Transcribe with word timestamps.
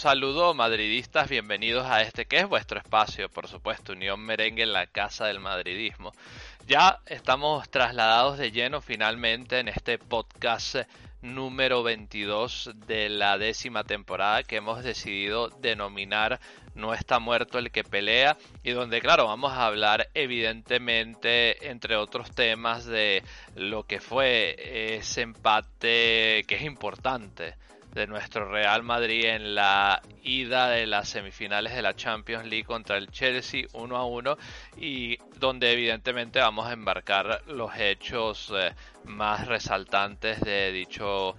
Saludo 0.00 0.54
madridistas, 0.54 1.28
bienvenidos 1.28 1.84
a 1.84 2.00
este 2.00 2.24
que 2.24 2.38
es 2.38 2.48
vuestro 2.48 2.78
espacio, 2.78 3.28
por 3.28 3.48
supuesto, 3.48 3.92
Unión 3.92 4.18
Merengue 4.20 4.62
en 4.62 4.72
la 4.72 4.86
Casa 4.86 5.26
del 5.26 5.40
Madridismo. 5.40 6.12
Ya 6.66 7.00
estamos 7.04 7.68
trasladados 7.68 8.38
de 8.38 8.50
lleno 8.50 8.80
finalmente 8.80 9.58
en 9.58 9.68
este 9.68 9.98
podcast 9.98 10.76
número 11.20 11.82
22 11.82 12.70
de 12.86 13.10
la 13.10 13.36
décima 13.36 13.84
temporada 13.84 14.42
que 14.42 14.56
hemos 14.56 14.82
decidido 14.82 15.50
denominar 15.50 16.40
No 16.74 16.94
está 16.94 17.18
muerto 17.18 17.58
el 17.58 17.70
que 17.70 17.84
pelea 17.84 18.38
y 18.62 18.70
donde 18.70 19.02
claro 19.02 19.26
vamos 19.26 19.52
a 19.52 19.66
hablar 19.66 20.08
evidentemente 20.14 21.68
entre 21.68 21.96
otros 21.96 22.34
temas 22.34 22.86
de 22.86 23.22
lo 23.54 23.82
que 23.82 24.00
fue 24.00 24.96
ese 24.96 25.20
empate 25.20 26.44
que 26.48 26.54
es 26.54 26.62
importante 26.62 27.54
de 27.92 28.06
nuestro 28.06 28.50
Real 28.50 28.82
Madrid 28.82 29.24
en 29.24 29.54
la 29.54 30.00
ida 30.22 30.68
de 30.68 30.86
las 30.86 31.08
semifinales 31.08 31.74
de 31.74 31.82
la 31.82 31.94
Champions 31.94 32.46
League 32.46 32.64
contra 32.64 32.96
el 32.96 33.10
Chelsea 33.10 33.66
1 33.72 33.96
a 33.96 34.04
1 34.04 34.38
y 34.78 35.18
donde 35.38 35.72
evidentemente 35.72 36.40
vamos 36.40 36.66
a 36.66 36.72
embarcar 36.72 37.42
los 37.46 37.74
hechos 37.76 38.52
eh, 38.54 38.72
más 39.04 39.46
resaltantes 39.46 40.40
de 40.40 40.72
dicho 40.72 41.34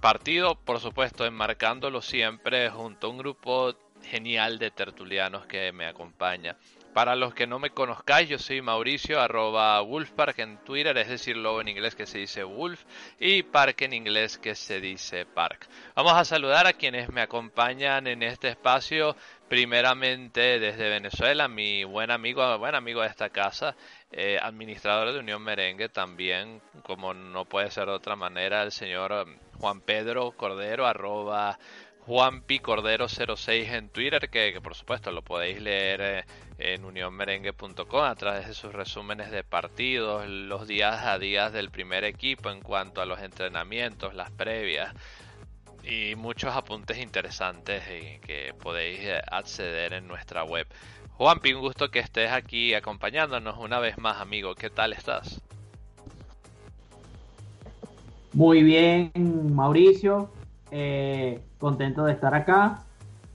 partido, 0.00 0.54
por 0.54 0.80
supuesto 0.80 1.26
enmarcándolo 1.26 2.02
siempre 2.02 2.70
junto 2.70 3.06
a 3.06 3.10
un 3.10 3.18
grupo 3.18 3.74
genial 4.02 4.58
de 4.58 4.70
tertulianos 4.70 5.46
que 5.46 5.72
me 5.72 5.86
acompaña. 5.86 6.56
Para 6.94 7.14
los 7.14 7.34
que 7.34 7.46
no 7.46 7.58
me 7.58 7.70
conozcáis, 7.70 8.28
yo 8.28 8.38
soy 8.38 8.60
Mauricio, 8.60 9.20
arroba 9.20 9.80
Wolfpark 9.82 10.38
en 10.38 10.58
Twitter, 10.64 10.96
es 10.98 11.08
decir, 11.08 11.36
lobo 11.36 11.60
en 11.60 11.68
inglés 11.68 11.94
que 11.94 12.06
se 12.06 12.18
dice 12.18 12.42
Wolf 12.42 12.82
y 13.20 13.42
Park 13.42 13.82
en 13.82 13.92
inglés 13.92 14.38
que 14.38 14.54
se 14.54 14.80
dice 14.80 15.24
Park. 15.24 15.68
Vamos 15.94 16.14
a 16.14 16.24
saludar 16.24 16.66
a 16.66 16.72
quienes 16.72 17.10
me 17.10 17.20
acompañan 17.20 18.06
en 18.06 18.22
este 18.22 18.48
espacio. 18.48 19.14
Primeramente 19.48 20.58
desde 20.58 20.90
Venezuela, 20.90 21.48
mi 21.48 21.82
buen 21.82 22.10
amigo, 22.10 22.58
buen 22.58 22.74
amigo 22.74 23.00
de 23.00 23.06
esta 23.06 23.30
casa, 23.30 23.74
eh, 24.12 24.38
administrador 24.42 25.10
de 25.10 25.20
Unión 25.20 25.42
Merengue 25.42 25.88
también, 25.88 26.60
como 26.82 27.14
no 27.14 27.46
puede 27.46 27.70
ser 27.70 27.86
de 27.86 27.92
otra 27.92 28.14
manera, 28.14 28.62
el 28.62 28.72
señor 28.72 29.26
Juan 29.58 29.80
Pedro 29.80 30.32
Cordero, 30.32 30.86
arroba 30.86 31.58
JuanPicordero06 32.08 33.74
en 33.74 33.90
Twitter, 33.90 34.30
que, 34.30 34.58
por 34.62 34.74
supuesto 34.74 35.12
lo 35.12 35.20
podéis 35.20 35.60
leer 35.60 36.00
eh, 36.00 36.24
en 36.56 36.86
unionmerengue.com 36.86 38.02
a 38.02 38.14
través 38.14 38.46
de 38.46 38.54
sus 38.54 38.72
resúmenes 38.72 39.30
de 39.30 39.44
partidos, 39.44 40.26
los 40.26 40.66
días 40.66 41.04
a 41.04 41.18
días 41.18 41.52
del 41.52 41.70
primer 41.70 42.04
equipo 42.04 42.48
en 42.48 42.62
cuanto 42.62 43.02
a 43.02 43.06
los 43.06 43.20
entrenamientos, 43.20 44.14
las 44.14 44.30
previas 44.30 44.94
y 45.84 46.14
muchos 46.14 46.56
apuntes 46.56 46.96
interesantes 46.96 47.82
y 47.90 48.18
que 48.20 48.54
podéis 48.58 49.00
eh, 49.00 49.20
acceder 49.30 49.92
en 49.92 50.08
nuestra 50.08 50.44
web. 50.44 50.66
Juanpi, 51.18 51.52
un 51.52 51.60
gusto 51.60 51.90
que 51.90 51.98
estés 51.98 52.30
aquí 52.32 52.72
acompañándonos 52.72 53.58
una 53.58 53.80
vez 53.80 53.98
más, 53.98 54.18
amigo. 54.18 54.54
¿Qué 54.54 54.70
tal 54.70 54.94
estás? 54.94 55.42
Muy 58.32 58.62
bien, 58.62 59.12
Mauricio. 59.52 60.30
Eh, 60.70 61.42
contento 61.58 62.04
de 62.04 62.12
estar 62.12 62.34
acá. 62.34 62.84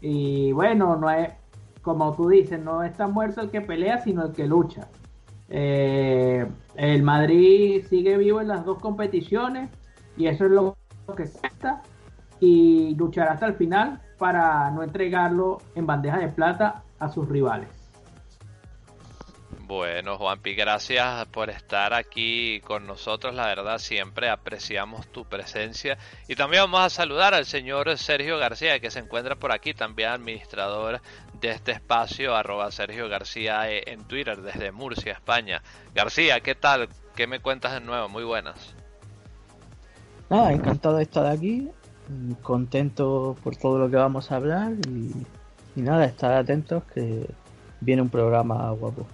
Y 0.01 0.51
bueno, 0.51 0.95
no 0.95 1.09
es, 1.09 1.29
como 1.81 2.13
tú 2.15 2.29
dices, 2.29 2.59
no 2.59 2.83
está 2.83 3.07
muerto 3.07 3.41
el 3.41 3.49
que 3.49 3.61
pelea, 3.61 3.99
sino 3.99 4.25
el 4.25 4.33
que 4.33 4.47
lucha. 4.47 4.87
Eh, 5.49 6.45
el 6.75 7.03
Madrid 7.03 7.85
sigue 7.89 8.17
vivo 8.17 8.41
en 8.41 8.47
las 8.47 8.65
dos 8.65 8.79
competiciones 8.79 9.69
y 10.17 10.27
eso 10.27 10.45
es 10.45 10.51
lo 10.51 10.77
que 11.15 11.25
cuesta. 11.25 11.81
Y 12.39 12.95
luchará 12.95 13.33
hasta 13.33 13.45
el 13.45 13.53
final 13.55 14.01
para 14.17 14.69
no 14.71 14.83
entregarlo 14.83 15.59
en 15.75 15.85
bandeja 15.85 16.17
de 16.17 16.27
plata 16.27 16.83
a 16.99 17.09
sus 17.09 17.27
rivales. 17.29 17.82
Bueno, 19.65 20.17
Juanpi, 20.17 20.55
gracias 20.55 21.25
por 21.27 21.49
estar 21.49 21.93
aquí 21.93 22.59
con 22.65 22.85
nosotros. 22.85 23.33
La 23.33 23.45
verdad, 23.45 23.77
siempre 23.77 24.29
apreciamos 24.29 25.07
tu 25.07 25.23
presencia. 25.23 25.97
Y 26.27 26.35
también 26.35 26.63
vamos 26.63 26.81
a 26.81 26.89
saludar 26.89 27.33
al 27.33 27.45
señor 27.45 27.97
Sergio 27.97 28.37
García, 28.37 28.81
que 28.81 28.91
se 28.91 28.99
encuentra 28.99 29.37
por 29.37 29.53
aquí, 29.53 29.73
también 29.73 30.09
administrador 30.09 30.99
de 31.39 31.51
este 31.51 31.71
espacio, 31.71 32.35
arroba 32.35 32.71
Sergio 32.71 33.07
García 33.07 33.71
eh, 33.71 33.83
en 33.87 34.03
Twitter, 34.03 34.41
desde 34.41 34.73
Murcia, 34.73 35.13
España. 35.13 35.63
García, 35.95 36.41
¿qué 36.41 36.55
tal? 36.55 36.89
¿Qué 37.15 37.25
me 37.25 37.39
cuentas 37.39 37.71
de 37.71 37.79
nuevo? 37.79 38.09
Muy 38.09 38.25
buenas. 38.25 38.75
Nada, 40.29 40.51
encantado 40.51 40.97
de 40.97 41.03
estar 41.03 41.25
aquí, 41.25 41.69
contento 42.41 43.37
por 43.41 43.55
todo 43.55 43.79
lo 43.79 43.89
que 43.89 43.95
vamos 43.95 44.29
a 44.29 44.35
hablar 44.35 44.73
y 44.87 45.81
nada, 45.81 46.03
estar 46.03 46.33
atentos 46.33 46.83
que 46.93 47.29
viene 47.79 48.01
un 48.01 48.09
programa 48.09 48.69
guapo. 48.71 49.07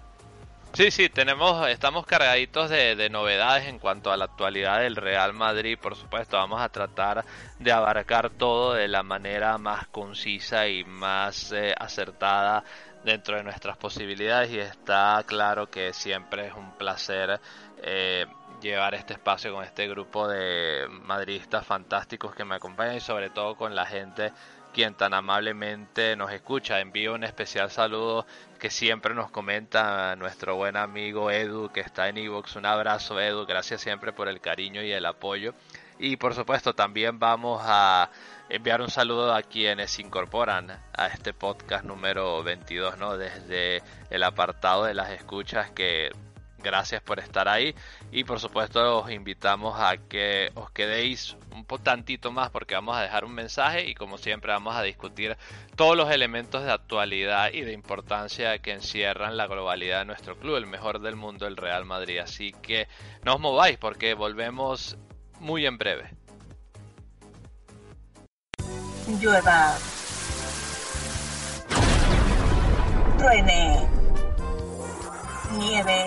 Sí, 0.74 0.92
sí, 0.92 1.10
tenemos, 1.10 1.68
estamos 1.68 2.06
cargaditos 2.06 2.70
de, 2.70 2.96
de, 2.96 3.10
novedades 3.10 3.68
en 3.68 3.80
cuanto 3.80 4.12
a 4.12 4.18
la 4.18 4.26
actualidad 4.26 4.80
del 4.80 4.96
Real 4.96 5.34
Madrid, 5.34 5.78
por 5.82 5.96
supuesto, 5.96 6.38
vamos 6.38 6.62
a 6.62 6.70
tratar 6.70 7.26
de 7.58 7.72
abarcar 7.72 8.30
todo 8.30 8.74
de 8.74 8.88
la 8.88 9.02
manera 9.04 9.58
más 9.58 9.88
concisa 9.88 10.68
y 10.68 10.84
más 10.86 11.52
eh, 11.52 11.74
acertada 11.78 12.64
dentro 13.04 13.36
de 13.36 13.44
nuestras 13.44 13.78
posibilidades 13.78 14.52
y 14.52 14.60
está 14.60 15.24
claro 15.26 15.70
que 15.70 15.92
siempre 15.92 16.48
es 16.48 16.54
un 16.54 16.72
placer 16.78 17.42
eh, 17.82 18.26
llevar 18.62 18.94
este 18.94 19.14
espacio 19.14 19.54
con 19.54 19.64
este 19.64 19.88
grupo 19.88 20.28
de 20.28 20.88
madridistas 20.90 21.66
fantásticos 21.66 22.36
que 22.36 22.46
me 22.46 22.56
acompañan 22.56 22.96
y 22.96 23.00
sobre 23.00 23.30
todo 23.30 23.56
con 23.56 23.74
la 23.76 23.86
gente 23.86 24.32
quien 24.80 24.94
tan 24.94 25.14
amablemente 25.14 26.16
nos 26.16 26.32
escucha. 26.32 26.80
Envío 26.80 27.14
un 27.14 27.26
especial 27.26 27.70
saludo 27.70 28.26
que 28.60 28.70
siempre 28.70 29.14
nos 29.14 29.30
comenta 29.30 30.16
nuestro 30.16 30.56
buen 30.56 30.78
amigo 30.78 31.30
Edu, 31.32 31.70
que 31.70 31.82
está 31.82 32.08
en 32.08 32.18
Evox. 32.18 32.56
Un 32.56 32.66
abrazo, 32.66 33.20
Edu. 33.20 33.46
Gracias 33.46 33.82
siempre 33.82 34.14
por 34.14 34.30
el 34.30 34.40
cariño 34.40 34.82
y 34.82 34.94
el 34.94 35.06
apoyo. 35.06 35.54
Y 36.00 36.16
por 36.16 36.34
supuesto, 36.34 36.76
también 36.76 37.20
vamos 37.20 37.62
a 37.66 38.10
enviar 38.48 38.80
un 38.80 38.90
saludo 38.90 39.36
a 39.36 39.42
quienes 39.42 39.92
se 39.92 40.02
incorporan 40.02 40.72
a 40.94 41.08
este 41.08 41.34
podcast 41.34 41.84
número 41.84 42.42
22, 42.42 42.98
¿no? 42.98 43.18
Desde 43.18 43.84
el 44.10 44.24
apartado 44.24 44.86
de 44.86 44.94
las 44.94 45.10
escuchas 45.10 45.72
que 45.72 46.10
gracias 46.62 47.02
por 47.02 47.20
estar 47.20 47.48
ahí 47.48 47.74
y 48.12 48.24
por 48.24 48.40
supuesto 48.40 49.00
os 49.00 49.12
invitamos 49.12 49.80
a 49.80 49.98
que 49.98 50.52
os 50.56 50.72
quedéis 50.72 51.36
un 51.52 51.66
tantito 51.82 52.32
más 52.32 52.50
porque 52.50 52.76
vamos 52.76 52.98
a 52.98 53.02
dejar 53.02 53.26
un 53.26 53.34
mensaje 53.34 53.88
y 53.88 53.96
como 53.96 54.18
siempre 54.18 54.52
vamos 54.52 54.76
a 54.76 54.84
discutir 54.84 55.38
todos 55.76 55.96
los 55.96 56.12
elementos 56.12 56.64
de 56.64 56.72
actualidad 56.72 57.52
y 57.54 57.62
de 57.62 57.74
importancia 57.74 58.60
que 58.60 58.74
encierran 58.74 59.38
la 59.38 59.48
globalidad 59.48 60.00
de 60.00 60.06
nuestro 60.06 60.38
club, 60.38 60.58
el 60.58 60.68
mejor 60.68 61.00
del 61.00 61.16
mundo, 61.16 61.48
el 61.48 61.58
Real 61.58 61.86
Madrid. 61.86 62.20
Así 62.20 62.52
que 62.62 62.88
no 63.24 63.36
os 63.36 63.40
mováis 63.40 63.78
porque 63.78 64.14
volvemos 64.14 64.98
muy 65.40 65.66
en 65.66 65.78
breve. 65.78 66.12
Llueva. 69.20 69.76
Truene. 73.18 73.90
Nieve. 75.58 76.06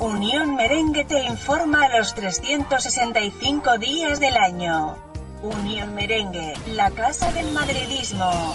Unión 0.00 0.56
Merengue 0.56 1.04
te 1.04 1.22
informa 1.22 1.84
a 1.84 1.98
los 1.98 2.14
365 2.14 3.78
días 3.78 4.18
del 4.18 4.36
año. 4.36 4.96
Unión 5.42 5.94
Merengue, 5.94 6.54
la 6.74 6.90
casa 6.90 7.30
del 7.32 7.50
madridismo. 7.52 8.54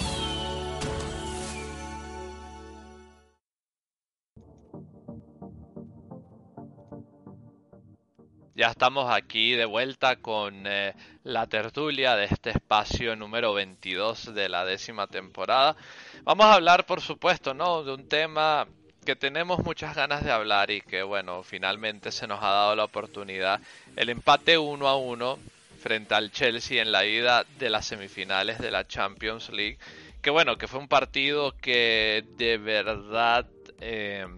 Ya 8.54 8.66
estamos 8.66 9.10
aquí 9.10 9.52
de 9.52 9.64
vuelta 9.64 10.16
con 10.16 10.66
eh, 10.66 10.94
la 11.24 11.46
tertulia 11.46 12.14
de 12.16 12.26
este 12.26 12.50
espacio 12.50 13.16
número 13.16 13.54
22 13.54 14.34
de 14.34 14.50
la 14.50 14.66
décima 14.66 15.06
temporada. 15.06 15.76
Vamos 16.24 16.44
a 16.44 16.54
hablar, 16.54 16.84
por 16.84 17.00
supuesto, 17.00 17.54
¿no? 17.54 17.82
De 17.82 17.94
un 17.94 18.06
tema 18.06 18.68
que 19.10 19.16
tenemos 19.16 19.64
muchas 19.64 19.96
ganas 19.96 20.22
de 20.22 20.30
hablar 20.30 20.70
y 20.70 20.82
que, 20.82 21.02
bueno, 21.02 21.42
finalmente 21.42 22.12
se 22.12 22.28
nos 22.28 22.40
ha 22.44 22.50
dado 22.50 22.76
la 22.76 22.84
oportunidad. 22.84 23.60
El 23.96 24.08
empate 24.08 24.56
uno 24.56 24.86
a 24.86 24.96
uno 24.96 25.36
frente 25.80 26.14
al 26.14 26.30
Chelsea 26.30 26.80
en 26.80 26.92
la 26.92 27.04
ida 27.04 27.44
de 27.58 27.70
las 27.70 27.86
semifinales 27.86 28.58
de 28.58 28.70
la 28.70 28.86
Champions 28.86 29.48
League. 29.48 29.78
Que 30.22 30.30
bueno, 30.30 30.56
que 30.56 30.68
fue 30.68 30.78
un 30.78 30.86
partido 30.86 31.56
que 31.60 32.24
de 32.36 32.56
verdad 32.58 33.48
eh, 33.80 34.28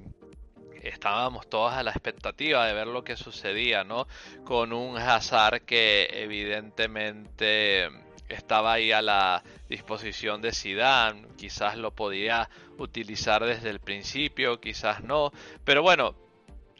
estábamos 0.80 1.50
todos 1.50 1.74
a 1.74 1.82
la 1.82 1.90
expectativa 1.90 2.66
de 2.66 2.72
ver 2.72 2.86
lo 2.86 3.04
que 3.04 3.18
sucedía, 3.18 3.84
¿no? 3.84 4.08
Con 4.42 4.72
un 4.72 4.96
Hazard 4.96 5.66
que 5.66 6.08
evidentemente 6.14 7.90
estaba 8.34 8.74
ahí 8.74 8.92
a 8.92 9.02
la 9.02 9.42
disposición 9.68 10.42
de 10.42 10.52
Zidane, 10.52 11.26
quizás 11.36 11.76
lo 11.76 11.90
podía 11.92 12.48
utilizar 12.78 13.44
desde 13.44 13.70
el 13.70 13.80
principio, 13.80 14.60
quizás 14.60 15.02
no, 15.02 15.32
pero 15.64 15.82
bueno, 15.82 16.14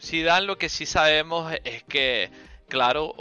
Zidane 0.01 0.47
lo 0.47 0.59
que 0.59 0.69
sí 0.69 0.87
sabemos 0.87 1.53
es 1.65 1.85
que, 1.85 2.31
claro, 2.69 3.15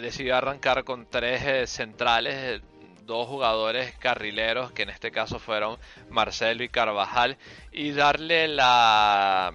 decidió 0.00 0.36
arrancar 0.36 0.84
con 0.84 1.06
tres 1.10 1.42
eh, 1.44 1.66
centrales, 1.66 2.62
dos 3.02 3.26
jugadores 3.26 3.94
carrileros, 3.98 4.70
que 4.72 4.82
en 4.82 4.90
este 4.90 5.10
caso 5.10 5.38
fueron 5.38 5.78
Marcelo 6.10 6.62
y 6.62 6.68
Carvajal, 6.68 7.38
y 7.72 7.90
darle 7.92 8.46
la 8.46 9.52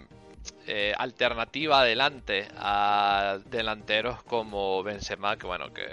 eh, 0.68 0.94
alternativa 0.98 1.82
adelante 1.82 2.48
a 2.58 3.38
delanteros 3.46 4.24
como 4.24 4.82
Benzema, 4.84 5.38
que 5.38 5.46
bueno, 5.46 5.74
que 5.74 5.86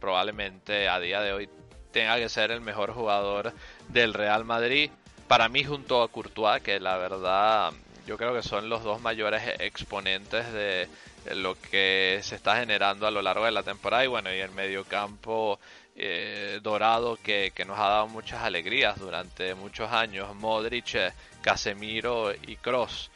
probablemente 0.00 0.88
a 0.88 0.98
día 1.00 1.20
de 1.20 1.32
hoy 1.32 1.48
tenga 1.96 2.18
que 2.18 2.28
ser 2.28 2.50
el 2.50 2.60
mejor 2.60 2.92
jugador 2.92 3.54
del 3.88 4.12
Real 4.12 4.44
Madrid. 4.44 4.90
Para 5.28 5.48
mí 5.48 5.64
junto 5.64 6.02
a 6.02 6.08
Courtois, 6.08 6.62
que 6.62 6.78
la 6.78 6.98
verdad 6.98 7.72
yo 8.06 8.18
creo 8.18 8.34
que 8.34 8.42
son 8.42 8.68
los 8.68 8.84
dos 8.84 9.00
mayores 9.00 9.42
exponentes 9.60 10.52
de 10.52 10.88
lo 11.34 11.58
que 11.58 12.20
se 12.22 12.34
está 12.34 12.58
generando 12.58 13.06
a 13.06 13.10
lo 13.10 13.22
largo 13.22 13.46
de 13.46 13.52
la 13.52 13.62
temporada 13.62 14.04
y 14.04 14.08
bueno, 14.08 14.30
y 14.30 14.38
el 14.40 14.50
mediocampo 14.50 15.58
eh, 15.96 16.60
dorado 16.62 17.18
que, 17.22 17.50
que, 17.54 17.64
nos 17.64 17.78
ha 17.78 17.88
dado 17.88 18.08
muchas 18.08 18.42
alegrías 18.42 18.98
durante 18.98 19.54
muchos 19.54 19.90
años, 19.90 20.34
Modric, 20.36 21.14
Casemiro 21.40 22.30
y 22.46 22.56
Cross 22.56 23.10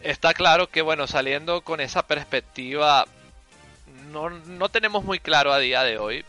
está 0.00 0.32
claro 0.32 0.68
que, 0.68 0.80
bueno, 0.80 1.06
saliendo 1.06 1.60
con 1.60 1.80
esa 1.80 2.06
perspectiva, 2.06 3.04
no, 4.10 4.30
no 4.30 4.68
tenemos 4.70 5.04
muy 5.04 5.18
claro 5.18 5.52
a 5.52 5.58
día 5.58 5.82
de 5.82 5.98
hoy, 5.98 6.24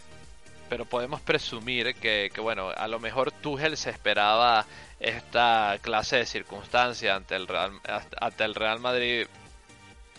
pero 0.69 0.85
podemos 0.85 1.21
presumir 1.21 1.95
que, 1.95 2.31
que, 2.33 2.41
bueno, 2.41 2.69
a 2.75 2.87
lo 2.87 2.99
mejor 2.99 3.31
Tuchel 3.31 3.77
se 3.77 3.89
esperaba 3.89 4.65
esta 4.99 5.77
clase 5.81 6.17
de 6.17 6.25
circunstancia 6.25 7.15
ante 7.15 7.35
el 7.35 7.47
Real, 7.47 7.79
ante 8.19 8.43
el 8.43 8.55
Real 8.55 8.79
Madrid. 8.79 9.27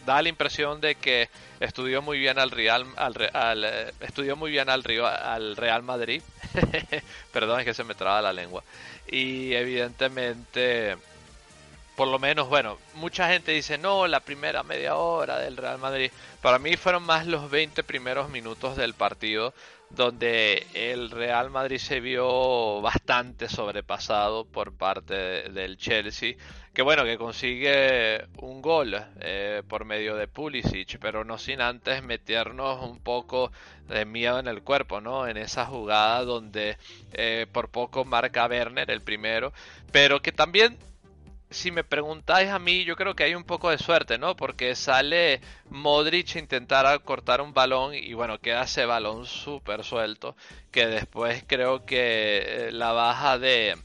Da 0.06 0.22
la 0.22 0.28
impresión 0.28 0.80
de 0.80 0.94
que 0.94 1.28
estudió 1.60 2.00
muy 2.00 2.18
bien 2.18 2.38
al 2.38 2.50
Real, 2.50 2.86
al, 2.96 3.64
eh, 3.64 3.92
estudió 4.00 4.36
muy 4.36 4.50
bien 4.50 4.70
al, 4.70 4.82
al 5.04 5.56
Real 5.56 5.82
Madrid. 5.82 6.22
Perdón, 7.32 7.60
es 7.60 7.66
que 7.66 7.74
se 7.74 7.84
me 7.84 7.94
traba 7.94 8.22
la 8.22 8.32
lengua. 8.32 8.62
Y 9.06 9.52
evidentemente 9.54 10.96
por 11.98 12.06
lo 12.06 12.20
menos, 12.20 12.48
bueno, 12.48 12.78
mucha 12.94 13.28
gente 13.28 13.50
dice, 13.50 13.76
no, 13.76 14.06
la 14.06 14.20
primera 14.20 14.62
media 14.62 14.94
hora 14.94 15.40
del 15.40 15.56
Real 15.56 15.78
Madrid. 15.78 16.12
Para 16.40 16.60
mí 16.60 16.76
fueron 16.76 17.02
más 17.02 17.26
los 17.26 17.50
20 17.50 17.82
primeros 17.82 18.30
minutos 18.30 18.76
del 18.76 18.94
partido 18.94 19.52
donde 19.90 20.66
el 20.74 21.10
Real 21.10 21.50
Madrid 21.50 21.78
se 21.78 22.00
vio 22.00 22.80
bastante 22.80 23.48
sobrepasado 23.48 24.44
por 24.44 24.72
parte 24.72 25.14
del 25.14 25.76
Chelsea, 25.76 26.34
que 26.72 26.82
bueno, 26.82 27.04
que 27.04 27.18
consigue 27.18 28.24
un 28.36 28.62
gol 28.62 28.96
eh, 29.20 29.62
por 29.66 29.84
medio 29.84 30.14
de 30.14 30.28
Pulisic, 30.28 30.98
pero 31.00 31.24
no 31.24 31.38
sin 31.38 31.60
antes 31.60 32.02
meternos 32.02 32.84
un 32.88 33.00
poco 33.00 33.50
de 33.88 34.04
miedo 34.04 34.38
en 34.38 34.46
el 34.46 34.62
cuerpo, 34.62 35.00
¿no? 35.00 35.26
En 35.26 35.36
esa 35.36 35.66
jugada 35.66 36.24
donde 36.24 36.76
eh, 37.12 37.46
por 37.50 37.70
poco 37.70 38.04
marca 38.04 38.46
Werner 38.46 38.90
el 38.90 39.02
primero, 39.02 39.52
pero 39.90 40.20
que 40.22 40.30
también 40.32 40.78
si 41.50 41.70
me 41.70 41.84
preguntáis 41.84 42.50
a 42.50 42.58
mí, 42.58 42.84
yo 42.84 42.96
creo 42.96 43.14
que 43.14 43.24
hay 43.24 43.34
un 43.34 43.44
poco 43.44 43.70
de 43.70 43.78
suerte, 43.78 44.18
¿no? 44.18 44.36
Porque 44.36 44.74
sale 44.74 45.40
Modric 45.70 46.36
a 46.36 46.38
intentar 46.38 47.02
cortar 47.02 47.40
un 47.40 47.54
balón 47.54 47.94
y 47.94 48.12
bueno, 48.14 48.38
queda 48.38 48.64
ese 48.64 48.84
balón 48.84 49.26
súper 49.26 49.84
suelto. 49.84 50.36
Que 50.70 50.86
después 50.86 51.44
creo 51.46 51.84
que 51.86 52.68
eh, 52.68 52.72
la 52.72 52.92
baja 52.92 53.38
de 53.38 53.76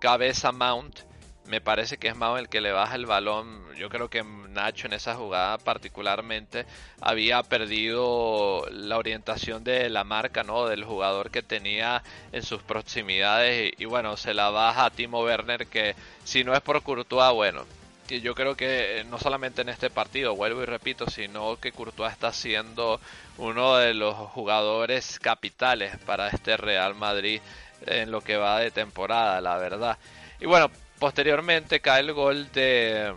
cabeza 0.00 0.52
Mount 0.52 1.00
me 1.46 1.60
parece 1.60 1.96
que 1.96 2.08
es 2.08 2.16
Mao 2.16 2.38
el 2.38 2.48
que 2.48 2.60
le 2.60 2.72
baja 2.72 2.94
el 2.94 3.06
balón. 3.06 3.62
Yo 3.76 3.88
creo 3.88 4.08
que 4.08 4.22
Nacho 4.22 4.86
en 4.86 4.92
esa 4.92 5.14
jugada 5.14 5.58
particularmente 5.58 6.66
había 7.00 7.42
perdido 7.42 8.66
la 8.70 8.98
orientación 8.98 9.64
de 9.64 9.90
la 9.90 10.04
marca, 10.04 10.44
¿no? 10.44 10.66
Del 10.66 10.84
jugador 10.84 11.30
que 11.30 11.42
tenía 11.42 12.02
en 12.32 12.42
sus 12.42 12.62
proximidades 12.62 13.72
y, 13.76 13.84
bueno, 13.86 14.16
se 14.16 14.34
la 14.34 14.50
baja 14.50 14.86
a 14.86 14.90
Timo 14.90 15.22
Werner 15.22 15.66
que 15.66 15.94
si 16.24 16.44
no 16.44 16.54
es 16.54 16.60
por 16.60 16.82
Courtois, 16.82 17.34
bueno, 17.34 17.64
que 18.06 18.20
yo 18.20 18.34
creo 18.34 18.56
que 18.56 19.00
eh, 19.00 19.04
no 19.04 19.18
solamente 19.18 19.62
en 19.62 19.68
este 19.68 19.90
partido, 19.90 20.36
vuelvo 20.36 20.62
y 20.62 20.66
repito, 20.66 21.08
sino 21.10 21.56
que 21.58 21.72
Courtois 21.72 22.12
está 22.12 22.32
siendo 22.32 23.00
uno 23.38 23.76
de 23.76 23.94
los 23.94 24.14
jugadores 24.14 25.18
capitales 25.18 25.96
para 26.06 26.28
este 26.28 26.56
Real 26.56 26.94
Madrid 26.94 27.40
en 27.86 28.10
lo 28.10 28.20
que 28.20 28.36
va 28.36 28.60
de 28.60 28.70
temporada, 28.70 29.40
la 29.40 29.56
verdad. 29.56 29.98
Y 30.40 30.46
bueno, 30.46 30.70
Posteriormente 31.02 31.80
cae 31.80 32.02
el 32.02 32.12
gol 32.12 32.52
de, 32.52 33.12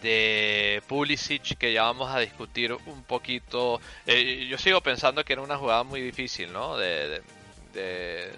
de 0.00 0.82
Pulisic 0.88 1.58
que 1.58 1.70
ya 1.70 1.82
vamos 1.82 2.10
a 2.10 2.18
discutir 2.18 2.72
un 2.72 3.02
poquito. 3.02 3.78
Eh, 4.06 4.46
yo 4.48 4.56
sigo 4.56 4.80
pensando 4.80 5.22
que 5.22 5.34
era 5.34 5.42
una 5.42 5.58
jugada 5.58 5.82
muy 5.82 6.00
difícil, 6.00 6.50
¿no? 6.50 6.78
De, 6.78 7.20
de, 7.74 8.32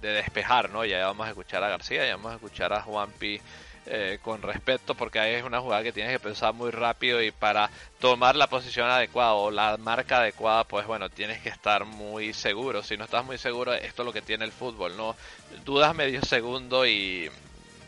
despejar, 0.00 0.70
¿no? 0.70 0.84
Ya 0.84 1.04
vamos 1.04 1.26
a 1.26 1.30
escuchar 1.30 1.64
a 1.64 1.68
García, 1.68 2.06
ya 2.06 2.14
vamos 2.14 2.30
a 2.30 2.34
escuchar 2.36 2.72
a 2.72 2.80
Juanpi 2.80 3.40
eh, 3.86 4.20
con 4.22 4.40
respeto 4.40 4.94
porque 4.94 5.18
ahí 5.18 5.34
es 5.34 5.42
una 5.42 5.60
jugada 5.60 5.82
que 5.82 5.92
tienes 5.92 6.12
que 6.12 6.20
pensar 6.20 6.54
muy 6.54 6.70
rápido 6.70 7.20
y 7.20 7.32
para 7.32 7.68
tomar 7.98 8.36
la 8.36 8.46
posición 8.46 8.88
adecuada 8.88 9.32
o 9.32 9.50
la 9.50 9.78
marca 9.78 10.18
adecuada, 10.18 10.62
pues 10.62 10.86
bueno, 10.86 11.10
tienes 11.10 11.42
que 11.42 11.48
estar 11.48 11.86
muy 11.86 12.34
seguro. 12.34 12.84
Si 12.84 12.96
no 12.96 13.02
estás 13.02 13.24
muy 13.24 13.36
seguro, 13.36 13.74
esto 13.74 14.02
es 14.02 14.06
lo 14.06 14.12
que 14.12 14.22
tiene 14.22 14.44
el 14.44 14.52
fútbol, 14.52 14.96
¿no? 14.96 15.16
Dudas 15.64 15.92
medio 15.92 16.22
segundo 16.22 16.86
y 16.86 17.28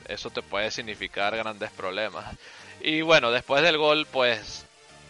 eso 0.08 0.30
te 0.30 0.42
puede 0.42 0.70
significar 0.70 1.36
grandes 1.36 1.70
problemas. 1.70 2.36
Y 2.80 3.02
bueno, 3.02 3.30
después 3.30 3.62
del 3.62 3.78
gol, 3.78 4.06
pues 4.10 4.66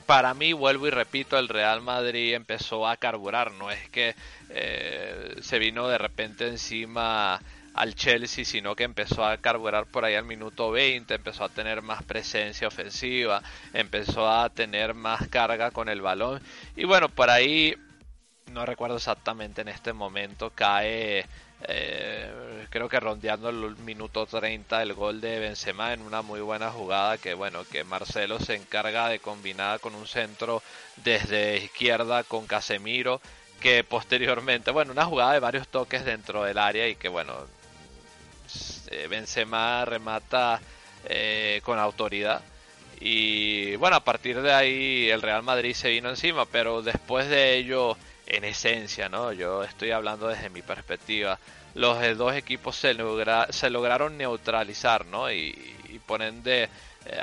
para 0.06 0.34
mí, 0.34 0.52
vuelvo 0.52 0.86
y 0.86 0.90
repito, 0.90 1.38
el 1.38 1.48
Real 1.48 1.82
Madrid 1.82 2.34
empezó 2.34 2.86
a 2.86 2.96
carburar, 2.96 3.52
no 3.52 3.70
es 3.70 3.88
que 3.90 4.14
eh, 4.50 5.36
se 5.40 5.58
vino 5.58 5.88
de 5.88 5.98
repente 5.98 6.46
encima 6.46 7.40
al 7.74 7.94
Chelsea, 7.94 8.44
sino 8.44 8.74
que 8.74 8.84
empezó 8.84 9.24
a 9.24 9.36
carburar 9.36 9.86
por 9.86 10.04
ahí 10.04 10.14
al 10.14 10.24
minuto 10.24 10.70
20, 10.70 11.12
empezó 11.14 11.44
a 11.44 11.48
tener 11.50 11.82
más 11.82 12.02
presencia 12.04 12.68
ofensiva, 12.68 13.42
empezó 13.74 14.30
a 14.30 14.48
tener 14.48 14.94
más 14.94 15.28
carga 15.28 15.70
con 15.72 15.88
el 15.88 16.00
balón. 16.00 16.40
Y 16.74 16.84
bueno, 16.84 17.08
por 17.08 17.28
ahí, 17.28 17.74
no 18.52 18.64
recuerdo 18.64 18.96
exactamente 18.96 19.60
en 19.60 19.68
este 19.68 19.92
momento, 19.92 20.50
cae 20.54 21.26
eh, 21.62 22.66
creo 22.70 22.88
que 22.88 23.00
rondeando 23.00 23.48
el 23.48 23.76
minuto 23.78 24.26
30 24.26 24.82
el 24.82 24.94
gol 24.94 25.20
de 25.20 25.38
Benzema 25.38 25.92
en 25.92 26.02
una 26.02 26.22
muy 26.22 26.40
buena 26.40 26.70
jugada 26.70 27.18
que 27.18 27.34
bueno 27.34 27.64
que 27.64 27.84
Marcelo 27.84 28.38
se 28.38 28.54
encarga 28.54 29.08
de 29.08 29.18
combinar 29.18 29.80
con 29.80 29.94
un 29.94 30.06
centro 30.06 30.62
desde 30.96 31.56
izquierda 31.56 32.24
con 32.24 32.46
Casemiro 32.46 33.20
que 33.60 33.84
posteriormente 33.84 34.70
bueno 34.70 34.92
una 34.92 35.06
jugada 35.06 35.32
de 35.32 35.40
varios 35.40 35.68
toques 35.68 36.04
dentro 36.04 36.44
del 36.44 36.58
área 36.58 36.88
y 36.88 36.96
que 36.96 37.08
bueno 37.08 37.34
eh, 38.90 39.06
Benzema 39.08 39.84
remata 39.84 40.60
eh, 41.04 41.60
con 41.64 41.78
autoridad. 41.78 42.42
Y 43.00 43.76
bueno 43.76 43.96
a 43.96 44.04
partir 44.04 44.40
de 44.40 44.52
ahí 44.52 45.10
el 45.10 45.22
Real 45.22 45.42
Madrid 45.42 45.74
se 45.74 45.90
vino 45.90 46.08
encima 46.08 46.46
pero 46.46 46.80
después 46.80 47.28
de 47.28 47.56
ello 47.56 47.96
en 48.26 48.44
esencia, 48.44 49.08
¿no? 49.08 49.32
Yo 49.32 49.62
estoy 49.64 49.90
hablando 49.92 50.28
desde 50.28 50.50
mi 50.50 50.62
perspectiva. 50.62 51.38
Los 51.74 51.98
dos 52.16 52.34
equipos 52.34 52.76
se, 52.76 52.96
se 53.50 53.70
lograron 53.70 54.16
neutralizar, 54.16 55.06
¿no? 55.06 55.30
Y, 55.30 55.76
y 55.88 55.98
ponen 55.98 56.42
de, 56.42 56.64
eh, 56.64 56.68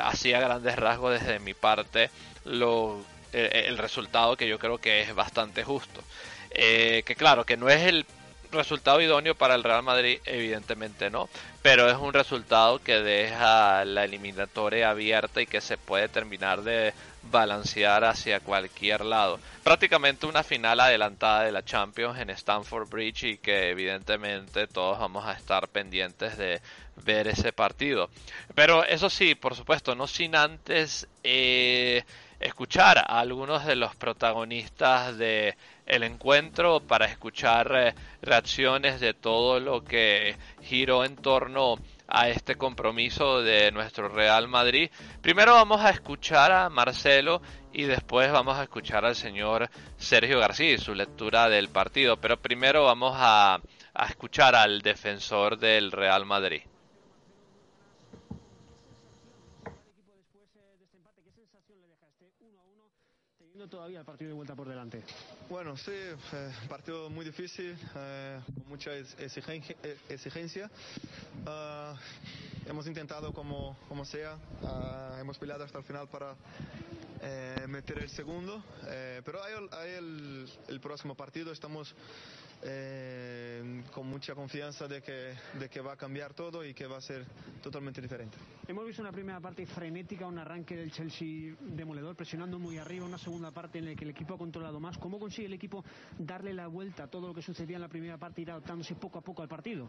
así 0.02 0.34
a 0.34 0.40
grandes 0.40 0.76
rasgos 0.76 1.20
desde 1.20 1.40
mi 1.40 1.54
parte, 1.54 2.10
lo, 2.46 3.04
el 3.34 3.78
resultado 3.78 4.38
que 4.38 4.48
yo 4.48 4.60
creo 4.60 4.78
que 4.78 5.02
es 5.02 5.14
bastante 5.14 5.64
justo. 5.64 6.02
Eh, 6.52 7.04
que 7.06 7.16
claro, 7.16 7.46
que 7.46 7.58
no 7.58 7.70
es 7.70 7.82
el 7.82 8.06
resultado 8.52 9.02
idóneo 9.02 9.34
para 9.34 9.56
el 9.56 9.64
Real 9.64 9.82
Madrid, 9.82 10.20
evidentemente 10.26 11.10
no, 11.10 11.28
pero 11.64 11.90
es 11.90 11.98
un 11.98 12.14
resultado 12.14 12.80
que 12.80 13.00
deja 13.00 13.84
la 13.86 14.04
eliminatoria 14.04 14.92
abierta 14.92 15.42
y 15.42 15.48
que 15.48 15.62
se 15.62 15.78
puede 15.78 16.08
terminar 16.08 16.62
de 16.62 16.94
balancear 17.32 18.04
hacia 18.04 18.40
cualquier 18.40 19.06
lado. 19.06 19.40
Prácticamente 19.64 20.26
una 20.26 20.44
final 20.44 20.80
adelantada 20.80 21.44
de 21.44 21.52
la 21.52 21.64
Champions 21.64 22.20
en 22.20 22.30
Stamford 22.30 22.90
Bridge 22.90 23.24
y 23.24 23.38
que 23.38 23.70
evidentemente 23.70 24.68
todos 24.68 25.00
vamos 25.00 25.26
a 25.26 25.34
estar 25.34 25.68
pendientes 25.68 26.38
de 26.38 26.62
ver 27.06 27.28
ese 27.28 27.54
partido. 27.54 28.10
Pero 28.56 28.84
eso 28.84 29.10
sí, 29.10 29.36
por 29.36 29.56
supuesto, 29.56 29.96
no 29.96 30.08
sin 30.08 30.36
antes 30.36 31.08
eh, 31.24 32.04
escuchar 32.40 32.98
a 33.00 33.20
algunos 33.20 33.66
de 33.66 33.76
los 33.76 33.96
protagonistas 33.96 35.18
de 35.18 35.56
el 35.86 36.04
encuentro 36.04 36.80
para 36.80 37.06
escuchar 37.06 37.72
eh, 37.76 37.96
reacciones 38.22 39.00
de 39.00 39.14
todo 39.14 39.60
lo 39.60 39.84
que 39.84 40.36
giró 40.62 41.04
en 41.04 41.16
torno 41.16 41.74
a 41.74 41.93
este 42.22 42.56
compromiso 42.56 43.42
de 43.42 43.72
nuestro 43.72 44.08
Real 44.08 44.48
Madrid. 44.48 44.90
Primero 45.22 45.54
vamos 45.54 45.82
a 45.82 45.90
escuchar 45.90 46.52
a 46.52 46.70
Marcelo 46.70 47.42
y 47.74 47.84
después 47.84 48.32
vamos 48.32 48.58
a 48.58 48.64
escuchar 48.64 49.04
al 49.04 49.16
señor 49.16 49.70
Sergio 49.98 50.40
García 50.40 50.78
su 50.78 50.94
lectura 50.94 51.50
del 51.50 51.70
partido. 51.70 52.18
Pero 52.18 52.38
primero 52.38 52.86
vamos 52.86 53.14
a, 53.18 53.60
a 53.94 54.06
escuchar 54.06 54.56
al 54.56 54.82
defensor 54.82 55.58
del 55.58 55.92
Real 55.92 56.26
Madrid. 56.26 56.62
todavía 63.74 64.00
el 64.00 64.06
partido 64.06 64.30
de 64.30 64.36
vuelta 64.36 64.56
por 64.56 64.68
delante? 64.68 65.02
Bueno, 65.50 65.76
sí, 65.78 65.92
eh, 65.92 66.52
partido 66.70 67.10
muy 67.10 67.26
difícil, 67.26 67.78
eh, 67.96 68.40
con 68.46 68.70
mucha 68.70 68.96
exigencia. 68.96 69.76
exigencia. 70.10 70.72
Uh, 71.46 71.96
hemos 72.70 72.88
intentado 72.88 73.34
como, 73.34 73.78
como 73.88 74.06
sea, 74.06 74.38
uh, 74.62 75.20
hemos 75.20 75.38
peleado 75.38 75.64
hasta 75.64 75.78
el 75.78 75.84
final 75.84 76.08
para 76.08 76.36
eh, 77.26 77.68
meter 77.68 78.00
el 78.00 78.10
segundo, 78.10 78.62
eh, 78.88 79.22
pero 79.24 79.42
hay, 79.42 79.54
hay 79.72 79.92
el, 79.92 80.46
el, 80.68 80.80
próximo 80.82 81.16
partido, 81.16 81.54
estamos 81.54 81.96
eh, 82.64 83.82
con 83.94 84.08
mucha 84.08 84.36
confianza 84.36 84.90
de 84.90 85.02
que, 85.02 85.34
de 85.58 85.70
que 85.70 85.80
va 85.80 85.94
a 85.94 85.96
cambiar 85.96 86.34
todo 86.34 86.66
y 86.66 86.74
que 86.74 86.86
va 86.86 86.98
a 86.98 87.02
ser 87.02 87.26
totalmente 87.62 88.02
diferente. 88.02 88.38
Hemos 88.68 88.86
visto 88.86 89.02
una 89.02 89.12
primera 89.12 89.40
parte 89.40 89.66
frenética, 89.66 90.28
un 90.28 90.38
arranque 90.38 90.76
del 90.76 90.92
Chelsea 90.92 91.56
demoledor, 91.62 92.16
presionando 92.16 92.60
muy 92.60 92.78
arriba, 92.78 93.06
una 93.06 93.18
segunda 93.18 93.52
parte 93.52 93.80
en 93.80 93.86
la 93.86 93.96
que 93.96 94.04
el 94.04 94.12
equipo 94.12 94.36
ha 94.36 94.38
controlado 94.38 94.82
más. 94.82 94.98
¿Cómo 94.98 95.18
consigue 95.34 95.48
el 95.48 95.54
equipo 95.54 95.84
darle 96.20 96.54
la 96.54 96.68
vuelta 96.68 97.06
a 97.06 97.08
todo 97.08 97.28
lo 97.28 97.34
que 97.34 97.42
sucedía 97.42 97.78
en 97.78 97.82
la 97.82 97.88
primera 97.88 98.20
parte 98.20 98.42
ir 98.42 98.52
adaptándose 98.52 98.94
poco 98.94 99.18
a 99.18 99.22
poco 99.22 99.42
al 99.42 99.48
partido? 99.48 99.88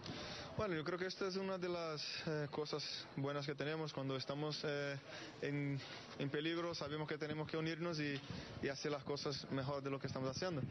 Bueno, 0.56 0.74
yo 0.74 0.82
creo 0.82 0.98
que 0.98 1.04
esta 1.04 1.28
es 1.28 1.36
una 1.36 1.58
de 1.58 1.68
las 1.68 2.02
eh, 2.26 2.48
cosas 2.50 2.82
buenas 3.14 3.44
que 3.44 3.54
tenemos 3.54 3.92
cuando 3.92 4.16
estamos 4.16 4.58
eh, 4.64 4.96
en, 5.42 5.78
en, 6.18 6.30
peligro, 6.30 6.74
sabemos 6.74 7.06
que 7.06 7.18
tenemos 7.18 7.46
que 7.46 7.58
unirnos 7.58 8.00
y, 8.00 8.18
y 8.62 8.68
hacer 8.68 8.90
las 8.90 9.04
cosas 9.04 9.46
mejor 9.50 9.82
de 9.82 9.90
lo 9.90 9.98
que 9.98 10.06
estamos 10.06 10.30
haciendo. 10.30 10.62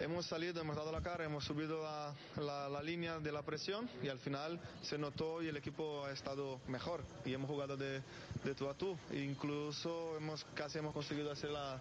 Hemos 0.00 0.24
salido, 0.24 0.62
hemos 0.62 0.76
dado 0.76 0.90
la 0.90 1.02
cara, 1.02 1.26
hemos 1.26 1.44
subido 1.44 1.82
la, 1.82 2.14
la, 2.42 2.68
la, 2.70 2.82
línea 2.82 3.18
de 3.18 3.30
la 3.30 3.42
presión 3.42 3.90
y 4.02 4.08
al 4.08 4.20
final 4.20 4.58
se 4.80 4.96
notó 4.96 5.42
y 5.42 5.48
el 5.48 5.56
equipo 5.58 6.06
ha 6.06 6.12
estado 6.12 6.60
mejor 6.66 7.02
y 7.26 7.34
hemos 7.34 7.50
jugado 7.50 7.76
de, 7.76 8.00
de 8.42 8.54
tú 8.54 8.70
a 8.70 8.74
tú. 8.74 8.96
Incluso 9.12 10.16
hemos, 10.16 10.46
casi 10.54 10.78
hemos 10.78 10.94
conseguido 10.94 11.30
hacer 11.30 11.50
la, 11.50 11.78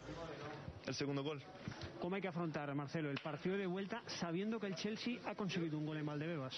el 0.87 0.95
segundo 0.95 1.23
gol. 1.23 1.41
¿Cómo 1.99 2.15
hay 2.15 2.21
que 2.21 2.27
afrontar, 2.27 2.73
Marcelo, 2.75 3.09
el 3.09 3.19
partido 3.19 3.57
de 3.57 3.65
vuelta 3.65 4.01
sabiendo 4.19 4.59
que 4.59 4.67
el 4.67 4.75
Chelsea 4.75 5.19
ha 5.25 5.35
conseguido 5.35 5.77
un 5.77 5.85
gol 5.85 5.97
en 5.97 6.05
Valdebebas? 6.05 6.53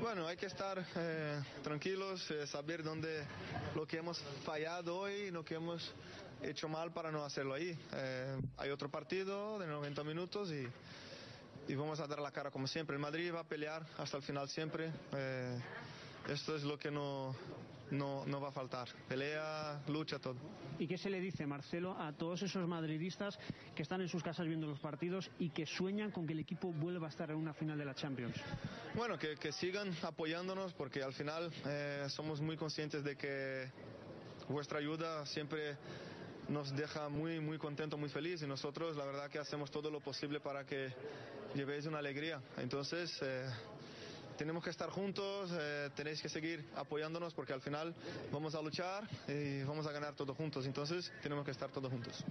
Bueno, 0.00 0.26
hay 0.26 0.36
que 0.36 0.46
estar 0.46 0.84
eh, 0.96 1.40
tranquilos, 1.62 2.30
eh, 2.30 2.46
saber 2.46 2.82
dónde 2.82 3.24
lo 3.74 3.86
que 3.86 3.98
hemos 3.98 4.18
fallado 4.44 4.96
hoy, 4.96 5.30
lo 5.30 5.44
que 5.44 5.54
hemos 5.54 5.94
hecho 6.42 6.68
mal 6.68 6.92
para 6.92 7.10
no 7.10 7.24
hacerlo 7.24 7.54
ahí. 7.54 7.78
Eh, 7.92 8.40
hay 8.58 8.70
otro 8.70 8.90
partido 8.90 9.58
de 9.58 9.66
90 9.66 10.04
minutos 10.04 10.50
y 10.50 10.66
y 11.68 11.74
vamos 11.74 11.98
a 12.00 12.06
dar 12.06 12.18
la 12.20 12.30
cara 12.30 12.50
como 12.50 12.66
siempre. 12.66 12.94
El 12.96 13.00
Madrid 13.00 13.32
va 13.34 13.40
a 13.40 13.48
pelear 13.48 13.86
hasta 13.98 14.16
el 14.18 14.22
final 14.22 14.48
siempre. 14.48 14.92
Eh, 15.12 15.58
esto 16.28 16.56
es 16.56 16.62
lo 16.62 16.78
que 16.78 16.90
no, 16.90 17.34
no, 17.96 18.26
no, 18.26 18.40
va 18.40 18.48
a 18.48 18.52
faltar. 18.52 18.88
Pelea, 19.08 19.82
lucha, 19.88 20.18
todo. 20.18 20.36
¿Y 20.78 20.86
qué 20.86 20.98
se 20.98 21.10
le 21.10 21.20
dice, 21.20 21.46
Marcelo, 21.46 21.96
a 21.98 22.12
todos 22.12 22.42
esos 22.42 22.66
madridistas 22.66 23.38
que 23.74 23.82
están 23.82 24.00
en 24.00 24.08
sus 24.08 24.22
casas 24.22 24.46
viendo 24.46 24.66
los 24.66 24.80
partidos 24.80 25.30
y 25.38 25.50
que 25.50 25.66
sueñan 25.66 26.10
con 26.10 26.26
que 26.26 26.32
el 26.32 26.40
equipo 26.40 26.72
vuelva 26.72 27.06
a 27.06 27.10
estar 27.10 27.30
en 27.30 27.36
una 27.36 27.54
final 27.54 27.78
de 27.78 27.84
la 27.84 27.94
Champions? 27.94 28.36
Bueno, 28.94 29.18
que, 29.18 29.36
que 29.36 29.52
sigan 29.52 29.94
apoyándonos 30.02 30.72
porque 30.74 31.02
al 31.02 31.12
final 31.12 31.50
eh, 31.66 32.06
somos 32.08 32.40
muy 32.40 32.56
conscientes 32.56 33.04
de 33.04 33.16
que 33.16 33.70
vuestra 34.48 34.78
ayuda 34.78 35.24
siempre 35.26 35.76
nos 36.48 36.74
deja 36.76 37.08
muy, 37.08 37.40
muy 37.40 37.58
contento, 37.58 37.96
muy 37.96 38.08
feliz 38.08 38.42
y 38.42 38.46
nosotros 38.46 38.96
la 38.96 39.04
verdad 39.04 39.30
que 39.30 39.38
hacemos 39.38 39.70
todo 39.70 39.90
lo 39.90 40.00
posible 40.00 40.40
para 40.40 40.64
que 40.64 40.92
llevéis 41.54 41.86
una 41.86 41.98
alegría. 41.98 42.40
Entonces, 42.58 43.16
eh, 43.22 43.48
tenemos 44.36 44.62
que 44.62 44.70
estar 44.70 44.90
juntos, 44.90 45.50
eh, 45.52 45.90
tenéis 45.94 46.20
que 46.20 46.28
seguir 46.28 46.64
apoyándonos 46.76 47.34
porque 47.34 47.52
al 47.52 47.60
final 47.60 47.94
vamos 48.32 48.54
a 48.54 48.62
luchar 48.62 49.04
y 49.28 49.62
vamos 49.62 49.86
a 49.86 49.92
ganar 49.92 50.14
todos 50.14 50.36
juntos. 50.36 50.66
Entonces, 50.66 51.12
tenemos 51.22 51.44
que 51.44 51.50
estar 51.50 51.70
todos 51.70 51.90
juntos. 51.90 52.24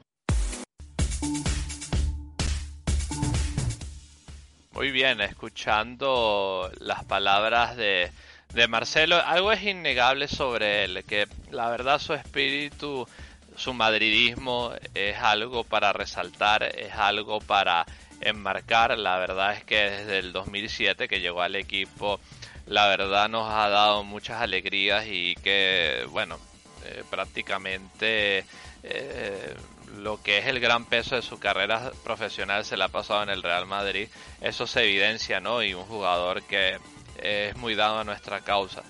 Muy 4.71 4.91
bien, 4.91 5.21
escuchando 5.21 6.71
las 6.79 7.05
palabras 7.05 7.77
de, 7.77 8.11
de 8.53 8.67
Marcelo, 8.67 9.17
algo 9.23 9.51
es 9.51 9.63
innegable 9.63 10.27
sobre 10.27 10.85
él, 10.85 11.03
que 11.05 11.27
la 11.51 11.69
verdad 11.69 11.99
su 11.99 12.13
espíritu 12.13 13.07
su 13.55 13.73
madridismo 13.73 14.73
es 14.93 15.17
algo 15.17 15.63
para 15.63 15.93
resaltar, 15.93 16.63
es 16.63 16.93
algo 16.93 17.39
para 17.39 17.85
enmarcar. 18.23 18.97
La 18.97 19.17
verdad 19.17 19.53
es 19.53 19.63
que 19.63 19.75
desde 19.75 20.19
el 20.19 20.33
2007 20.33 21.07
que 21.07 21.19
llegó 21.19 21.41
al 21.41 21.55
equipo, 21.55 22.19
la 22.65 22.87
verdad 22.87 23.29
nos 23.29 23.51
ha 23.51 23.69
dado 23.69 24.03
muchas 24.03 24.41
alegrías 24.41 25.05
y 25.07 25.35
que, 25.35 26.05
bueno, 26.09 26.39
eh, 26.85 27.03
prácticamente 27.09 28.45
eh, 28.83 29.55
lo 29.97 30.21
que 30.21 30.39
es 30.39 30.47
el 30.47 30.59
gran 30.59 30.85
peso 30.85 31.15
de 31.15 31.21
su 31.21 31.39
carrera 31.39 31.91
profesional 32.03 32.65
se 32.65 32.77
le 32.77 32.83
ha 32.83 32.89
pasado 32.89 33.23
en 33.23 33.29
el 33.29 33.43
Real 33.43 33.65
Madrid. 33.65 34.07
Eso 34.41 34.67
se 34.67 34.83
evidencia, 34.83 35.39
¿no? 35.39 35.63
Y 35.63 35.73
un 35.73 35.85
jugador 35.85 36.43
que 36.43 36.77
es 37.21 37.55
muy 37.57 37.75
dado 37.75 37.99
a 37.99 38.03
nuestra 38.03 38.41
causa. 38.41 38.83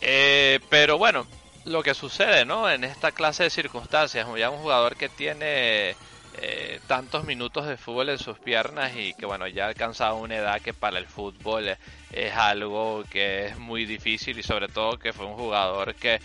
Eh, 0.00 0.60
pero 0.68 0.98
bueno, 0.98 1.26
lo 1.64 1.82
que 1.82 1.94
sucede, 1.94 2.44
¿no? 2.44 2.68
En 2.68 2.84
esta 2.84 3.12
clase 3.12 3.44
de 3.44 3.50
circunstancias, 3.50 4.26
ya 4.36 4.50
un 4.50 4.58
jugador 4.58 4.96
que 4.96 5.08
tiene 5.08 5.94
eh, 6.34 6.80
tantos 6.86 7.24
minutos 7.24 7.66
de 7.66 7.76
fútbol 7.76 8.08
en 8.08 8.18
sus 8.18 8.38
piernas 8.38 8.96
y 8.96 9.12
que, 9.14 9.26
bueno, 9.26 9.46
ya 9.48 9.64
ha 9.64 9.68
alcanzado 9.68 10.16
una 10.16 10.36
edad 10.36 10.62
que 10.62 10.72
para 10.72 10.98
el 10.98 11.06
fútbol 11.06 11.76
es 12.10 12.34
algo 12.34 13.04
que 13.10 13.46
es 13.46 13.58
muy 13.58 13.84
difícil 13.84 14.38
y 14.38 14.42
sobre 14.42 14.68
todo 14.68 14.98
que 14.98 15.12
fue 15.12 15.26
un 15.26 15.34
jugador 15.34 15.94
que 15.94 16.20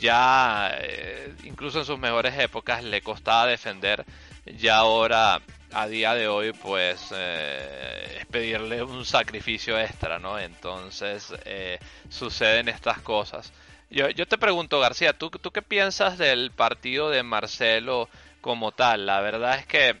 ya, 0.00 0.72
eh, 0.80 1.32
incluso 1.44 1.78
en 1.78 1.84
sus 1.84 1.98
mejores 1.98 2.36
épocas, 2.38 2.82
le 2.82 3.02
costaba 3.02 3.46
defender. 3.46 4.04
Ya 4.46 4.78
ahora, 4.78 5.40
a 5.72 5.86
día 5.86 6.14
de 6.14 6.26
hoy, 6.26 6.52
pues 6.52 7.10
eh, 7.14 8.18
es 8.18 8.26
pedirle 8.26 8.82
un 8.82 9.04
sacrificio 9.04 9.78
extra, 9.78 10.18
¿no? 10.18 10.40
Entonces 10.40 11.32
suceden 12.08 12.68
estas 12.68 13.00
cosas. 13.00 13.52
Yo, 13.90 14.08
yo 14.08 14.26
te 14.26 14.38
pregunto, 14.38 14.80
García, 14.80 15.12
¿tú, 15.12 15.30
¿tú 15.30 15.50
qué 15.50 15.62
piensas 15.62 16.16
del 16.16 16.50
partido 16.50 17.10
de 17.10 17.22
Marcelo 17.22 18.08
como 18.42 18.72
tal? 18.72 19.06
La 19.06 19.22
verdad 19.22 19.58
es 19.58 19.66
que 19.66 19.96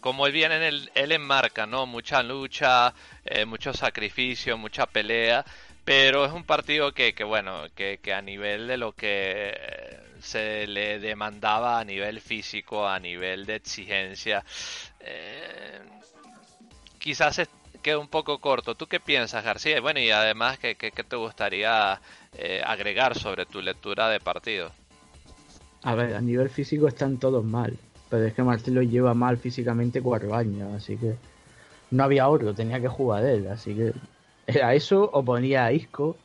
como 0.00 0.26
él 0.26 0.34
viene, 0.34 0.56
en 0.56 0.62
el, 0.62 0.90
él 0.94 1.12
enmarca, 1.12 1.64
¿no? 1.64 1.86
Mucha 1.86 2.22
lucha, 2.22 2.92
eh, 3.24 3.46
mucho 3.46 3.72
sacrificio, 3.72 4.58
mucha 4.58 4.84
pelea, 4.84 5.42
pero 5.82 6.26
es 6.26 6.32
un 6.32 6.44
partido 6.44 6.92
que, 6.92 7.14
que 7.14 7.24
bueno, 7.24 7.62
que, 7.74 8.00
que, 8.02 8.12
a 8.12 8.20
nivel 8.20 8.66
de 8.66 8.76
lo 8.76 8.92
que 8.92 9.54
eh, 9.56 10.00
se 10.20 10.66
le 10.66 10.98
demandaba 10.98 11.80
a 11.80 11.84
nivel 11.84 12.20
físico, 12.20 12.86
a 12.86 12.98
nivel 12.98 13.46
de 13.46 13.56
exigencia, 13.56 14.44
eh, 15.00 15.80
quizás 16.98 17.40
queda 17.82 17.98
un 17.98 18.08
poco 18.08 18.38
corto. 18.40 18.74
¿Tú 18.74 18.86
qué 18.86 19.00
piensas, 19.00 19.42
García? 19.42 19.80
Bueno, 19.80 20.00
y 20.00 20.10
además, 20.10 20.58
¿qué, 20.58 20.74
qué, 20.74 20.90
qué 20.90 21.04
te 21.04 21.16
gustaría 21.16 21.98
eh, 22.36 22.62
agregar 22.62 23.18
sobre 23.18 23.46
tu 23.46 23.62
lectura 23.62 24.10
de 24.10 24.20
partido? 24.20 24.70
A 25.84 25.94
ver, 25.94 26.14
a 26.14 26.20
nivel 26.20 26.48
físico 26.50 26.88
están 26.88 27.18
todos 27.18 27.44
mal, 27.44 27.76
pero 28.08 28.24
es 28.24 28.34
que 28.34 28.42
Marcelo 28.42 28.82
lleva 28.82 29.14
mal 29.14 29.36
físicamente 29.36 30.02
cuatro 30.02 30.34
años, 30.34 30.74
así 30.74 30.96
que 30.96 31.14
no 31.90 32.04
había 32.04 32.28
otro, 32.28 32.54
tenía 32.54 32.80
que 32.80 32.88
jugar 32.88 33.24
él, 33.24 33.46
así 33.48 33.74
que 33.74 33.92
era 34.46 34.74
eso 34.74 35.08
o 35.12 35.22
ponía 35.22 35.66
a 35.66 35.72
Isco. 35.72 36.16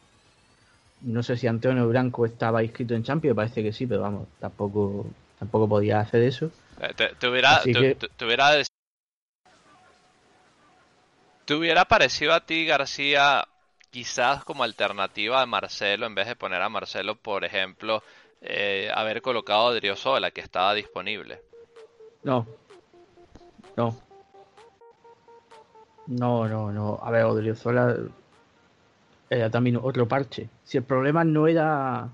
No 1.02 1.24
sé 1.24 1.38
si 1.38 1.48
Antonio 1.48 1.88
Blanco 1.88 2.26
estaba 2.26 2.64
inscrito 2.64 2.94
en 2.94 3.04
Champions, 3.04 3.36
parece 3.36 3.62
que 3.62 3.72
sí, 3.72 3.86
pero 3.86 4.02
vamos, 4.02 4.28
tampoco 4.40 5.06
tampoco 5.38 5.68
podía 5.70 6.00
hacer 6.00 6.24
eso. 6.24 6.52
Eh, 6.82 6.94
te, 6.96 7.16
te, 7.16 7.28
hubiera, 7.28 7.62
te, 7.62 7.72
que... 7.72 7.96
te, 7.96 8.26
hubiera 8.26 8.52
¿Te 11.46 11.54
hubiera 11.54 11.86
parecido 11.86 12.34
a 12.34 12.46
ti, 12.46 12.66
García, 12.66 13.48
quizás 13.90 14.44
como 14.44 14.64
alternativa 14.64 15.42
a 15.42 15.46
Marcelo, 15.46 16.06
en 16.06 16.16
vez 16.16 16.28
de 16.28 16.36
poner 16.36 16.62
a 16.62 16.70
Marcelo, 16.70 17.16
por 17.16 17.44
ejemplo, 17.44 18.04
eh, 18.42 18.90
haber 18.94 19.22
colocado 19.22 19.68
a 19.68 19.74
Driosola, 19.74 20.32
que 20.32 20.42
estaba 20.42 20.74
disponible? 20.74 21.42
No. 22.24 22.46
No. 23.76 23.96
No, 26.08 26.48
no, 26.48 26.72
no. 26.72 27.00
A 27.02 27.12
ver, 27.12 27.24
Odriozola 27.26 27.96
era 29.30 29.50
también 29.50 29.80
otro 29.82 30.08
parche. 30.08 30.50
Si 30.64 30.78
el 30.78 30.84
problema 30.84 31.24
no 31.24 31.48
era 31.48 32.10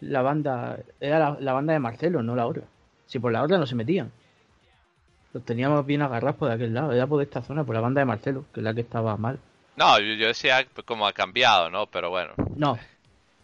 la 0.00 0.22
banda, 0.22 0.78
era 1.00 1.36
la, 1.40 1.52
banda 1.52 1.72
de 1.72 1.78
Marcelo, 1.78 2.22
no 2.22 2.36
la 2.36 2.46
otra. 2.46 2.64
Si 3.06 3.18
por 3.18 3.32
la 3.32 3.42
otra 3.42 3.58
no 3.58 3.66
se 3.66 3.74
metían. 3.74 4.12
Los 5.32 5.44
teníamos 5.44 5.86
bien 5.86 6.02
agarrados 6.02 6.36
por 6.36 6.50
aquel 6.50 6.74
lado. 6.74 6.92
Era 6.92 7.06
por 7.06 7.22
esta 7.22 7.42
zona, 7.42 7.64
por 7.64 7.74
la 7.74 7.80
banda 7.80 8.00
de 8.00 8.04
Marcelo, 8.04 8.44
que 8.52 8.60
es 8.60 8.64
la 8.64 8.74
que 8.74 8.82
estaba 8.82 9.16
mal. 9.16 9.38
No, 9.76 9.98
yo, 9.98 10.26
decía 10.26 10.66
como 10.84 11.06
ha 11.06 11.12
cambiado, 11.12 11.70
¿no? 11.70 11.86
Pero 11.86 12.10
bueno. 12.10 12.34
No. 12.56 12.78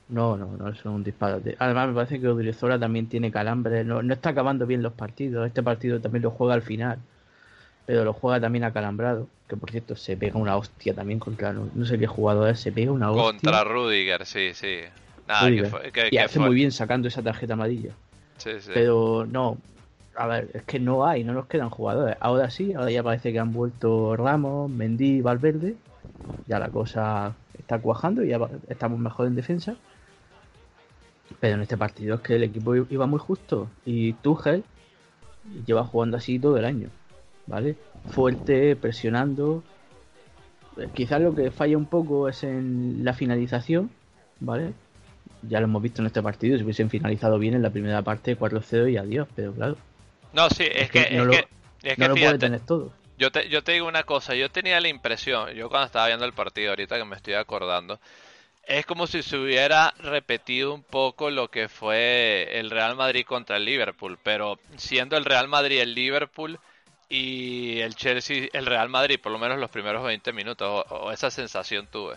No, 0.09 0.37
no, 0.37 0.57
no, 0.57 0.69
es 0.69 0.85
un 0.85 1.03
disparate. 1.03 1.57
Además, 1.59 1.89
me 1.89 1.95
parece 1.95 2.21
que 2.21 2.29
Odriozola 2.29 2.79
también 2.79 3.09
tiene 3.09 3.31
calambre. 3.31 3.83
No, 3.85 4.03
no 4.03 4.15
está 4.15 4.31
acabando 4.31 4.67
bien 4.67 4.83
los 4.83 4.93
partidos. 4.93 5.47
Este 5.47 5.63
partido 5.63 6.01
también 6.01 6.23
lo 6.23 6.31
juega 6.31 6.55
al 6.55 6.63
final 6.63 6.99
pero 7.87 8.05
lo 8.05 8.13
juega 8.13 8.41
también 8.41 8.65
acalambrado. 8.65 9.29
Que 9.49 9.57
por 9.57 9.71
cierto, 9.71 9.95
se 9.95 10.17
pega 10.17 10.39
una 10.39 10.57
hostia 10.57 10.93
también 10.93 11.21
contra. 11.21 11.53
No, 11.53 11.87
sé 11.87 11.99
qué 11.99 12.09
jugador 12.09 12.51
es, 12.51 12.61
se 12.61 12.73
pega 12.73 12.91
una 12.91 13.13
hostia. 13.13 13.53
Contra 13.53 13.65
Rudiger, 13.65 14.27
sí, 14.27 14.51
sí. 14.53 14.81
Nada, 15.29 15.51
y 16.11 16.19
hace 16.19 16.39
muy 16.39 16.55
bien 16.55 16.73
sacando 16.73 17.09
esa 17.09 17.23
tarjeta 17.23 17.55
amarilla. 17.55 17.93
Sí, 18.39 18.51
sí. 18.61 18.71
Pero 18.75 19.27
no, 19.29 19.59
a 20.17 20.27
ver, 20.27 20.51
es 20.53 20.63
que 20.65 20.79
no 20.79 21.07
hay, 21.07 21.25
no 21.25 21.33
nos 21.33 21.47
quedan 21.47 21.71
jugadores. 21.71 22.17
Ahora 22.21 22.51
sí, 22.51 22.75
ahora 22.75 22.91
ya 22.91 23.03
parece 23.03 23.33
que 23.33 23.39
han 23.39 23.53
vuelto 23.53 24.17
Ramos, 24.17 24.71
Mendy, 24.71 25.21
Valverde. 25.21 25.77
Ya 26.47 26.59
la 26.59 26.69
cosa 26.69 27.35
está 27.59 27.79
cuajando 27.79 28.25
y 28.25 28.29
ya 28.29 28.39
estamos 28.69 28.99
mejor 28.99 29.29
en 29.29 29.37
defensa. 29.37 29.77
Pero 31.41 31.57
en 31.57 31.63
este 31.63 31.77
partido 31.77 32.17
es 32.17 32.21
que 32.21 32.37
el 32.37 32.45
equipo 32.45 32.75
iba 32.75 33.07
muy 33.07 33.19
justo. 33.19 33.69
Y 33.85 34.13
Tuchel 34.15 34.65
lleva 35.67 35.85
jugando 35.85 36.17
así 36.17 36.39
todo 36.39 36.57
el 36.57 36.65
año. 36.65 36.91
¿vale? 37.47 37.77
Fuerte, 38.11 38.77
presionando. 38.77 39.63
Quizás 40.95 41.21
lo 41.21 41.35
que 41.35 41.51
falla 41.51 41.77
un 41.77 41.87
poco 41.87 42.29
es 42.29 42.43
en 42.43 43.05
la 43.05 43.15
finalización, 43.15 43.91
¿vale? 44.41 44.75
Ya 45.43 45.61
lo 45.61 45.65
hemos 45.65 45.83
visto 45.83 46.03
en 46.03 46.07
este 46.07 46.23
partido, 46.23 46.59
si 46.59 46.65
hubiesen 46.65 46.91
finalizado 46.91 47.39
bien 47.39 47.55
en 47.55 47.63
la 47.63 47.71
primera 47.71 48.03
parte 48.03 48.39
4-0 48.39 48.93
y 48.93 48.97
adiós, 48.97 49.27
pero 49.35 49.53
claro. 49.53 49.77
No, 50.33 50.51
sí, 50.51 50.65
es, 50.71 50.91
que, 50.91 51.11
no 51.13 51.25
lo, 51.25 52.15
puede 52.15 52.39
tener 52.39 52.61
todo. 52.61 52.93
Yo 53.19 53.33
te, 53.33 53.49
yo 53.49 53.63
te 53.63 53.73
digo 53.73 53.89
una 53.89 54.03
cosa, 54.03 54.35
yo 54.35 54.51
tenía 54.51 54.79
la 54.81 54.89
impresión, 54.89 55.51
yo 55.55 55.71
cuando 55.71 55.87
estaba 55.87 56.09
viendo 56.09 56.27
el 56.27 56.35
partido, 56.35 56.71
ahorita 56.71 56.99
que 56.99 57.05
me 57.07 57.17
estoy 57.17 57.35
acordando, 57.35 57.99
es 58.67 58.85
como 58.87 59.07
si 59.07 59.23
se 59.23 59.37
hubiera 59.37 59.95
repetido 59.99 60.75
un 60.75 60.83
poco 60.83 61.31
lo 61.31 61.49
que 61.49 61.69
fue 61.69 62.59
el 62.59 62.71
Real 62.71 62.97
Madrid 62.97 63.25
contra 63.25 63.57
el 63.57 63.65
Liverpool, 63.65 64.19
pero 64.23 64.59
siendo 64.77 65.17
el 65.17 65.25
Real 65.25 65.49
Madrid 65.49 65.81
el 65.81 65.95
Liverpool, 65.95 66.59
y 67.09 67.79
el 67.81 67.95
Chelsea, 67.95 68.49
el 68.53 68.67
Real 68.67 68.89
Madrid, 68.89 69.21
por 69.23 69.33
lo 69.33 69.39
menos 69.39 69.59
los 69.59 69.71
primeros 69.71 70.03
20 70.05 70.33
minutos, 70.33 70.85
o, 70.89 71.13
esa 71.13 71.31
sensación 71.31 71.87
tuve. 71.87 72.17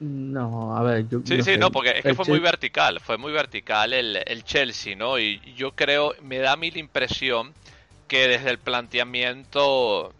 No, 0.00 0.76
a 0.76 0.82
ver, 0.82 1.08
yo. 1.08 1.20
Sí, 1.24 1.40
sí, 1.42 1.56
no, 1.56 1.70
porque 1.70 1.98
es 1.98 2.02
que 2.02 2.14
fue 2.14 2.26
muy 2.26 2.40
vertical, 2.40 3.00
fue 3.00 3.16
muy 3.16 3.32
vertical 3.32 3.92
el, 3.92 4.20
el 4.26 4.44
Chelsea, 4.44 4.96
¿no? 4.96 5.18
Y 5.18 5.40
yo 5.54 5.72
creo, 5.72 6.14
me 6.20 6.38
da 6.38 6.52
a 6.52 6.56
mí 6.56 6.70
la 6.70 6.80
impresión 6.80 7.54
que 8.08 8.28
desde 8.28 8.50
el 8.50 8.58
planteamiento 8.58 10.12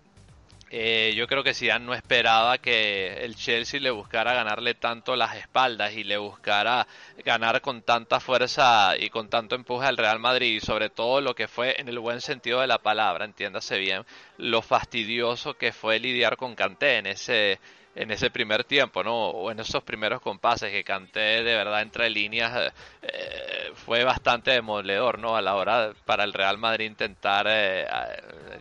eh, 0.76 1.14
yo 1.14 1.28
creo 1.28 1.44
que 1.44 1.54
Zidane 1.54 1.84
no 1.84 1.94
esperaba 1.94 2.58
que 2.58 3.24
el 3.24 3.36
Chelsea 3.36 3.78
le 3.78 3.92
buscara 3.92 4.34
ganarle 4.34 4.74
tanto 4.74 5.14
las 5.14 5.36
espaldas 5.36 5.92
y 5.92 6.02
le 6.02 6.16
buscara 6.16 6.88
ganar 7.24 7.60
con 7.60 7.82
tanta 7.82 8.18
fuerza 8.18 8.96
y 8.98 9.08
con 9.08 9.28
tanto 9.28 9.54
empuje 9.54 9.86
al 9.86 9.96
Real 9.96 10.18
Madrid 10.18 10.56
y 10.56 10.58
sobre 10.60 10.90
todo 10.90 11.20
lo 11.20 11.36
que 11.36 11.46
fue 11.46 11.80
en 11.80 11.86
el 11.86 12.00
buen 12.00 12.20
sentido 12.20 12.60
de 12.60 12.66
la 12.66 12.78
palabra, 12.78 13.24
entiéndase 13.24 13.78
bien, 13.78 14.04
lo 14.36 14.62
fastidioso 14.62 15.54
que 15.54 15.70
fue 15.70 16.00
lidiar 16.00 16.36
con 16.36 16.56
Kanté 16.56 16.98
en 16.98 17.06
ese 17.06 17.60
en 17.94 18.10
ese 18.10 18.28
primer 18.30 18.64
tiempo, 18.64 19.04
¿no? 19.04 19.28
O 19.28 19.52
en 19.52 19.60
esos 19.60 19.84
primeros 19.84 20.20
compases 20.20 20.72
que 20.72 20.82
Kanté 20.82 21.44
de 21.44 21.54
verdad 21.54 21.82
entre 21.82 22.10
líneas 22.10 22.72
eh, 23.00 23.70
fue 23.74 24.02
bastante 24.02 24.50
demoledor, 24.50 25.20
¿no? 25.20 25.36
A 25.36 25.40
la 25.42 25.54
hora 25.54 25.92
para 26.04 26.24
el 26.24 26.32
Real 26.32 26.58
Madrid 26.58 26.86
intentar 26.86 27.46
eh, 27.48 27.86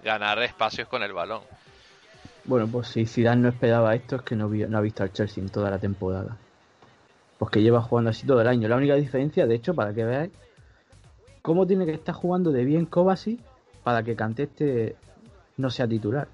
ganar 0.04 0.43
espacios 0.43 0.88
con 0.88 1.02
el 1.02 1.13
balón. 1.13 1.41
Bueno, 2.45 2.67
pues 2.67 2.88
si 2.88 3.06
Zidane 3.06 3.41
no 3.41 3.49
esperaba 3.49 3.95
esto 3.95 4.17
es 4.17 4.21
que 4.23 4.36
no, 4.36 4.45
ha 4.45 4.82
visto 4.82 5.03
al 5.03 5.13
Chelsea 5.13 5.41
en 5.41 5.49
toda 5.49 5.69
la 5.69 5.79
temporada. 5.79 6.38
Pues 7.38 7.51
que 7.51 7.62
lleva 7.62 7.82
jugando 7.82 8.10
así 8.10 8.27
todo 8.27 8.41
el 8.41 8.47
año. 8.47 8.67
La 8.67 8.75
única 8.75 8.95
diferencia, 8.95 9.47
de 9.47 9.56
hecho, 9.56 9.73
para 9.73 9.93
que 9.93 10.03
veáis 10.03 10.32
cómo 11.41 11.65
tiene 11.65 11.86
que 11.86 11.93
estar 11.93 12.13
jugando 12.13 12.51
de 12.51 12.65
bien 12.65 12.86
Kovacic 12.86 13.39
para 13.84 14.03
que 14.03 14.15
Canteste 14.15 14.95
no 15.58 15.69
sea 15.69 15.88
titular. 15.88 16.27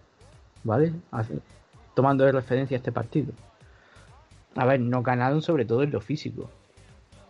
¿Vale? 0.63 0.93
tomando 1.93 2.25
de 2.25 2.31
referencia 2.31 2.77
este 2.77 2.91
partido. 2.91 3.33
A 4.55 4.65
ver, 4.65 4.79
no 4.79 5.03
ganaron 5.03 5.41
sobre 5.41 5.65
todo 5.65 5.83
en 5.83 5.91
lo 5.91 6.01
físico. 6.01 6.49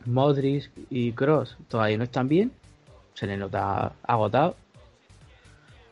Modric 0.05 0.71
y 0.89 1.11
Cross 1.11 1.57
todavía 1.67 1.97
no 1.97 2.03
están 2.05 2.27
bien. 2.27 2.51
Se 3.13 3.27
le 3.27 3.37
nota 3.37 3.93
agotado. 4.03 4.55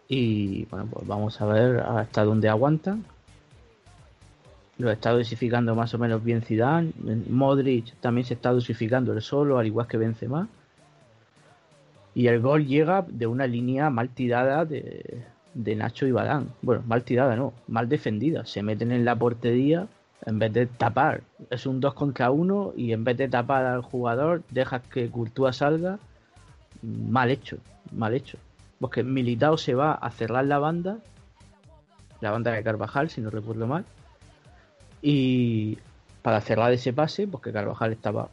Y 0.08 0.66
bueno, 0.66 0.88
pues 0.92 1.06
vamos 1.06 1.42
a 1.42 1.46
ver 1.46 1.80
hasta 1.80 2.24
dónde 2.24 2.50
aguantan. 2.50 3.06
Lo 4.78 4.92
está 4.92 5.12
dosificando 5.12 5.76
más 5.76 5.94
o 5.94 5.98
menos 5.98 6.24
bien 6.24 6.42
Zidane. 6.42 6.92
Modric 7.30 7.96
también 8.00 8.26
se 8.26 8.36
está 8.36 8.52
dosificando 8.52 9.12
el 9.14 9.22
solo, 9.22 9.58
al 9.58 9.66
igual 9.66 9.88
que 9.88 9.98
Benzema. 9.98 10.48
Y 12.14 12.28
el 12.28 12.40
gol 12.42 12.66
llega 12.66 13.06
de 13.08 13.28
una 13.28 13.48
línea 13.48 13.90
mal 13.90 14.10
tirada 14.10 14.66
de, 14.66 15.24
de 15.54 15.76
Nacho 15.76 16.06
y 16.08 16.12
Badán. 16.12 16.50
Bueno, 16.62 16.84
mal 16.88 17.04
tirada 17.04 17.36
no, 17.36 17.54
mal 17.68 17.90
defendida. 17.90 18.46
Se 18.46 18.64
meten 18.64 18.92
en 18.92 19.04
la 19.04 19.16
portería 19.16 19.88
en 20.26 20.40
vez 20.40 20.54
de 20.54 20.68
tapar. 20.68 21.22
Es 21.50 21.66
un 21.66 21.80
2 21.80 21.94
contra 21.94 22.32
1 22.32 22.74
y 22.76 22.94
en 22.94 23.04
vez 23.04 23.18
de 23.18 23.28
tapar 23.28 23.66
al 23.66 23.82
jugador, 23.82 24.44
dejas 24.52 24.82
que 24.84 25.10
Courtois 25.10 25.56
salga. 25.56 26.00
Mal 26.82 27.32
hecho, 27.32 27.58
mal 27.92 28.14
hecho. 28.14 28.38
Porque 28.80 29.04
Militao 29.04 29.58
se 29.58 29.74
va 29.74 29.94
a 29.94 30.12
cerrar 30.12 30.46
la 30.46 30.60
banda, 30.60 31.00
la 32.22 32.32
banda 32.32 32.52
de 32.52 32.64
Carvajal, 32.64 33.10
si 33.10 33.22
no 33.22 33.30
recuerdo 33.30 33.68
mal, 33.68 33.86
y 35.02 35.78
para 36.22 36.42
cerrar 36.42 36.72
ese 36.72 36.94
pase, 36.94 37.28
porque 37.28 37.52
Carvajal 37.52 37.92
estaba, 37.92 38.30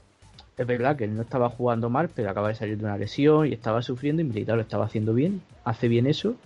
es 0.56 0.66
verdad 0.66 0.96
que 0.96 1.06
no 1.06 1.22
estaba 1.22 1.48
jugando 1.48 1.88
mal, 1.90 2.10
pero 2.14 2.30
acaba 2.30 2.48
de 2.48 2.54
salir 2.54 2.78
de 2.78 2.84
una 2.84 2.98
lesión 2.98 3.46
y 3.46 3.52
estaba 3.52 3.82
sufriendo, 3.82 4.22
y 4.22 4.24
Militao 4.24 4.56
lo 4.56 4.62
estaba 4.62 4.84
haciendo 4.84 5.14
bien, 5.14 5.42
hace 5.64 5.88
bien 5.88 6.06
eso, 6.06 6.36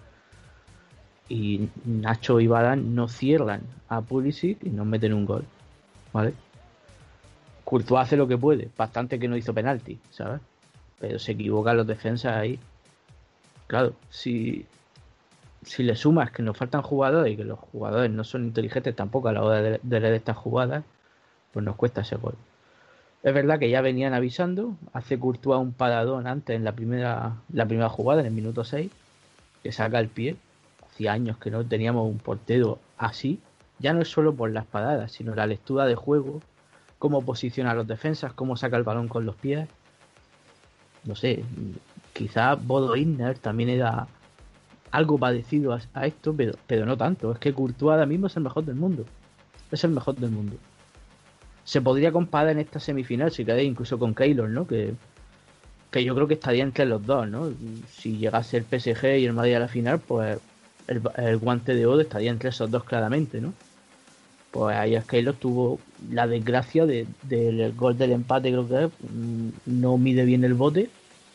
y 1.28 1.68
Nacho 1.84 2.40
y 2.40 2.46
Badán 2.46 2.94
no 2.94 3.08
cierran 3.08 3.62
a 3.88 4.00
Pulisic 4.00 4.64
y 4.64 4.70
nos 4.70 4.86
meten 4.86 5.12
un 5.12 5.26
gol, 5.26 5.44
¿vale? 6.12 6.34
Courtois 7.64 8.02
hace 8.02 8.16
lo 8.16 8.26
que 8.26 8.38
puede, 8.38 8.70
bastante 8.76 9.18
que 9.18 9.28
no 9.28 9.36
hizo 9.36 9.52
penalti, 9.52 9.98
¿sabes? 10.10 10.40
Pero 10.98 11.18
se 11.18 11.32
equivocan 11.32 11.76
los 11.76 11.86
defensas 11.86 12.34
ahí 12.34 12.58
claro, 13.68 13.94
si, 14.10 14.66
si 15.62 15.84
le 15.84 15.94
sumas 15.94 16.32
que 16.32 16.42
nos 16.42 16.56
faltan 16.56 16.82
jugadores 16.82 17.32
y 17.32 17.36
que 17.36 17.44
los 17.44 17.58
jugadores 17.58 18.10
no 18.10 18.24
son 18.24 18.44
inteligentes 18.44 18.96
tampoco 18.96 19.28
a 19.28 19.32
la 19.32 19.42
hora 19.42 19.60
de, 19.60 19.80
leer 19.82 20.14
estas 20.14 20.36
jugadas, 20.36 20.82
pues 21.52 21.64
nos 21.64 21.76
cuesta 21.76 22.00
ese 22.00 22.16
gol. 22.16 22.34
Es 23.22 23.34
verdad 23.34 23.58
que 23.58 23.68
ya 23.68 23.80
venían 23.80 24.14
avisando, 24.14 24.76
hace 24.92 25.18
Courtois 25.18 25.60
un 25.60 25.72
paradón 25.72 26.26
antes 26.26 26.56
en 26.56 26.64
la 26.64 26.72
primera, 26.72 27.36
la 27.52 27.66
primera 27.66 27.88
jugada, 27.88 28.20
en 28.20 28.26
el 28.26 28.32
minuto 28.32 28.64
6, 28.64 28.90
que 29.62 29.72
saca 29.72 30.00
el 30.00 30.08
pie. 30.08 30.36
Hacía 30.86 31.12
años 31.12 31.36
que 31.38 31.50
no 31.50 31.64
teníamos 31.64 32.08
un 32.08 32.18
portero 32.18 32.78
así. 32.96 33.40
Ya 33.80 33.92
no 33.92 34.02
es 34.02 34.08
solo 34.08 34.34
por 34.34 34.50
las 34.50 34.66
paradas, 34.66 35.12
sino 35.12 35.34
la 35.34 35.46
lectura 35.46 35.84
de 35.86 35.94
juego, 35.94 36.40
cómo 36.98 37.22
posiciona 37.22 37.72
a 37.72 37.74
los 37.74 37.86
defensas, 37.86 38.32
cómo 38.32 38.56
saca 38.56 38.76
el 38.76 38.82
balón 38.82 39.08
con 39.08 39.26
los 39.26 39.36
pies. 39.36 39.68
No 41.04 41.14
sé, 41.14 41.44
Quizá 42.18 42.56
Bodo 42.56 42.96
Inner 42.96 43.38
también 43.38 43.68
era 43.68 44.08
algo 44.90 45.18
parecido 45.18 45.78
a, 45.94 46.06
esto, 46.06 46.34
pero, 46.36 46.52
pero 46.66 46.84
no 46.84 46.96
tanto. 46.96 47.30
Es 47.30 47.38
que 47.38 47.52
Courtois 47.52 47.92
ahora 47.92 48.06
mismo 48.06 48.26
es 48.26 48.36
el 48.36 48.42
mejor 48.42 48.64
del 48.64 48.74
mundo. 48.74 49.04
Es 49.70 49.84
el 49.84 49.92
mejor 49.92 50.16
del 50.16 50.32
mundo. 50.32 50.56
Se 51.62 51.80
podría 51.80 52.10
comparar 52.10 52.50
en 52.50 52.58
esta 52.58 52.80
semifinal, 52.80 53.30
si 53.30 53.44
queréis, 53.44 53.70
incluso 53.70 54.00
con 54.00 54.16
Keylor, 54.16 54.48
¿no? 54.48 54.66
Que, 54.66 54.94
que 55.92 56.02
yo 56.02 56.12
creo 56.16 56.26
que 56.26 56.34
estaría 56.34 56.64
entre 56.64 56.86
los 56.86 57.06
dos, 57.06 57.28
¿no? 57.28 57.52
Si 57.88 58.16
llegase 58.16 58.56
el 58.56 58.64
PSG 58.64 59.18
y 59.20 59.26
el 59.26 59.32
Madrid 59.32 59.54
a 59.54 59.60
la 59.60 59.68
final, 59.68 60.00
pues 60.00 60.40
el, 60.88 61.38
guante 61.38 61.76
de 61.76 61.86
oro 61.86 62.00
estaría 62.00 62.32
entre 62.32 62.48
esos 62.48 62.68
dos 62.68 62.82
claramente, 62.82 63.40
¿no? 63.40 63.52
Pues 64.50 64.74
ahí 64.76 64.96
es 64.96 65.04
Keylor 65.04 65.36
tuvo 65.36 65.78
la 66.10 66.26
desgracia 66.26 66.84
del 66.84 67.74
gol 67.76 67.96
del 67.96 68.10
empate, 68.10 68.50
creo 68.50 68.66
que 68.66 68.86
mm, 69.06 69.50
no 69.66 69.98
mide 69.98 70.24
bien 70.24 70.42
el 70.42 70.54
bote 70.54 70.90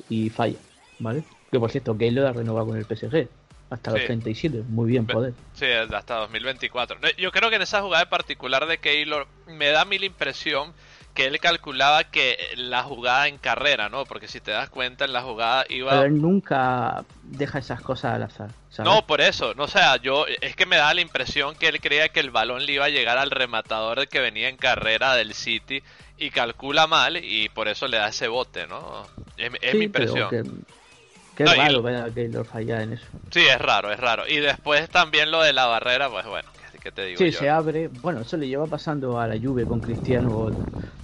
y 0.09 0.29
falla. 0.29 0.57
¿Vale? 1.03 1.23
Que 1.51 1.59
por 1.59 1.69
cierto, 1.69 1.93
Gale 1.93 2.11
lo 2.11 2.27
ha 2.27 2.33
renovado 2.33 2.67
con 2.67 2.77
el 2.77 2.85
PSG. 2.85 3.27
hasta 3.69 3.91
los 3.91 4.05
37. 4.05 4.63
Muy 4.69 4.89
bien, 4.89 5.05
poder. 5.05 5.33
Sí, 5.53 5.65
hasta 5.65 6.15
2024. 6.15 6.97
Yo 7.17 7.31
creo 7.31 7.49
que 7.49 7.57
en 7.57 7.61
esa 7.61 7.81
jugada 7.81 8.03
en 8.03 8.09
particular 8.09 8.65
de 8.65 8.77
Keylor 8.77 9.27
me 9.47 9.69
da 9.69 9.81
a 9.81 9.85
mí 9.85 9.99
la 9.99 10.05
impresión 10.05 10.73
que 11.13 11.25
él 11.27 11.39
calculaba 11.39 12.05
que 12.05 12.37
la 12.55 12.83
jugada 12.83 13.27
en 13.27 13.37
carrera, 13.37 13.89
¿no? 13.89 14.05
Porque 14.05 14.27
si 14.27 14.39
te 14.39 14.51
das 14.51 14.69
cuenta 14.69 15.05
en 15.05 15.13
la 15.13 15.21
jugada 15.21 15.65
iba... 15.69 15.91
Pero 15.91 16.03
él 16.03 16.19
nunca 16.19 17.05
deja 17.21 17.59
esas 17.59 17.81
cosas 17.81 18.15
al 18.15 18.23
azar. 18.23 18.49
No, 18.79 19.05
por 19.05 19.21
eso, 19.21 19.53
no 19.53 19.65
o 19.65 19.67
sea, 19.67 19.97
yo 19.97 20.25
es 20.41 20.55
que 20.55 20.65
me 20.65 20.77
da 20.77 20.93
la 20.93 21.01
impresión 21.01 21.55
que 21.55 21.67
él 21.67 21.79
creía 21.79 22.09
que 22.09 22.19
el 22.19 22.31
balón 22.31 22.65
le 22.65 22.73
iba 22.73 22.85
a 22.85 22.89
llegar 22.89 23.19
al 23.19 23.29
rematador 23.29 24.07
que 24.07 24.19
venía 24.19 24.49
en 24.49 24.57
carrera 24.57 25.13
del 25.13 25.35
City 25.35 25.83
y 26.17 26.31
calcula 26.31 26.87
mal 26.87 27.17
y 27.17 27.49
por 27.49 27.67
eso 27.67 27.87
le 27.87 27.97
da 27.97 28.07
ese 28.07 28.27
bote, 28.27 28.65
¿no? 28.65 29.05
Es, 29.37 29.75
mi 29.75 29.85
impresión. 29.85 30.65
Qué 31.35 31.45
raro 31.45 31.81
ver 31.81 32.13
que 32.13 32.27
lo 32.27 32.43
falla 32.43 32.83
en 32.83 32.93
eso. 32.93 33.05
Sí, 33.31 33.41
es 33.41 33.59
raro, 33.59 33.91
es 33.91 33.99
raro. 33.99 34.27
Y 34.27 34.37
después 34.37 34.89
también 34.89 35.31
lo 35.31 35.41
de 35.41 35.53
la 35.53 35.65
barrera, 35.65 36.09
pues 36.09 36.25
bueno, 36.25 36.49
¿qué 36.79 36.91
te 36.91 37.05
digo? 37.05 37.17
Sí, 37.17 37.31
se 37.31 37.49
abre. 37.49 37.87
Bueno, 37.87 38.21
eso 38.21 38.37
le 38.37 38.47
lleva 38.47 38.67
pasando 38.67 39.19
a 39.19 39.27
la 39.27 39.39
Juve 39.39 39.65
con 39.65 39.81
Cristiano 39.81 40.51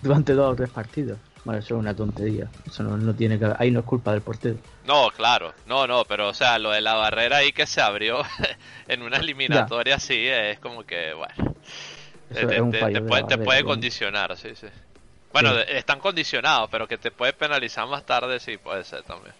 durante 0.03 0.33
dos 0.33 0.53
o 0.53 0.55
tres 0.55 0.69
partidos. 0.69 1.17
Bueno, 1.43 1.59
eso 1.59 1.75
es 1.75 1.79
una 1.79 1.95
tontería. 1.95 2.47
Eso 2.67 2.83
no, 2.83 3.15
tiene 3.15 3.39
que. 3.39 3.51
Ahí 3.57 3.71
no 3.71 3.79
es 3.79 3.85
culpa 3.85 4.11
del 4.11 4.21
portero. 4.21 4.57
No, 4.85 5.09
claro. 5.09 5.53
No, 5.65 5.87
no, 5.87 6.05
pero 6.05 6.27
o 6.27 6.33
sea, 6.33 6.59
lo 6.59 6.71
de 6.71 6.81
la 6.81 6.93
barrera 6.93 7.37
ahí 7.37 7.51
que 7.51 7.65
se 7.65 7.81
abrió 7.81 8.21
en 8.87 9.01
una 9.01 9.17
eliminatoria 9.17 9.95
así 9.95 10.27
es 10.27 10.59
como 10.59 10.83
que, 10.83 11.13
bueno. 11.13 11.55
te, 12.31 13.39
puede, 13.41 13.63
condicionar, 13.63 14.37
sí, 14.37 14.53
sí. 14.53 14.67
Bueno, 15.31 15.57
están 15.59 15.99
condicionados, 15.99 16.69
pero 16.69 16.87
que 16.87 16.97
te 16.97 17.09
puede 17.09 17.33
penalizar 17.33 17.87
más 17.87 18.05
tarde, 18.05 18.39
sí, 18.39 18.57
puede 18.57 18.83
ser 18.83 19.03
también. 19.03 19.33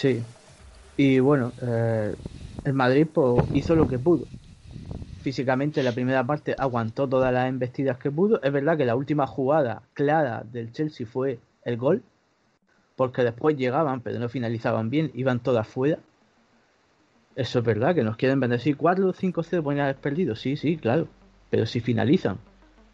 Sí. 0.00 0.22
Y 0.96 1.18
bueno, 1.20 1.52
eh, 1.60 2.16
el 2.64 2.72
Madrid 2.72 3.06
pues, 3.12 3.44
hizo 3.52 3.76
lo 3.76 3.86
que 3.86 3.98
pudo. 3.98 4.28
Físicamente, 5.20 5.80
en 5.80 5.84
la 5.84 5.92
primera 5.92 6.24
parte 6.24 6.56
aguantó 6.58 7.06
todas 7.06 7.34
las 7.34 7.50
embestidas 7.50 7.98
que 7.98 8.10
pudo. 8.10 8.40
Es 8.42 8.50
verdad 8.50 8.78
que 8.78 8.86
la 8.86 8.96
última 8.96 9.26
jugada 9.26 9.82
clara 9.92 10.42
del 10.50 10.72
Chelsea 10.72 11.06
fue 11.06 11.38
el 11.66 11.76
gol, 11.76 12.02
porque 12.96 13.22
después 13.24 13.58
llegaban, 13.58 14.00
pero 14.00 14.18
no 14.18 14.30
finalizaban 14.30 14.88
bien, 14.88 15.10
iban 15.12 15.38
todas 15.38 15.68
fuera. 15.68 15.98
Eso 17.36 17.58
es 17.58 17.64
verdad, 17.66 17.94
que 17.94 18.02
nos 18.02 18.16
quieren 18.16 18.40
bendecir 18.40 18.78
4 18.78 19.06
o 19.06 19.12
5 19.12 19.42
0 19.42 19.62
pueden 19.62 19.82
haber. 19.82 19.98
Sí, 20.34 20.56
sí, 20.56 20.78
claro. 20.78 21.08
Pero 21.50 21.66
si 21.66 21.80
finalizan, 21.80 22.38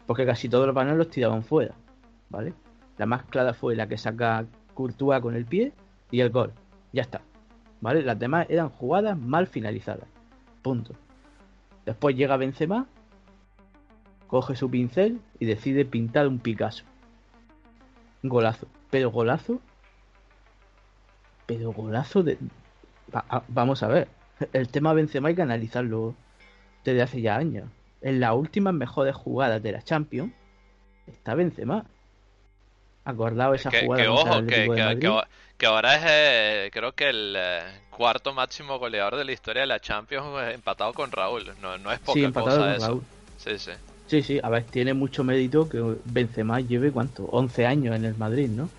porque 0.05 0.25
casi 0.25 0.49
todos 0.49 0.65
los 0.65 0.75
balones 0.75 0.97
los 0.97 1.09
tiraban 1.09 1.41
fuera. 1.41 1.73
¿Vale? 2.29 2.53
La 2.97 3.05
más 3.05 3.23
clara 3.23 3.53
fue 3.53 3.77
la 3.77 3.87
que 3.87 3.97
saca 3.97 4.45
Courtois 4.73 5.21
con 5.21 5.35
el 5.37 5.45
pie 5.45 5.71
y 6.11 6.19
el 6.19 6.31
gol. 6.31 6.51
Ya 6.97 7.03
está. 7.03 7.21
¿Vale? 7.79 8.01
Las 8.01 8.17
demás 8.17 8.47
eran 8.49 8.69
jugadas 8.69 9.15
mal 9.15 9.45
finalizadas. 9.45 10.07
Punto. 10.63 10.95
Después 11.85 12.15
llega 12.15 12.37
Benzema, 12.37 12.87
coge 14.25 14.55
su 14.55 14.71
pincel 14.71 15.21
y 15.37 15.45
decide 15.45 15.85
pintar 15.85 16.27
un 16.27 16.39
Picasso. 16.39 16.85
Golazo. 18.23 18.67
Pero 18.89 19.11
golazo. 19.11 19.61
Pero 21.45 21.71
golazo 21.71 22.23
de. 22.23 22.39
vamos 23.47 23.83
a 23.83 23.89
ver. 23.89 24.07
El 24.51 24.69
tema 24.69 24.93
Benzema 24.93 25.29
hay 25.29 25.35
que 25.35 25.43
analizarlo 25.43 26.15
desde 26.83 27.03
hace 27.03 27.21
ya 27.21 27.35
años. 27.35 27.69
En 28.01 28.19
las 28.19 28.33
últimas 28.33 28.73
mejores 28.73 29.15
jugadas 29.15 29.61
de 29.61 29.71
la 29.71 29.83
Champions 29.83 30.33
está 31.05 31.35
Benzema. 31.35 31.85
Acordado 33.07 33.53
esa 33.53 33.71
jugada. 33.71 34.03
Que, 34.03 34.09
ojo, 34.09 34.45
que, 34.45 35.23
que 35.57 35.65
ahora 35.65 35.95
es 35.95 36.03
eh, 36.05 36.69
creo 36.73 36.91
que 36.91 37.09
el 37.09 37.35
eh, 37.37 37.61
cuarto 37.89 38.33
máximo 38.33 38.79
goleador 38.79 39.15
de 39.15 39.23
la 39.23 39.31
historia 39.31 39.61
de 39.61 39.67
la 39.67 39.79
Champions 39.79 40.27
eh, 40.41 40.51
empatado 40.53 40.91
con 40.91 41.09
Raúl. 41.09 41.45
No, 41.61 41.77
no 41.77 41.93
es 41.93 41.99
poca 41.99 42.19
sí, 42.19 42.31
cosa 42.33 42.75
eso. 42.75 43.01
Sí, 43.37 43.57
sí. 43.57 43.71
Sí, 44.07 44.23
sí, 44.23 44.39
a 44.43 44.49
ver, 44.49 44.63
tiene 44.63 44.93
mucho 44.93 45.23
mérito 45.23 45.69
que 45.69 45.81
Benzema 46.03 46.59
lleve 46.59 46.91
cuánto, 46.91 47.23
11 47.25 47.65
años 47.65 47.95
en 47.95 48.03
el 48.03 48.17
Madrid, 48.17 48.49
¿no? 48.49 48.69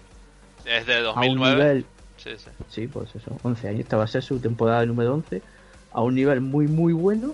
Desde 0.62 1.00
2009. 1.00 1.84
Sí, 2.18 2.30
sí. 2.36 2.50
sí, 2.68 2.86
pues 2.86 3.14
eso, 3.14 3.34
11 3.42 3.68
años, 3.68 3.80
esta 3.80 3.96
va 3.96 4.04
a 4.04 4.08
ser 4.08 4.22
su 4.22 4.40
temporada 4.40 4.84
número 4.84 5.14
11, 5.14 5.40
a 5.92 6.02
un 6.02 6.14
nivel 6.14 6.42
muy, 6.42 6.66
muy 6.66 6.92
bueno, 6.92 7.32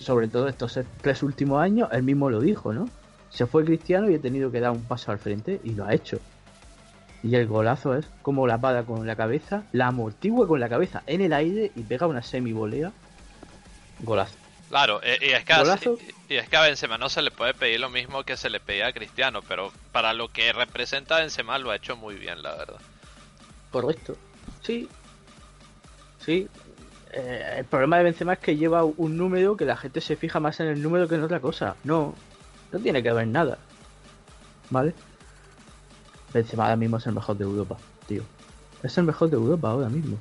sobre 0.00 0.26
todo 0.26 0.48
estos 0.48 0.78
tres 1.02 1.22
últimos 1.22 1.62
años, 1.62 1.88
él 1.92 2.02
mismo 2.02 2.30
lo 2.30 2.40
dijo, 2.40 2.72
¿no? 2.72 2.88
Se 3.30 3.46
fue 3.46 3.64
Cristiano 3.64 4.10
y 4.10 4.14
he 4.14 4.18
tenido 4.18 4.50
que 4.50 4.60
dar 4.60 4.70
un 4.70 4.84
paso 4.84 5.12
al 5.12 5.18
frente 5.18 5.60
y 5.64 5.74
lo 5.74 5.84
ha 5.84 5.94
hecho. 5.94 6.18
Y 7.22 7.34
el 7.34 7.46
golazo 7.46 7.94
es 7.94 8.06
como 8.22 8.46
la 8.46 8.58
pada 8.58 8.84
con 8.84 9.06
la 9.06 9.16
cabeza, 9.16 9.64
la 9.72 9.88
amortigua 9.88 10.46
con 10.46 10.60
la 10.60 10.68
cabeza 10.68 11.02
en 11.06 11.20
el 11.20 11.32
aire 11.32 11.72
y 11.74 11.82
pega 11.82 12.06
una 12.06 12.22
semi-volea. 12.22 12.92
Golazo. 14.00 14.36
Claro, 14.68 15.00
eh, 15.02 15.18
y, 15.20 15.26
es 15.26 15.44
que 15.44 15.52
a, 15.52 15.78
y, 16.28 16.34
es 16.34 16.48
que 16.48 16.56
a 16.56 16.62
Benzema 16.62 16.98
no 16.98 17.08
se 17.08 17.22
le 17.22 17.30
puede 17.30 17.54
pedir 17.54 17.78
lo 17.78 17.88
mismo 17.88 18.24
que 18.24 18.36
se 18.36 18.50
le 18.50 18.58
pedía 18.58 18.88
a 18.88 18.92
Cristiano, 18.92 19.40
pero 19.46 19.72
para 19.92 20.12
lo 20.12 20.28
que 20.28 20.52
representa 20.52 21.16
a 21.16 21.20
Benzema 21.20 21.58
lo 21.58 21.70
ha 21.70 21.76
hecho 21.76 21.96
muy 21.96 22.16
bien, 22.16 22.42
la 22.42 22.56
verdad. 22.56 22.80
Correcto. 23.70 24.16
Sí. 24.62 24.88
Sí. 26.24 26.48
Eh, 27.12 27.56
el 27.58 27.64
problema 27.64 27.98
de 27.98 28.04
Benzema 28.04 28.34
es 28.34 28.38
que 28.40 28.56
lleva 28.56 28.84
un 28.84 29.16
número 29.16 29.56
que 29.56 29.64
la 29.64 29.76
gente 29.76 30.00
se 30.00 30.16
fija 30.16 30.40
más 30.40 30.58
en 30.58 30.66
el 30.66 30.82
número 30.82 31.06
que 31.06 31.14
en 31.14 31.22
otra 31.22 31.40
cosa. 31.40 31.76
No, 31.84 32.14
no 32.72 32.78
tiene 32.78 33.02
que 33.02 33.12
ver 33.12 33.26
nada. 33.26 33.58
¿Vale? 34.70 34.94
Benzema 36.32 36.64
ahora 36.64 36.76
mismo 36.76 36.96
es 36.98 37.06
el 37.06 37.12
mejor 37.12 37.36
de 37.36 37.44
Europa, 37.44 37.76
tío. 38.06 38.22
Es 38.82 38.98
el 38.98 39.04
mejor 39.04 39.30
de 39.30 39.36
Europa 39.36 39.70
ahora 39.70 39.88
mismo. 39.88 40.18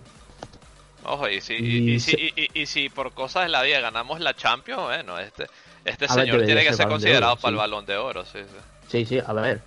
Ojo, 1.03 1.29
y 1.29 1.39
si, 1.41 1.53
y, 1.53 1.99
si, 1.99 2.33
y, 2.53 2.65
si 2.65 2.89
por 2.89 3.11
cosas 3.13 3.43
de 3.43 3.49
la 3.49 3.61
vida 3.61 3.79
ganamos 3.79 4.19
la 4.19 4.35
Champions, 4.35 4.81
bueno, 4.83 5.19
este, 5.19 5.45
este 5.83 6.07
señor 6.07 6.45
tiene 6.45 6.63
que 6.63 6.73
ser 6.73 6.87
considerado 6.87 7.35
para 7.35 7.51
el 7.51 7.57
balón 7.57 7.85
de 7.85 7.95
oro, 7.95 8.25
sí, 8.25 8.39
sí. 8.39 8.57
Sí, 8.87 9.05
sí, 9.05 9.19
a 9.23 9.33
ver. 9.33 9.61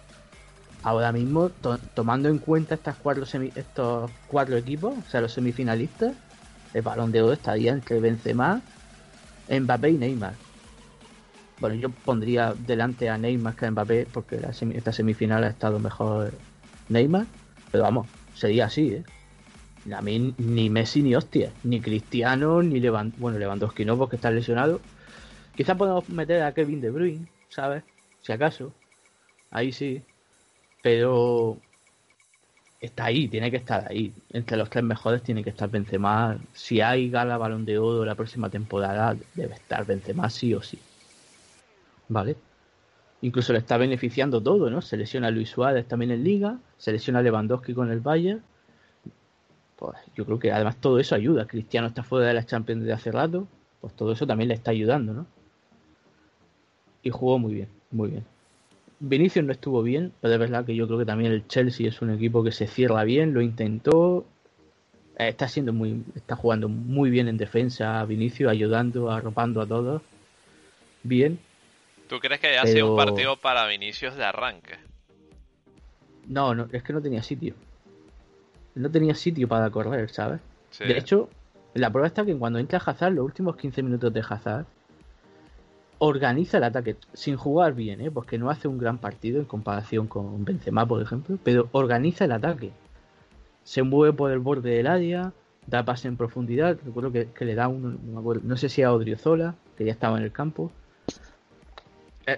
Ahora 0.83 1.12
mismo, 1.12 1.51
tomando 1.95 2.29
en 2.29 2.38
cuenta 2.38 2.75
estas 2.75 2.97
cuatro 2.97 3.25
estos 3.25 4.11
cuatro 4.27 4.57
equipos, 4.57 4.95
o 4.97 5.11
sea, 5.11 5.21
los 5.21 5.33
semifinalistas, 5.33 6.14
el 6.75 6.83
balón 6.83 7.12
de 7.12 7.23
oro 7.23 7.33
estaría 7.33 7.73
entre 7.73 8.01
Benzema, 8.01 8.61
Mbappé 9.49 9.91
y 9.91 9.99
Neymar. 9.99 10.35
Bueno, 11.61 11.77
yo 11.77 11.90
pondría 11.90 12.55
delante 12.55 13.09
a 13.09 13.18
Neymar 13.18 13.57
que 13.57 13.66
a 13.66 13.71
Mbappé 13.71 14.07
porque 14.12 14.40
esta 14.75 14.92
semifinal 14.92 15.44
ha 15.44 15.49
estado 15.49 15.79
mejor 15.79 16.33
Neymar. 16.88 17.27
Pero 17.71 17.85
vamos, 17.85 18.07
sería 18.35 18.66
así, 18.66 18.94
¿eh? 18.94 19.05
A 19.92 20.03
mí 20.03 20.35
ni 20.38 20.71
Messi 20.71 21.03
ni 21.03 21.14
hostia, 21.14 21.53
ni 21.64 21.81
Cristiano, 21.81 22.62
ni 22.62 22.81
Lewandowski. 22.81 23.21
Bueno, 23.21 23.38
Lewandowski 23.38 23.85
no 23.85 23.97
porque 23.97 24.16
está 24.16 24.31
lesionado. 24.31 24.81
Quizás 25.57 25.77
podemos 25.77 26.09
meter 26.09 26.42
a 26.42 26.53
Kevin 26.53 26.81
De 26.81 26.90
Bruyne, 26.90 27.27
¿sabes? 27.49 27.83
Si 28.23 28.33
acaso. 28.33 28.73
Ahí 29.51 29.73
sí. 29.73 30.03
Pero 30.83 31.59
está 32.81 33.07
ahí, 33.07 33.29
tiene 33.29 33.51
que 33.51 33.57
estar 33.57 33.87
ahí. 33.88 34.12
Entre 34.31 34.57
los 34.57 34.71
tres 34.71 34.85
mejores 34.85 35.23
tiene 35.23 35.42
que 35.42 35.51
estar 35.51 35.71
Benzema. 35.71 36.38
Si 36.53 36.81
hay 36.81 37.11
gala 37.11 37.38
balón 37.38 37.64
de 37.64 37.79
oro 37.79 38.05
la 38.05 38.14
próxima 38.14 38.51
temporada, 38.51 39.16
debe 39.35 39.55
estar 39.55 39.85
Benzema 39.87 40.31
sí 40.31 40.55
o 40.55 40.62
sí. 40.62 40.79
¿Vale? 42.09 42.37
Incluso 43.21 43.53
le 43.53 43.59
está 43.59 43.77
beneficiando 43.77 44.40
todo, 44.40 44.71
¿no? 44.71 44.81
Se 44.81 44.97
Luis 44.97 45.51
Suárez 45.51 45.87
también 45.87 46.11
en 46.11 46.23
Liga, 46.23 46.59
se 46.77 46.92
lesiona 46.92 47.23
Lewandowski 47.23 47.75
con 47.75 47.90
el 47.90 48.01
Bayern. 48.01 48.42
Pues 49.77 49.97
yo 50.16 50.25
creo 50.25 50.38
que 50.38 50.53
además 50.53 50.77
todo 50.77 50.99
eso 50.99 51.14
ayuda. 51.14 51.47
Cristiano 51.47 51.88
está 51.88 52.03
fuera 52.03 52.27
de 52.27 52.35
la 52.35 52.44
Champions 52.44 52.85
de 52.85 52.92
hace 52.92 53.11
rato, 53.11 53.47
pues 53.81 53.94
todo 53.94 54.12
eso 54.12 54.27
también 54.27 54.49
le 54.49 54.55
está 54.55 54.71
ayudando, 54.71 55.14
¿no? 55.14 55.27
Y 57.03 57.11
jugó 57.11 57.38
muy 57.38 57.55
bien, 57.55 57.68
muy 57.90 58.11
bien. 58.11 58.25
Vinicius 59.01 59.44
no 59.44 59.53
estuvo 59.53 59.83
bien, 59.83 60.12
pero 60.21 60.35
es 60.35 60.40
verdad 60.40 60.64
que 60.64 60.75
yo 60.75 60.87
creo 60.87 60.99
que 60.99 61.05
también 61.05 61.31
el 61.31 61.47
Chelsea 61.47 61.88
es 61.88 62.03
un 62.03 62.11
equipo 62.11 62.42
que 62.42 62.51
se 62.51 62.66
cierra 62.66 63.05
bien, 63.05 63.33
lo 63.33 63.40
intentó, 63.40 64.27
está 65.16 65.49
siendo 65.49 65.73
muy, 65.73 66.03
está 66.16 66.35
jugando 66.35 66.68
muy 66.68 67.11
bien 67.11 67.29
en 67.29 67.37
defensa, 67.37 68.05
Vinicius 68.05 68.51
ayudando, 68.51 69.11
arropando 69.11 69.61
a 69.61 69.66
todos, 69.66 70.03
bien, 71.05 71.38
¿Tú 72.09 72.18
crees 72.21 72.40
que 72.40 72.49
haya 72.49 72.64
sido 72.64 72.90
un 72.90 72.97
partido 72.97 73.37
para 73.37 73.66
Vinicius 73.66 74.16
de 74.16 74.25
arranque? 74.25 74.77
No, 76.27 76.55
no, 76.55 76.68
es 76.73 76.83
que 76.83 76.92
no 76.92 77.03
tenía 77.03 77.23
sitio. 77.23 77.55
No 78.75 78.90
tenía 78.90 79.14
sitio 79.14 79.47
para 79.49 79.71
correr, 79.71 80.11
¿sabes? 80.11 80.40
De 80.79 80.97
hecho, 80.97 81.29
la 81.75 81.90
prueba 81.90 82.07
está 82.07 82.25
que 82.25 82.37
cuando 82.37 82.59
entra 82.59 82.83
Hazard, 82.85 83.12
los 83.12 83.25
últimos 83.25 83.57
15 83.57 83.83
minutos 83.83 84.12
de 84.12 84.23
Hazard, 84.27 84.66
organiza 85.99 86.59
el 86.59 86.64
ataque 86.64 86.97
sin 87.12 87.37
jugar 87.37 87.75
bien, 87.75 88.01
¿eh? 88.01 88.11
porque 88.11 88.38
no 88.38 88.51
hace 88.51 88.68
un 88.68 88.79
gran 88.79 88.99
partido 88.99 89.40
en 89.40 89.47
comparación 89.47 90.07
con 90.07 90.44
Benzema, 90.44 90.87
por 90.87 91.03
ejemplo, 91.03 91.38
pero 91.42 91.68
organiza 91.73 92.25
el 92.25 92.33
ataque. 92.33 92.71
Se 93.64 93.83
mueve 93.83 94.14
por 94.14 94.31
el 94.31 94.38
borde 94.38 94.71
del 94.71 94.87
área, 94.87 95.33
da 95.66 95.85
pase 95.85 96.09
en 96.09 96.16
profundidad. 96.16 96.79
Recuerdo 96.85 97.12
que, 97.12 97.44
le 97.44 97.55
da 97.55 97.68
un, 97.68 98.01
no, 98.44 98.57
sé 98.57 98.68
si 98.68 98.83
a 98.83 98.92
Odriozola, 98.92 99.57
que 99.77 99.85
ya 99.85 99.92
estaba 99.92 100.16
en 100.16 100.25
el 100.25 100.33
campo 100.33 100.73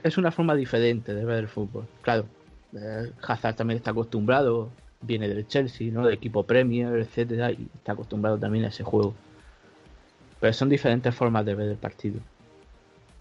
es 0.02 0.18
una 0.18 0.30
forma 0.30 0.54
diferente 0.54 1.14
de 1.14 1.24
ver 1.24 1.38
el 1.38 1.48
fútbol. 1.48 1.86
Claro, 2.02 2.26
eh, 2.74 3.12
Hazard 3.22 3.56
también 3.56 3.78
está 3.78 3.90
acostumbrado, 3.90 4.70
viene 5.00 5.28
del 5.28 5.46
Chelsea, 5.46 5.90
¿no? 5.90 6.06
De 6.06 6.14
equipo 6.14 6.44
Premier, 6.44 6.94
etcétera, 6.98 7.50
y 7.50 7.68
está 7.74 7.92
acostumbrado 7.92 8.38
también 8.38 8.64
a 8.64 8.68
ese 8.68 8.84
juego. 8.84 9.14
Pero 10.40 10.52
son 10.52 10.68
diferentes 10.68 11.14
formas 11.14 11.44
de 11.44 11.54
ver 11.54 11.68
el 11.70 11.76
partido. 11.76 12.20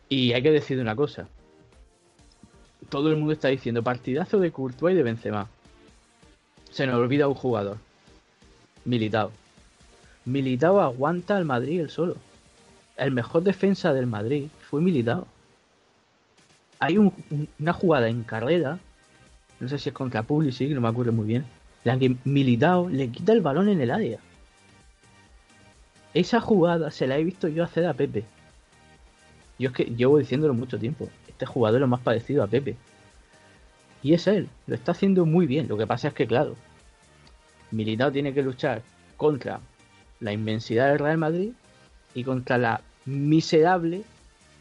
Y 0.07 0.33
hay 0.33 0.41
que 0.41 0.51
decir 0.51 0.79
una 0.79 0.95
cosa. 0.95 1.27
Todo 2.89 3.09
el 3.09 3.17
mundo 3.17 3.33
está 3.33 3.49
diciendo 3.49 3.83
partidazo 3.83 4.39
de 4.39 4.51
Courtois 4.51 4.93
y 4.93 4.97
de 4.97 5.03
Benzema. 5.03 5.47
Se 6.71 6.87
nos 6.87 6.95
olvida 6.95 7.27
un 7.27 7.35
jugador. 7.35 7.77
Militao. 8.85 9.31
Militao 10.25 10.79
aguanta 10.79 11.35
al 11.35 11.45
Madrid 11.45 11.81
el 11.81 11.89
solo. 11.89 12.15
El 12.95 13.11
mejor 13.11 13.43
defensa 13.43 13.93
del 13.93 14.07
Madrid 14.07 14.47
fue 14.69 14.81
Militao. 14.81 15.27
Hay 16.79 16.97
un- 16.97 17.13
un- 17.29 17.47
una 17.59 17.73
jugada 17.73 18.07
en 18.09 18.23
carrera, 18.23 18.79
no 19.59 19.67
sé 19.67 19.77
si 19.77 19.89
es 19.89 19.95
contra 19.95 20.23
Pulisic, 20.23 20.71
no 20.71 20.81
me 20.81 20.87
acuerdo 20.87 21.11
muy 21.11 21.27
bien, 21.27 21.45
la 21.83 21.97
que 21.97 22.15
Militao 22.23 22.89
le 22.89 23.09
quita 23.09 23.33
el 23.33 23.41
balón 23.41 23.69
en 23.69 23.81
el 23.81 23.91
área. 23.91 24.19
Esa 26.13 26.39
jugada 26.39 26.89
se 26.91 27.05
la 27.07 27.17
he 27.17 27.23
visto 27.23 27.47
yo 27.47 27.63
hacer 27.63 27.85
a 27.85 27.93
Pepe. 27.93 28.23
Yo 29.59 29.69
es 29.69 29.75
que 29.75 29.83
llevo 29.83 30.17
diciéndolo 30.17 30.53
mucho 30.53 30.79
tiempo. 30.79 31.09
Este 31.27 31.45
jugador 31.45 31.77
es 31.77 31.81
lo 31.81 31.87
más 31.87 31.99
parecido 32.01 32.43
a 32.43 32.47
Pepe. 32.47 32.75
Y 34.01 34.13
es 34.13 34.27
él, 34.27 34.47
lo 34.65 34.75
está 34.75 34.93
haciendo 34.93 35.25
muy 35.25 35.45
bien. 35.45 35.67
Lo 35.67 35.77
que 35.77 35.85
pasa 35.85 36.07
es 36.07 36.13
que, 36.13 36.25
claro, 36.25 36.55
Militao 37.71 38.11
tiene 38.11 38.33
que 38.33 38.41
luchar 38.41 38.81
contra 39.17 39.59
la 40.21 40.31
inmensidad 40.31 40.89
del 40.89 40.99
Real 40.99 41.17
Madrid 41.17 41.51
y 42.15 42.23
contra 42.23 42.57
la 42.57 42.81
miserable 43.05 44.03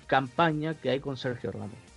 campaña 0.06 0.74
que 0.74 0.90
hay 0.90 1.00
con 1.00 1.16
Sergio 1.16 1.52
Ramos. 1.52 1.87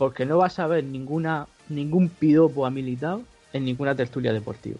Porque 0.00 0.24
no 0.24 0.38
vas 0.38 0.58
a 0.58 0.66
ver 0.66 0.82
ninguna 0.82 1.46
ningún 1.68 2.08
piropo 2.08 2.64
a 2.64 2.70
Militao 2.70 3.22
en 3.52 3.66
ninguna 3.66 3.94
tertulia 3.94 4.32
deportiva. 4.32 4.78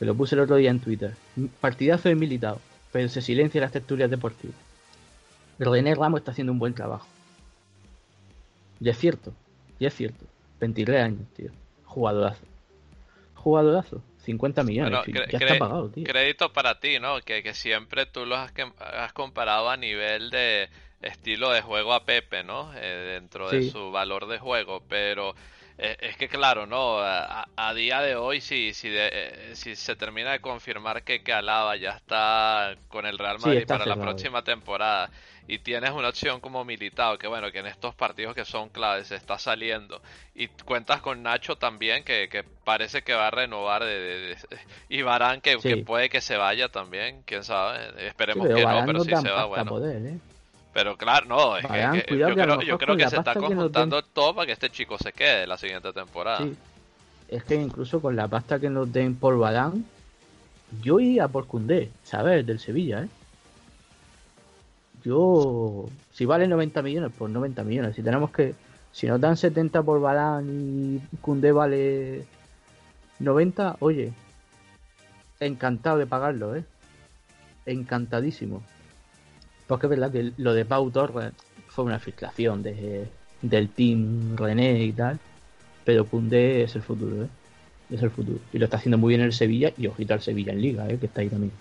Te 0.00 0.04
lo 0.04 0.16
puse 0.16 0.34
el 0.34 0.40
otro 0.40 0.56
día 0.56 0.70
en 0.72 0.80
Twitter. 0.80 1.14
Partidazo 1.60 2.08
de 2.08 2.16
Militao, 2.16 2.60
pero 2.90 3.08
se 3.08 3.22
silencia 3.22 3.60
las 3.60 3.70
tertulias 3.70 4.10
deportivas. 4.10 4.56
René 5.60 5.94
Ramos 5.94 6.18
está 6.18 6.32
haciendo 6.32 6.52
un 6.52 6.58
buen 6.58 6.74
trabajo. 6.74 7.06
Y 8.80 8.88
es 8.88 8.98
cierto, 8.98 9.32
y 9.78 9.86
es 9.86 9.94
cierto. 9.94 10.24
23 10.58 11.00
años, 11.00 11.28
tío. 11.36 11.50
Jugadorazo. 11.84 12.42
Jugadorazo. 13.36 14.02
50 14.24 14.62
millones. 14.64 14.90
Bueno, 14.90 15.04
sí, 15.04 15.12
cre- 15.12 15.30
ya 15.32 15.38
cre- 15.38 15.42
está 15.44 15.58
pagado, 15.58 15.88
tío. 15.90 16.04
Crédito 16.04 16.52
para 16.52 16.80
ti, 16.80 16.98
¿no? 16.98 17.20
Que, 17.20 17.44
que 17.44 17.54
siempre 17.54 18.06
tú 18.06 18.26
los 18.26 18.38
has 18.38 19.12
comparado 19.12 19.70
a 19.70 19.76
nivel 19.76 20.30
de 20.30 20.68
estilo 21.02 21.50
de 21.50 21.62
juego 21.62 21.92
a 21.94 22.04
Pepe, 22.04 22.44
¿no? 22.44 22.72
Eh, 22.76 23.12
dentro 23.14 23.50
de 23.50 23.62
su 23.62 23.90
valor 23.92 24.26
de 24.26 24.38
juego, 24.38 24.82
pero 24.88 25.34
eh, 25.78 25.96
es 26.00 26.16
que 26.16 26.28
claro, 26.28 26.66
¿no? 26.66 26.98
A, 27.00 27.48
a 27.56 27.74
día 27.74 28.00
de 28.00 28.16
hoy, 28.16 28.40
si, 28.40 28.72
si, 28.74 28.88
de- 28.88 29.10
eh, 29.12 29.56
si 29.56 29.74
se 29.76 29.96
termina 29.96 30.32
de 30.32 30.40
confirmar 30.40 31.02
que, 31.02 31.22
que 31.22 31.32
Alaba 31.32 31.76
ya 31.76 31.90
está 31.92 32.76
con 32.88 33.06
el 33.06 33.18
Real 33.18 33.38
Madrid 33.38 33.66
para 33.68 33.86
la 33.86 33.96
próxima 33.98 34.42
temporada 34.44 35.10
y 35.46 35.58
tienes 35.58 35.90
una 35.90 36.08
opción 36.10 36.40
como 36.40 36.64
Militao, 36.64 37.18
que 37.18 37.26
bueno, 37.26 37.50
que 37.50 37.58
en 37.58 37.66
estos 37.66 37.94
partidos 37.94 38.34
que 38.34 38.44
son 38.44 38.68
claves 38.70 39.08
se 39.08 39.16
está 39.16 39.38
saliendo 39.38 40.00
y 40.34 40.48
cuentas 40.48 41.00
con 41.00 41.22
Nacho 41.22 41.56
también, 41.56 42.04
que, 42.04 42.28
que 42.28 42.44
parece 42.64 43.02
que 43.02 43.14
va 43.14 43.26
a 43.28 43.30
renovar 43.30 43.82
de, 43.84 43.98
de- 43.98 44.18
de- 44.28 44.36
y 44.88 45.02
Barán 45.02 45.40
que, 45.40 45.58
Sí. 45.58 45.68
que 45.68 45.76
puede 45.78 46.08
que 46.10 46.20
se 46.20 46.36
vaya 46.36 46.68
también, 46.68 47.22
quién 47.24 47.44
sabe, 47.44 48.06
esperemos 48.06 48.48
que 48.48 48.66
no, 48.66 48.84
pero 48.84 49.00
si 49.00 49.16
se 49.16 49.30
va, 49.30 49.44
bueno. 49.46 49.70
poder, 49.70 50.06
¿eh? 50.06 50.20
Pero 50.72 50.96
claro, 50.96 51.26
no, 51.26 51.56
es 51.56 51.66
que- 51.66 52.04
cuidado 52.08 52.30
yo 52.30 52.36
que 52.36 52.42
creo, 52.42 52.60
yo 52.62 52.78
creo 52.78 52.96
que 52.96 53.08
se 53.08 53.16
está 53.16 53.34
conjuntando 53.34 54.00
den- 54.00 54.10
todo 54.14 54.34
para 54.34 54.46
que 54.46 54.52
este 54.52 54.70
chico 54.70 54.96
se 54.98 55.12
quede 55.12 55.46
la 55.46 55.58
siguiente 55.58 55.92
temporada. 55.92 56.38
Sí. 56.38 56.56
Es 57.28 57.44
que 57.44 57.54
incluso 57.56 58.00
con 58.00 58.16
la 58.16 58.26
pasta 58.28 58.58
que 58.58 58.70
nos 58.70 58.90
den 58.92 59.14
por 59.16 59.38
Balán, 59.38 59.84
yo 60.82 60.98
iría 61.00 61.28
por 61.28 61.46
Cundé, 61.46 61.90
¿sabes? 62.04 62.46
Del 62.46 62.58
Sevilla, 62.58 63.02
¿eh? 63.04 63.08
Yo, 65.04 65.86
si 66.12 66.24
vale 66.24 66.46
90 66.46 66.80
millones, 66.82 67.10
pues 67.18 67.30
90 67.32 67.64
millones. 67.64 67.96
Si 67.96 68.02
tenemos 68.02 68.30
que, 68.30 68.54
si 68.92 69.06
nos 69.08 69.20
dan 69.20 69.36
70 69.36 69.82
por 69.82 70.00
Balán 70.00 70.46
y 70.48 71.16
Cundé 71.16 71.52
vale 71.52 72.24
90, 73.18 73.76
oye, 73.80 74.12
encantado 75.40 75.98
de 75.98 76.06
pagarlo, 76.06 76.54
¿eh? 76.56 76.64
Encantadísimo. 77.66 78.62
Porque 79.66 79.86
es 79.86 79.90
verdad 79.90 80.12
que 80.12 80.32
lo 80.36 80.54
de 80.54 80.64
Pau 80.64 80.92
fue 81.68 81.84
una 81.84 81.98
filtración 81.98 82.62
de, 82.62 83.06
del 83.40 83.68
team 83.70 84.36
René 84.36 84.84
y 84.84 84.92
tal. 84.92 85.18
Pero 85.84 86.06
Koundé 86.06 86.62
es 86.62 86.76
el 86.76 86.82
futuro, 86.82 87.24
¿eh? 87.24 87.28
Es 87.90 88.02
el 88.02 88.10
futuro. 88.10 88.38
Y 88.52 88.58
lo 88.58 88.64
está 88.66 88.76
haciendo 88.76 88.98
muy 88.98 89.10
bien 89.10 89.20
en 89.20 89.26
el 89.26 89.32
Sevilla 89.32 89.72
y 89.76 89.86
ojito 89.86 90.14
al 90.14 90.20
Sevilla 90.20 90.52
en 90.52 90.62
Liga, 90.62 90.88
¿eh? 90.88 90.98
Que 90.98 91.06
está 91.06 91.20
ahí 91.20 91.28
también. 91.28 91.52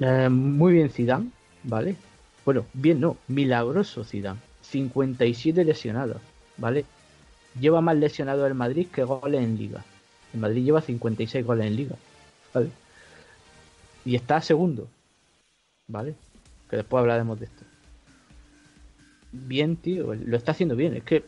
Eh, 0.00 0.28
muy 0.28 0.72
bien 0.72 0.90
Zidane, 0.90 1.30
¿vale? 1.62 1.96
Bueno, 2.44 2.66
bien 2.72 3.00
no, 3.00 3.16
milagroso 3.28 4.04
Zidane. 4.04 4.40
57 4.62 5.64
lesionados, 5.64 6.20
¿vale? 6.56 6.84
Lleva 7.60 7.80
más 7.80 7.96
lesionados 7.96 8.46
el 8.46 8.54
Madrid 8.54 8.86
que 8.92 9.04
goles 9.04 9.42
en 9.42 9.58
Liga. 9.58 9.84
El 10.32 10.40
Madrid 10.40 10.64
lleva 10.64 10.80
56 10.80 11.44
goles 11.44 11.66
en 11.66 11.76
Liga, 11.76 11.96
¿vale? 12.54 12.70
Y 14.04 14.16
está 14.16 14.40
segundo, 14.40 14.88
¿vale? 15.88 16.14
Que 16.68 16.76
después 16.76 17.00
hablaremos 17.00 17.38
de 17.38 17.46
esto 17.46 17.64
bien, 19.32 19.76
tío. 19.76 20.14
Lo 20.14 20.36
está 20.36 20.52
haciendo 20.52 20.76
bien. 20.76 20.94
Es 20.94 21.02
que 21.02 21.24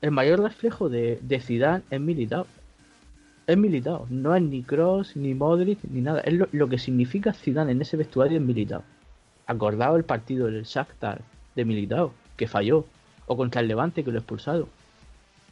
el 0.00 0.10
mayor 0.12 0.40
reflejo 0.40 0.88
de, 0.88 1.18
de 1.22 1.40
Zidane 1.40 1.82
es 1.90 2.00
Militao. 2.00 2.46
Es 3.46 3.56
Militao. 3.56 4.06
No 4.08 4.34
es 4.34 4.42
ni 4.42 4.62
Cross, 4.62 5.16
ni 5.16 5.34
Modric, 5.34 5.78
ni 5.90 6.00
nada. 6.00 6.20
Es 6.20 6.34
lo, 6.52 6.68
que 6.68 6.78
significa 6.78 7.32
Zidane 7.32 7.72
en 7.72 7.82
ese 7.82 7.96
vestuario 7.96 8.38
es 8.38 8.44
Militao. 8.44 8.84
Acordado 9.46 9.96
el 9.96 10.04
partido 10.04 10.46
del 10.46 10.64
Shakhtar 10.64 11.20
de 11.54 11.64
Militao, 11.64 12.12
que 12.36 12.46
falló. 12.46 12.86
O 13.26 13.36
contra 13.36 13.60
el 13.60 13.68
Levante, 13.68 14.04
que 14.04 14.12
lo 14.12 14.18
expulsado. 14.18 14.68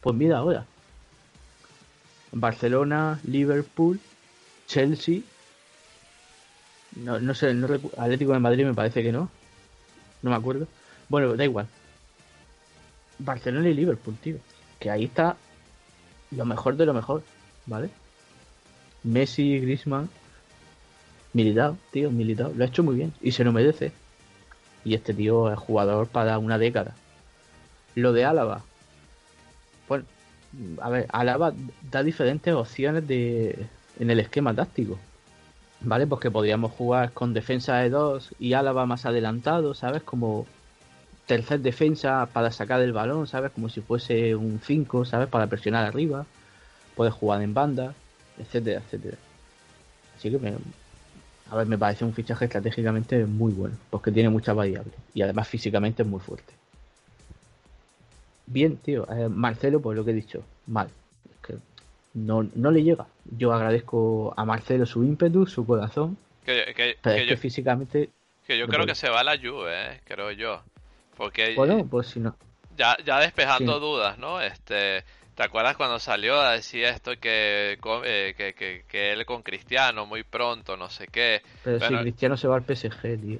Pues 0.01 0.15
mira 0.15 0.37
ahora. 0.37 0.65
Barcelona, 2.31 3.19
Liverpool, 3.23 3.99
Chelsea. 4.67 5.21
No, 7.03 7.19
no 7.19 7.33
sé, 7.33 7.53
no 7.53 7.67
Atlético 7.97 8.33
de 8.33 8.39
Madrid 8.39 8.65
me 8.65 8.73
parece 8.73 9.03
que 9.03 9.11
no. 9.11 9.29
No 10.21 10.29
me 10.29 10.35
acuerdo. 10.35 10.67
Bueno, 11.09 11.35
da 11.35 11.43
igual. 11.43 11.67
Barcelona 13.19 13.69
y 13.69 13.73
Liverpool, 13.73 14.17
tío. 14.21 14.37
Que 14.79 14.89
ahí 14.89 15.05
está 15.05 15.37
lo 16.31 16.45
mejor 16.45 16.75
de 16.75 16.85
lo 16.85 16.93
mejor, 16.93 17.23
¿vale? 17.65 17.89
Messi, 19.03 19.59
Griezmann, 19.59 20.09
Militao, 21.33 21.77
tío, 21.91 22.11
Militao. 22.11 22.51
Lo 22.55 22.63
ha 22.63 22.67
hecho 22.67 22.83
muy 22.83 22.95
bien 22.95 23.13
y 23.21 23.31
se 23.31 23.43
lo 23.43 23.51
merece. 23.51 23.91
Y 24.83 24.93
este 24.93 25.13
tío 25.13 25.51
es 25.51 25.59
jugador 25.59 26.07
para 26.07 26.37
una 26.39 26.57
década. 26.57 26.95
Lo 27.95 28.13
de 28.13 28.25
Álava. 28.25 28.63
Bueno, 29.87 30.05
a 30.81 30.89
ver, 30.89 31.05
Álava 31.09 31.53
da 31.91 32.03
diferentes 32.03 32.53
opciones 32.53 33.07
de 33.07 33.67
en 33.99 34.09
el 34.09 34.19
esquema 34.19 34.53
táctico. 34.53 34.99
¿Vale? 35.81 36.07
Porque 36.07 36.31
podríamos 36.31 36.71
jugar 36.71 37.11
con 37.13 37.33
defensa 37.33 37.77
de 37.77 37.89
dos 37.89 38.33
y 38.39 38.53
Álava 38.53 38.85
más 38.85 39.05
adelantado, 39.05 39.73
¿sabes? 39.73 40.03
Como 40.03 40.47
tercer 41.27 41.59
defensa 41.59 42.27
para 42.33 42.51
sacar 42.51 42.81
el 42.81 42.93
balón, 42.93 43.27
¿sabes? 43.27 43.51
Como 43.51 43.69
si 43.69 43.81
fuese 43.81 44.35
un 44.35 44.59
5, 44.63 45.05
¿sabes? 45.05 45.27
Para 45.27 45.47
presionar 45.47 45.85
arriba. 45.85 46.25
Puedes 46.95 47.13
jugar 47.13 47.41
en 47.41 47.53
banda, 47.53 47.93
etcétera, 48.39 48.81
etcétera. 48.83 49.17
Así 50.17 50.31
que 50.31 50.39
me, 50.39 50.53
a 51.49 51.55
ver, 51.55 51.67
me 51.67 51.77
parece 51.77 52.03
un 52.03 52.13
fichaje 52.13 52.45
estratégicamente 52.45 53.25
muy 53.25 53.53
bueno, 53.53 53.75
porque 53.89 54.11
tiene 54.11 54.29
muchas 54.29 54.55
variables 54.55 54.93
y 55.13 55.21
además 55.21 55.47
físicamente 55.47 56.03
es 56.03 56.07
muy 56.07 56.19
fuerte. 56.19 56.53
Bien, 58.47 58.77
tío, 58.77 59.07
eh, 59.11 59.29
Marcelo, 59.29 59.81
pues 59.81 59.95
lo 59.95 60.03
que 60.03 60.11
he 60.11 60.15
dicho, 60.15 60.41
mal. 60.67 60.87
No, 62.17 62.43
no 62.55 62.71
le 62.71 62.83
llega. 62.83 63.05
Yo 63.37 63.53
agradezco 63.53 64.33
a 64.35 64.43
Marcelo 64.43 64.85
su 64.85 65.03
ímpetu, 65.03 65.45
su 65.45 65.65
corazón, 65.65 66.17
Que, 66.45 66.73
que- 66.75 66.97
pero 67.01 67.15
que 67.15 67.21
es 67.21 67.27
yo, 67.27 67.35
que 67.35 67.37
físicamente, 67.37 68.09
que 68.47 68.57
yo 68.57 68.65
no 68.65 68.69
creo 68.71 68.79
puede. 68.81 68.91
que 68.91 68.95
se 68.95 69.09
va 69.09 69.19
a 69.19 69.23
la 69.23 69.37
Juve, 69.37 69.71
eh, 69.93 70.01
creo 70.03 70.31
yo. 70.31 70.61
Porque 71.15 71.53
bueno, 71.55 71.85
pues 71.89 72.07
si 72.07 72.19
no, 72.19 72.35
ya, 72.75 72.97
ya 73.05 73.19
despejando 73.19 73.75
Sí. 73.75 73.81
dudas, 73.81 74.17
¿no? 74.17 74.41
Este, 74.41 75.03
¿te 75.35 75.43
acuerdas 75.43 75.75
cuando 75.77 75.99
salió 75.99 76.39
a 76.39 76.53
decir 76.53 76.85
esto 76.85 77.11
que, 77.19 77.77
eh, 78.05 78.33
que, 78.37 78.53
que, 78.53 78.83
que 78.87 79.11
él 79.13 79.25
con 79.25 79.43
Cristiano 79.43 80.05
muy 80.05 80.23
pronto, 80.23 80.75
no 80.77 80.89
sé 80.89 81.07
qué? 81.07 81.41
pero 81.63 81.77
Bueno, 81.79 81.97
si 81.97 82.03
Cristiano 82.03 82.37
se 82.37 82.47
va 82.47 82.55
al 82.55 82.63
PSG, 82.63 83.19
tío. 83.21 83.39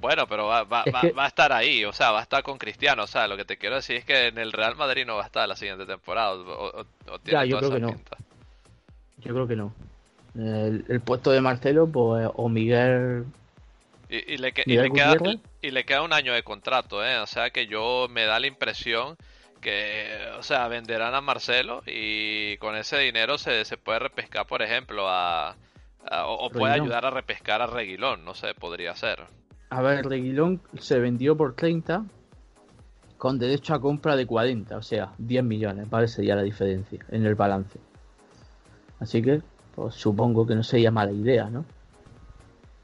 Bueno, 0.00 0.26
pero 0.26 0.46
va, 0.46 0.64
va, 0.64 0.84
va, 0.92 1.00
que- 1.02 1.12
va 1.12 1.24
a 1.24 1.28
estar 1.28 1.52
ahí, 1.52 1.84
o 1.84 1.92
sea, 1.92 2.10
va 2.10 2.20
a 2.20 2.22
estar 2.22 2.42
con 2.42 2.56
Cristiano, 2.58 3.02
o 3.04 3.06
sea, 3.06 3.28
lo 3.28 3.36
que 3.36 3.44
te 3.44 3.58
quiero 3.58 3.76
decir 3.76 3.96
es 3.96 4.04
que 4.04 4.28
en 4.28 4.38
el 4.38 4.52
Real 4.52 4.74
Madrid 4.76 5.04
no 5.06 5.16
va 5.16 5.22
a 5.22 5.26
estar 5.26 5.46
la 5.48 5.56
siguiente 5.56 5.84
temporada, 5.86 6.32
o, 6.34 6.80
o- 6.80 6.86
o 7.12 7.18
tiene 7.18 7.40
Ya, 7.40 7.44
yo 7.44 7.58
creo 7.58 7.70
que 7.70 7.80
no. 7.80 7.88
pinta. 7.88 8.16
Yo 9.18 9.34
creo 9.34 9.46
que 9.46 9.56
no. 9.56 9.74
El, 10.34 10.84
el 10.88 11.00
puesto 11.00 11.30
de 11.30 11.40
Marcelo, 11.40 11.86
pues, 11.86 12.28
o 12.34 12.48
Miguel. 12.48 13.24
Y, 14.08 14.34
y 14.34 14.36
le, 14.38 14.52
que- 14.52 14.64
y, 14.66 14.76
le 14.78 14.90
queda, 14.90 15.16
y 15.60 15.70
le 15.70 15.84
queda 15.84 16.02
un 16.02 16.12
año 16.12 16.32
de 16.32 16.42
contrato, 16.42 17.04
¿eh? 17.04 17.18
O 17.18 17.26
sea 17.26 17.50
que 17.50 17.66
yo 17.66 18.06
me 18.10 18.24
da 18.24 18.40
la 18.40 18.46
impresión 18.46 19.16
que, 19.60 20.08
o 20.38 20.42
sea, 20.42 20.66
venderán 20.68 21.14
a 21.14 21.20
Marcelo 21.20 21.82
y 21.86 22.56
con 22.56 22.74
ese 22.76 22.96
dinero 22.98 23.36
se, 23.36 23.64
se 23.66 23.76
puede 23.76 23.98
repescar, 23.98 24.46
por 24.46 24.62
ejemplo, 24.62 25.06
a, 25.08 25.54
o, 26.10 26.46
o 26.46 26.50
puede 26.50 26.72
ayudar 26.80 27.04
a 27.04 27.10
repescar 27.10 27.60
a 27.60 27.66
Reguilón, 27.66 28.24
no 28.24 28.34
sé, 28.34 28.54
podría 28.54 28.96
ser. 28.96 29.24
A 29.70 29.82
ver, 29.82 30.04
Reguilón 30.06 30.60
se 30.78 30.98
vendió 30.98 31.36
por 31.36 31.54
30 31.54 32.04
con 33.16 33.38
derecho 33.38 33.74
a 33.74 33.80
compra 33.80 34.16
de 34.16 34.26
40, 34.26 34.76
o 34.76 34.82
sea, 34.82 35.12
10 35.18 35.44
millones, 35.44 35.88
¿vale? 35.88 36.08
Sería 36.08 36.34
la 36.34 36.42
diferencia 36.42 37.04
en 37.10 37.24
el 37.24 37.34
balance. 37.34 37.78
Así 38.98 39.22
que, 39.22 39.42
pues 39.74 39.94
supongo 39.94 40.46
que 40.46 40.54
no 40.54 40.62
sería 40.62 40.90
mala 40.90 41.12
idea, 41.12 41.48
¿no? 41.48 41.64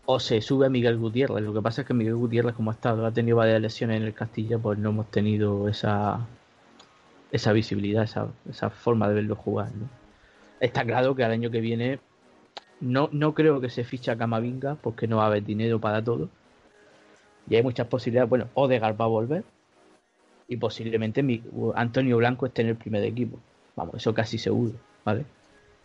O 0.04 0.20
se 0.20 0.40
sube 0.40 0.66
a 0.66 0.70
Miguel 0.70 0.98
Gutiérrez. 0.98 1.42
Lo 1.42 1.52
que 1.52 1.62
pasa 1.62 1.80
es 1.80 1.86
que 1.86 1.94
Miguel 1.94 2.14
Gutiérrez, 2.14 2.54
como 2.54 2.70
ha 2.70 2.74
estado, 2.74 3.04
ha 3.04 3.10
tenido 3.10 3.38
varias 3.38 3.60
lesiones 3.60 3.96
en 3.96 4.04
el 4.04 4.14
Castilla, 4.14 4.58
pues 4.58 4.78
no 4.78 4.90
hemos 4.90 5.10
tenido 5.10 5.68
esa 5.68 6.20
esa 7.32 7.52
visibilidad, 7.52 8.04
esa, 8.04 8.28
esa 8.48 8.70
forma 8.70 9.08
de 9.08 9.14
verlo 9.14 9.36
jugar, 9.36 9.68
¿no? 9.74 9.88
Está 10.60 10.84
claro 10.84 11.14
que 11.14 11.24
al 11.24 11.32
año 11.32 11.50
que 11.50 11.60
viene 11.60 11.98
no, 12.80 13.08
no 13.12 13.34
creo 13.34 13.60
que 13.60 13.68
se 13.68 13.84
ficha 13.84 14.16
Camavinga 14.16 14.76
porque 14.76 15.06
no 15.06 15.18
va 15.18 15.24
a 15.24 15.26
haber 15.26 15.44
dinero 15.44 15.80
para 15.80 16.02
todo. 16.02 16.28
Y 17.48 17.56
hay 17.56 17.62
muchas 17.62 17.86
posibilidades. 17.86 18.28
Bueno, 18.28 18.48
Odegaard 18.54 19.00
va 19.00 19.04
a 19.04 19.08
volver. 19.08 19.44
Y 20.48 20.56
posiblemente 20.56 21.24
Antonio 21.74 22.16
Blanco 22.18 22.46
esté 22.46 22.62
en 22.62 22.68
el 22.68 22.76
primer 22.76 23.02
equipo. 23.04 23.38
Vamos, 23.74 23.96
eso 23.96 24.14
casi 24.14 24.38
seguro, 24.38 24.72
¿vale? 25.04 25.24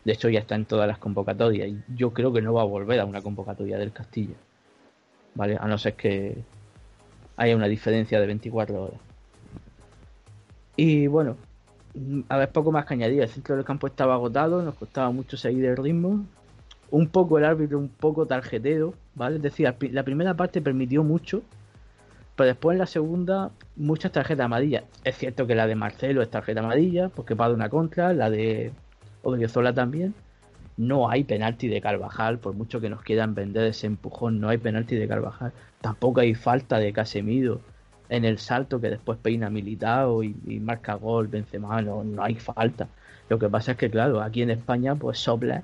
De 0.04 0.14
hecho, 0.14 0.30
ya 0.30 0.40
está 0.40 0.56
en 0.56 0.66
todas 0.66 0.88
las 0.88 0.98
convocatorias. 0.98 1.68
Y 1.68 1.82
yo 1.96 2.12
creo 2.12 2.32
que 2.32 2.42
no 2.42 2.54
va 2.54 2.62
a 2.62 2.66
volver 2.66 3.00
a 3.00 3.06
una 3.06 3.22
convocatoria 3.22 3.78
del 3.78 3.92
Castillo. 3.92 4.36
¿Vale? 5.36 5.58
A 5.60 5.68
no 5.68 5.78
ser 5.78 5.94
que 5.96 6.44
haya 7.38 7.56
una 7.56 7.68
diferencia 7.68 8.20
de 8.20 8.28
24 8.28 8.84
horas. 8.84 9.00
Y 10.76 11.08
bueno, 11.08 11.38
a 12.30 12.38
ver, 12.38 12.50
poco 12.50 12.72
más 12.72 12.86
que 12.86 12.94
añadir. 12.94 13.22
El 13.22 13.30
centro 13.30 13.56
del 13.56 13.66
campo 13.66 13.88
estaba 13.88 14.16
agotado, 14.16 14.62
nos 14.62 14.76
costaba 14.76 15.12
mucho 15.12 15.38
seguir 15.38 15.66
el 15.66 15.78
ritmo. 15.78 16.26
Un 16.90 17.08
poco 17.08 17.38
el 17.38 17.46
árbitro, 17.46 17.78
un 17.80 17.90
poco 17.90 18.26
tarjetero, 18.26 18.94
¿vale? 19.16 19.38
Es 19.38 19.42
decir, 19.42 19.74
la 19.92 20.04
primera 20.04 20.34
parte 20.34 20.62
permitió 20.62 21.04
mucho, 21.04 21.44
pero 22.36 22.48
después 22.48 22.76
en 22.76 22.80
la 22.80 22.86
segunda, 22.88 23.52
muchas 23.76 24.12
tarjetas 24.12 24.46
amarillas. 24.46 24.84
Es 25.04 25.18
cierto 25.18 25.48
que 25.48 25.56
la 25.56 25.68
de 25.68 25.76
Marcelo 25.76 26.22
es 26.22 26.30
tarjeta 26.30 26.62
amarilla, 26.62 27.10
porque 27.10 27.36
de 27.36 27.54
una 27.54 27.70
contra, 27.70 28.14
la 28.14 28.30
de 28.30 28.72
Odriozola 29.24 29.74
también. 29.74 30.14
No 30.78 31.10
hay 31.10 31.24
penalti 31.24 31.68
de 31.68 31.82
Carvajal, 31.82 32.40
por 32.40 32.56
mucho 32.56 32.82
que 32.82 32.90
nos 32.90 33.04
quieran 33.04 33.36
vender 33.36 33.66
ese 33.66 33.88
empujón, 33.88 34.40
no 34.40 34.50
hay 34.50 34.58
penalti 34.58 34.96
de 34.96 35.08
Carvajal. 35.08 35.52
Tampoco 35.82 36.22
hay 36.22 36.34
falta 36.34 36.80
de 36.80 36.94
Casemiro 36.94 37.62
en 38.10 38.26
el 38.26 38.40
salto 38.40 38.82
que 38.82 38.90
después 38.90 39.18
peina 39.20 39.50
Militao 39.50 40.24
y, 40.24 40.36
y 40.46 40.60
marca 40.60 40.96
gol, 40.96 41.28
Benzema, 41.28 41.82
no, 41.82 42.04
no 42.04 42.24
hay 42.24 42.36
falta. 42.36 42.88
Lo 43.30 43.40
que 43.40 43.48
pasa 43.50 43.72
es 43.72 43.78
que, 43.78 43.90
claro, 43.90 44.22
aquí 44.22 44.42
en 44.42 44.50
España, 44.50 44.96
pues 44.96 45.20
sopla. 45.20 45.64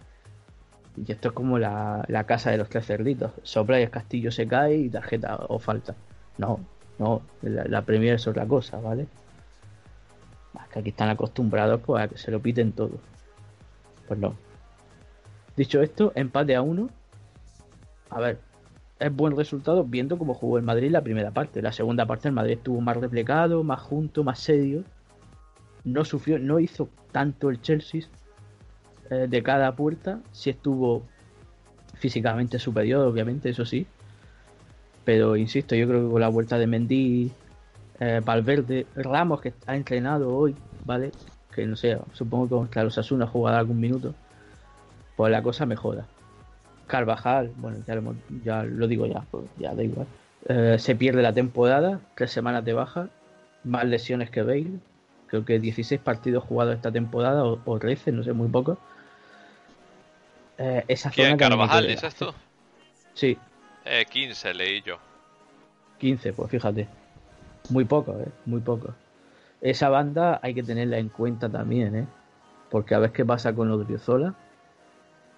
Y 1.05 1.11
esto 1.11 1.29
es 1.29 1.33
como 1.33 1.59
la, 1.59 2.03
la 2.07 2.23
casa 2.25 2.49
de 2.49 2.57
los 2.57 2.69
tres 2.69 2.85
cerditos. 2.85 3.31
Sopla 3.43 3.79
y 3.79 3.83
el 3.83 3.91
castillo 3.91 4.31
se 4.31 4.47
cae 4.47 4.75
y 4.77 4.89
tarjeta 4.89 5.35
o 5.47 5.59
falta. 5.59 5.95
No, 6.37 6.59
no, 6.97 7.21
la, 7.41 7.65
la 7.65 7.81
Premier 7.83 8.15
es 8.15 8.27
otra 8.27 8.45
cosa, 8.45 8.79
¿vale? 8.79 9.07
Es 10.63 10.67
que 10.69 10.79
aquí 10.79 10.89
están 10.89 11.09
acostumbrados 11.09 11.81
pues, 11.85 12.03
a 12.03 12.07
que 12.07 12.17
se 12.17 12.31
lo 12.31 12.39
piten 12.39 12.71
todo. 12.71 12.99
Pues 14.07 14.19
no. 14.19 14.35
Dicho 15.55 15.81
esto, 15.81 16.11
empate 16.15 16.55
a 16.55 16.61
uno. 16.61 16.89
A 18.09 18.19
ver, 18.19 18.39
es 18.99 19.15
buen 19.15 19.35
resultado 19.35 19.83
viendo 19.83 20.17
cómo 20.17 20.33
jugó 20.33 20.57
el 20.57 20.63
Madrid 20.63 20.89
la 20.91 21.01
primera 21.01 21.31
parte. 21.31 21.61
La 21.61 21.71
segunda 21.71 22.05
parte 22.05 22.27
el 22.27 22.33
Madrid 22.33 22.53
estuvo 22.53 22.81
más 22.81 22.97
replicado, 22.97 23.63
más 23.63 23.81
junto, 23.81 24.23
más 24.23 24.39
serio. 24.39 24.83
No 25.83 26.03
sufrió, 26.05 26.39
no 26.39 26.59
hizo 26.59 26.89
tanto 27.11 27.49
el 27.49 27.61
Chelsea 27.61 28.01
eh, 29.09 29.27
de 29.29 29.43
cada 29.43 29.75
puerta. 29.75 30.19
Sí 30.31 30.49
estuvo 30.49 31.03
físicamente 31.95 32.59
superior, 32.59 33.05
obviamente, 33.07 33.49
eso 33.49 33.65
sí. 33.65 33.87
Pero 35.03 35.35
insisto, 35.35 35.75
yo 35.75 35.87
creo 35.87 36.05
que 36.05 36.11
con 36.11 36.21
la 36.21 36.27
vuelta 36.27 36.57
de 36.57 36.67
Mendy, 36.67 37.31
eh, 37.99 38.21
Valverde, 38.23 38.85
Ramos 38.95 39.41
que 39.41 39.53
ha 39.65 39.75
entrenado 39.75 40.35
hoy, 40.35 40.55
¿vale? 40.85 41.11
Que 41.53 41.65
no 41.65 41.75
sé, 41.75 41.97
supongo 42.13 42.45
que 42.45 42.55
contra 42.55 42.83
los 42.83 42.97
Asuna 42.97 43.25
jugará 43.25 43.59
algún 43.59 43.79
minuto. 43.79 44.13
Pues 45.15 45.31
la 45.31 45.41
cosa 45.41 45.65
mejora. 45.65 46.05
Carvajal, 46.85 47.51
bueno, 47.57 47.77
ya 48.43 48.63
lo, 48.63 48.87
digo 48.87 49.05
ya, 49.07 49.21
pues 49.31 49.45
ya 49.57 49.73
da 49.73 49.83
igual. 49.83 50.07
Eh, 50.47 50.77
se 50.77 50.95
pierde 50.95 51.21
la 51.21 51.33
temporada, 51.33 51.99
tres 52.15 52.31
semanas 52.31 52.63
de 52.63 52.73
baja, 52.73 53.09
más 53.63 53.85
lesiones 53.85 54.29
que 54.29 54.43
Bale. 54.43 54.79
Creo 55.27 55.43
que 55.43 55.59
16 55.59 55.99
partidos 55.99 56.43
jugados 56.43 56.75
esta 56.75 56.91
temporada, 56.91 57.43
o, 57.43 57.59
o 57.65 57.79
13, 57.79 58.11
no 58.11 58.23
sé, 58.23 58.33
muy 58.33 58.47
poco. 58.47 58.77
Eh, 60.57 60.83
esa 60.87 61.09
¿Quién, 61.11 61.27
zona 61.31 61.37
Carvajal, 61.37 61.87
dices 61.87 62.15
tú? 62.15 62.33
Sí, 63.13 63.37
Eh, 63.85 64.05
15 64.09 64.53
leí 64.53 64.81
yo. 64.81 64.97
15, 65.99 66.33
pues 66.33 66.49
fíjate. 66.51 66.87
Muy 67.69 67.85
poco, 67.85 68.13
¿eh? 68.19 68.27
Muy 68.45 68.59
poco. 68.61 68.93
Esa 69.61 69.89
banda 69.89 70.39
hay 70.43 70.53
que 70.53 70.63
tenerla 70.63 70.97
en 70.97 71.09
cuenta 71.09 71.49
también, 71.49 71.95
¿eh? 71.95 72.07
Porque 72.69 72.95
a 72.95 72.99
ver 72.99 73.11
qué 73.11 73.25
pasa 73.25 73.53
con 73.53 73.71
Odriozola. 73.71 74.35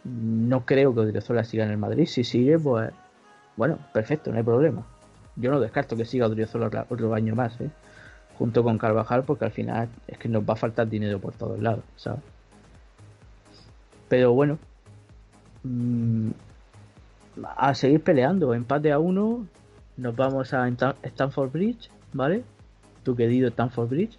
No 0.04 0.66
creo 0.66 0.94
que 0.94 1.02
Odriozola 1.02 1.44
siga 1.44 1.66
en 1.66 1.72
el 1.72 1.78
Madrid. 1.78 2.06
Si 2.06 2.24
sigue, 2.24 2.58
pues... 2.58 2.92
Bueno, 3.56 3.78
perfecto, 3.94 4.32
no 4.32 4.38
hay 4.38 4.44
problema. 4.44 4.84
Yo 5.36 5.52
no 5.52 5.60
descarto 5.60 5.96
que 5.96 6.06
siga 6.06 6.28
Odriozola 6.28 6.86
otro 6.90 7.14
año 7.14 7.36
más, 7.36 7.60
¿eh? 7.62 7.70
Junto 8.38 8.64
con 8.64 8.78
Carvajal, 8.78 9.24
porque 9.24 9.46
al 9.46 9.52
final 9.52 9.90
es 10.08 10.18
que 10.18 10.30
nos 10.30 10.44
va 10.44 10.54
a 10.54 10.58
faltar 10.58 10.88
dinero 10.90 11.20
por 11.20 11.34
todos 11.34 11.60
lados, 11.60 11.84
¿sabes? 11.98 12.22
Pero 14.08 14.34
bueno. 14.34 14.58
Mm, 15.70 16.32
a 17.58 17.74
seguir 17.76 18.02
peleando. 18.04 18.54
Empate 18.54 18.92
a 18.92 19.00
uno. 19.00 19.46
Nos 19.98 20.16
vamos 20.16 20.54
a 20.54 20.68
Stanford 21.04 21.52
Bridge, 21.52 21.90
¿vale? 22.14 22.44
Tu 23.04 23.16
querido 23.16 23.50
Stanford 23.50 23.90
Bridge. 23.90 24.18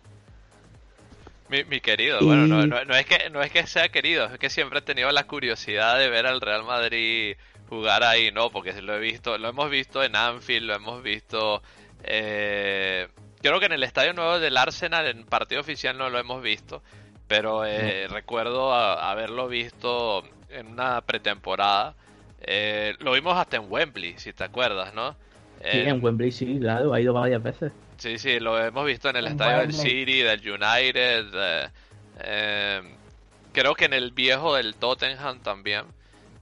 Mi, 1.49 1.65
mi 1.65 1.81
querido, 1.81 2.19
Y- 2.21 2.25
bueno, 2.25 2.47
no, 2.47 2.67
no- 2.67 2.85
no 2.85 2.95
es 2.95 3.07
que, 3.07 3.29
no 3.31 3.43
es 3.43 3.51
que 3.51 3.67
sea 3.67 3.89
querido, 3.89 4.27
es 4.27 4.39
que 4.39 4.51
siempre 4.51 4.79
he 4.79 4.83
tenido 4.83 5.11
la 5.11 5.25
curiosidad 5.27 5.99
de 5.99 6.09
ver 6.09 6.27
al 6.27 6.41
Real 6.41 6.63
Madrid 6.65 7.37
jugar 7.69 8.05
ahí, 8.05 8.31
¿no? 8.31 8.51
Porque 8.51 8.81
lo 8.83 8.95
he 8.95 9.01
visto, 9.01 9.37
lo 9.39 9.49
hemos 9.49 9.69
visto 9.71 10.03
en 10.05 10.15
Anfield, 10.17 10.67
lo 10.67 10.75
hemos 10.75 11.03
visto... 11.03 11.63
eh, 12.05 13.09
creo 13.43 13.59
que 13.59 13.67
en 13.67 13.73
el 13.73 13.83
Estadio 13.83 14.13
Nuevo 14.13 14.39
del 14.39 14.57
Arsenal, 14.57 15.07
en 15.07 15.25
partido 15.25 15.61
oficial 15.63 15.97
no 15.99 16.09
lo 16.11 16.19
hemos 16.19 16.43
visto, 16.43 16.83
pero 17.27 17.65
eh, 17.65 18.07
recuerdo 18.09 18.73
a- 18.73 19.11
haberlo 19.11 19.49
visto 19.49 20.23
en 20.53 20.67
una 20.69 21.01
pretemporada. 21.03 21.95
Eh, 22.41 22.95
lo 23.01 23.13
vimos 23.13 23.37
hasta 23.37 23.57
en 23.57 23.67
Wembley, 23.71 24.15
si 24.19 24.33
te 24.33 24.45
acuerdas, 24.45 24.95
¿no? 24.95 25.13
Sí, 25.13 25.79
Eh, 25.79 25.89
en 25.89 26.03
Wembley 26.03 26.33
sí, 26.33 26.59
claro, 26.59 26.93
ha 26.95 27.01
ido 27.01 27.13
varias 27.13 27.43
veces. 27.43 27.73
Sí, 27.99 28.17
sí, 28.19 28.41
lo 28.41 28.59
hemos 28.59 28.87
visto 28.87 29.11
en 29.11 29.17
el 29.17 29.27
En 29.27 29.33
estadio 29.33 29.59
del. 29.59 29.73
City, 29.75 30.21
del 30.23 30.41
United. 30.41 31.27
eh, 31.35 31.69
eh, 32.23 32.83
creo 33.53 33.75
que 33.75 33.85
en 33.85 33.93
el 33.93 34.13
viejo 34.13 34.55
del 34.55 34.75
Tottenham 34.77 35.41
también. 35.41 35.85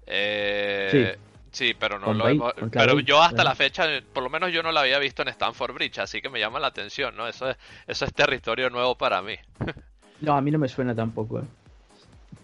Eh, 0.07 1.16
sí. 1.51 1.75
pero 1.79 1.99
no 1.99 2.07
Con 2.07 2.18
lo 2.18 2.29
hemos- 2.29 2.55
Pero 2.71 3.01
yo 3.01 3.21
hasta 3.23 3.42
la 3.44 3.55
fecha, 3.55 3.87
por 4.12 4.23
lo 4.23 4.31
menos 4.31 4.53
yo 4.53 4.62
no 4.62 4.71
lo 4.73 4.81
había 4.81 4.99
visto 4.99 5.23
en 5.23 5.29
Stamford 5.29 5.75
Bridge, 5.75 5.99
así 5.99 6.23
que 6.23 6.29
me 6.29 6.38
llama 6.38 6.61
la 6.61 6.68
atención, 6.68 7.16
¿no? 7.16 7.27
Eso 7.29 7.51
es, 7.51 7.57
eso 7.87 8.05
es 8.05 8.14
territorio 8.14 8.71
nuevo 8.71 8.97
para 8.97 9.21
mí. 9.23 9.35
No, 10.21 10.33
a 10.37 10.40
mí 10.40 10.51
no 10.51 10.59
me 10.59 10.66
suena 10.66 10.97
tampoco, 10.97 11.38
¿eh? 11.38 11.44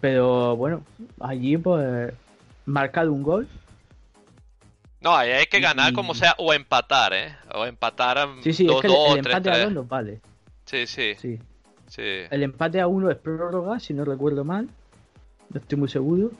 Pero 0.05 0.55
bueno, 0.55 0.83
allí 1.19 1.57
pues 1.57 2.13
marcado 2.67 3.11
un 3.11 3.23
gol. 3.23 3.49
No, 5.01 5.17
ahí 5.17 5.31
hay 5.31 5.47
que 5.47 5.61
ganar 5.61 5.93
Y- 5.93 5.95
como 5.95 6.13
sea, 6.15 6.35
o 6.37 6.53
empatar, 6.53 7.15
¿eh? 7.15 7.35
O 7.55 7.65
empatar 7.65 8.19
a 8.19 8.29
Sí, 8.43 8.53
sí, 8.53 8.67
2-2 8.67 8.75
es 8.77 8.81
que 8.83 8.87
el, 8.89 9.13
el 9.13 9.19
empate 9.27 9.49
a 9.49 9.55
3-3. 9.55 9.65
dos 9.65 9.73
nos 9.73 9.89
vale. 9.89 10.21
Sí, 10.67 10.87
sí, 10.87 11.15
Sí. 11.19 11.39
sí. 11.89 12.03
El 12.31 12.43
empate 12.43 12.83
a 12.83 12.87
uno 12.87 13.11
es 13.11 13.17
prórroga, 13.17 13.81
si 13.81 13.95
no 13.95 14.05
recuerdo 14.05 14.45
mal. 14.45 14.69
No 15.49 15.59
estoy 15.59 15.79
muy 15.79 15.89
seguro. 15.89 16.33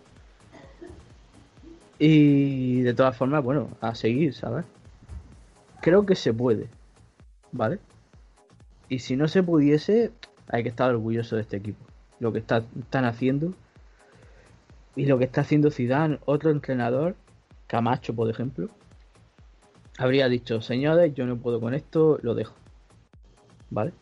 Y 1.99 2.83
de 2.83 2.93
todas 2.93 3.17
formas, 3.17 3.43
bueno, 3.43 3.71
a 3.81 3.95
seguir, 3.95 4.35
¿sabes? 4.35 4.67
Creo 5.81 6.05
que 6.05 6.17
se 6.17 6.35
puede. 6.35 6.69
¿Vale? 7.51 7.79
Y 8.91 8.99
si 8.99 9.17
no 9.17 9.27
se 9.27 9.43
pudiese, 9.43 10.13
hay 10.49 10.63
que 10.63 10.69
estar 10.69 10.91
orgulloso 10.91 11.37
de 11.37 11.41
este 11.43 11.57
equipo. 11.57 11.83
Lo 12.21 12.33
que 12.33 12.39
está- 12.39 12.65
están 12.79 13.05
haciendo. 13.05 13.55
Y 14.97 15.07
lo 15.07 15.19
que 15.19 15.25
está 15.25 15.41
haciendo 15.41 15.71
Zidane, 15.71 16.19
otro 16.25 16.51
entrenador, 16.51 17.17
Camacho, 17.67 18.15
por 18.15 18.31
ejemplo, 18.31 18.69
habría 19.99 20.29
dicho, 20.29 20.61
señores, 20.61 21.15
yo 21.15 21.27
no 21.27 21.37
puedo 21.37 21.61
con 21.61 21.75
esto, 21.75 22.19
lo 22.23 22.35
dejo. 22.35 22.55
¿Vale? 23.71 23.93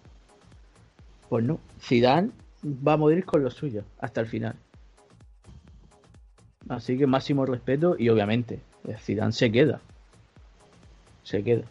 Pues 1.28 1.44
no, 1.44 1.60
Zidane 1.80 2.30
va 2.64 2.92
a 2.94 2.96
morir 2.98 3.24
con 3.24 3.42
lo 3.42 3.50
suyo 3.50 3.84
hasta 3.98 4.20
el 4.20 4.26
final. 4.26 4.54
Así 6.68 6.96
que 6.98 7.06
máximo 7.06 7.46
respeto 7.46 7.96
y 7.98 8.08
obviamente 8.08 8.60
eh, 8.86 8.96
Zidane 8.98 9.32
se 9.32 9.50
queda. 9.50 9.80
Se 11.22 11.42
queda. 11.42 11.64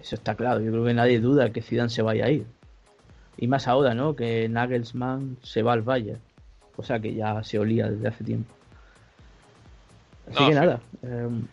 Eso 0.00 0.16
está 0.16 0.34
claro. 0.34 0.60
Yo 0.60 0.70
creo 0.72 0.84
que 0.84 0.94
nadie 0.94 1.20
duda 1.20 1.52
que 1.52 1.62
Zidane 1.62 1.90
se 1.90 2.02
vaya 2.02 2.24
a 2.26 2.30
ir. 2.30 2.46
Y 3.40 3.46
más 3.46 3.66
ahora, 3.66 3.94
¿no? 3.94 4.14
Que 4.14 4.48
Nagelsmann 4.50 5.38
se 5.42 5.62
va 5.62 5.72
al 5.72 5.80
Valle. 5.80 6.18
Cosa 6.76 7.00
que 7.00 7.14
ya 7.14 7.42
se 7.42 7.58
olía 7.58 7.88
desde 7.88 8.06
hace 8.06 8.22
tiempo. 8.22 8.52
Así 10.28 10.46
que 10.46 10.54
nada. 10.54 10.80
Em, 11.02 11.46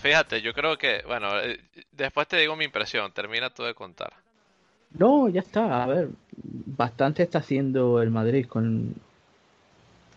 fíjate, 0.00 0.40
yo 0.40 0.54
creo 0.54 0.78
que, 0.78 1.02
bueno, 1.06 1.38
eh, 1.38 1.60
después 1.92 2.26
te 2.26 2.38
digo 2.38 2.56
mi 2.56 2.64
impresión, 2.64 3.12
termina 3.12 3.50
tú 3.50 3.62
de 3.62 3.74
contar. 3.74 4.14
No, 4.98 5.28
ya 5.28 5.40
está, 5.40 5.84
a 5.84 5.86
ver, 5.86 6.08
bastante 6.32 7.22
está 7.22 7.38
haciendo 7.38 8.00
el 8.00 8.10
Madrid 8.10 8.46
con, 8.46 8.94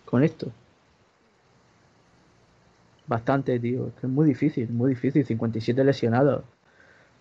con 0.05 0.23
esto. 0.23 0.49
Bastante, 3.05 3.59
tío, 3.59 3.87
es 3.87 3.93
que 3.95 4.07
es 4.07 4.13
muy 4.13 4.27
difícil, 4.27 4.69
muy 4.69 4.91
difícil, 4.91 5.25
57 5.25 5.83
lesionados. 5.83 6.45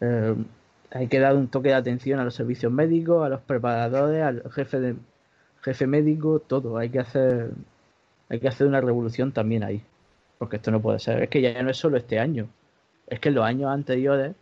Em, 0.00 0.44
hay 0.90 1.08
que 1.08 1.20
dar 1.20 1.36
un 1.36 1.48
toque 1.48 1.68
de 1.68 1.74
atención 1.74 2.20
a 2.20 2.24
los 2.24 2.34
servicios 2.34 2.72
médicos, 2.72 3.24
a 3.24 3.28
los 3.28 3.40
preparadores, 3.40 4.22
al 4.22 4.50
jefe 4.50 4.80
de 4.80 4.96
jefe 5.62 5.86
médico, 5.86 6.40
todo. 6.40 6.78
Hay 6.78 6.90
que 6.90 7.00
hacer 7.00 7.50
hay 8.28 8.40
que 8.40 8.48
hacer 8.48 8.66
una 8.66 8.80
revolución 8.80 9.32
también 9.32 9.64
ahí. 9.64 9.82
Porque 10.38 10.56
esto 10.56 10.70
no 10.70 10.80
puede 10.80 10.98
ser. 10.98 11.22
Es 11.22 11.28
que 11.28 11.40
ya 11.40 11.62
no 11.62 11.70
es 11.70 11.76
solo 11.76 11.96
este 11.96 12.18
año. 12.18 12.48
Es 13.06 13.20
que 13.20 13.30
en 13.30 13.34
los 13.34 13.44
años 13.44 13.70
anteriores 13.70 14.34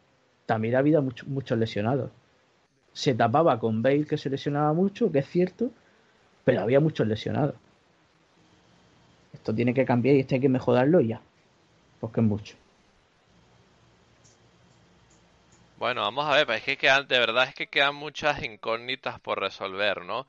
también 0.44 0.74
ha 0.74 0.80
habido 0.80 1.02
muchos 1.26 1.58
lesionados. 1.58 2.10
Se 2.92 3.14
tapaba 3.14 3.58
con 3.58 3.82
Bale 3.82 4.06
que 4.06 4.18
se 4.18 4.30
lesionaba 4.30 4.72
mucho, 4.72 5.10
que 5.12 5.20
es 5.20 5.28
cierto, 5.28 5.70
pero 6.44 6.62
había 6.62 6.80
muchos 6.80 7.06
lesionados. 7.06 7.54
Esto 9.32 9.54
tiene 9.54 9.74
que 9.74 9.84
cambiar 9.84 10.16
y 10.16 10.20
esto 10.20 10.34
hay 10.34 10.40
que 10.40 10.48
mejorarlo 10.48 11.00
ya. 11.00 11.20
Porque 12.00 12.20
es 12.20 12.26
mucho. 12.26 12.56
Bueno, 15.76 16.02
vamos 16.02 16.26
a 16.26 16.34
ver, 16.44 16.50
es 16.56 16.62
que 16.64 16.76
quedan, 16.78 17.06
de 17.06 17.18
verdad 17.18 17.48
es 17.48 17.54
que 17.54 17.66
quedan 17.68 17.94
muchas 17.94 18.42
incógnitas 18.42 19.20
por 19.20 19.40
resolver, 19.40 20.02
¿no? 20.04 20.26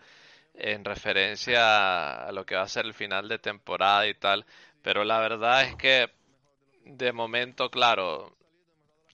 En 0.56 0.86
referencia 0.86 2.26
a 2.28 2.32
lo 2.34 2.46
que 2.46 2.56
va 2.56 2.64
a 2.64 2.68
ser 2.68 2.86
el 2.86 2.94
final 2.94 3.28
de 3.30 3.40
temporada 3.40 4.08
y 4.08 4.14
tal, 4.16 4.46
pero 4.82 5.04
la 5.06 5.20
verdad 5.20 5.64
es 5.66 5.76
que 5.76 6.12
de 6.86 7.14
momento, 7.14 7.72
claro, 7.72 8.36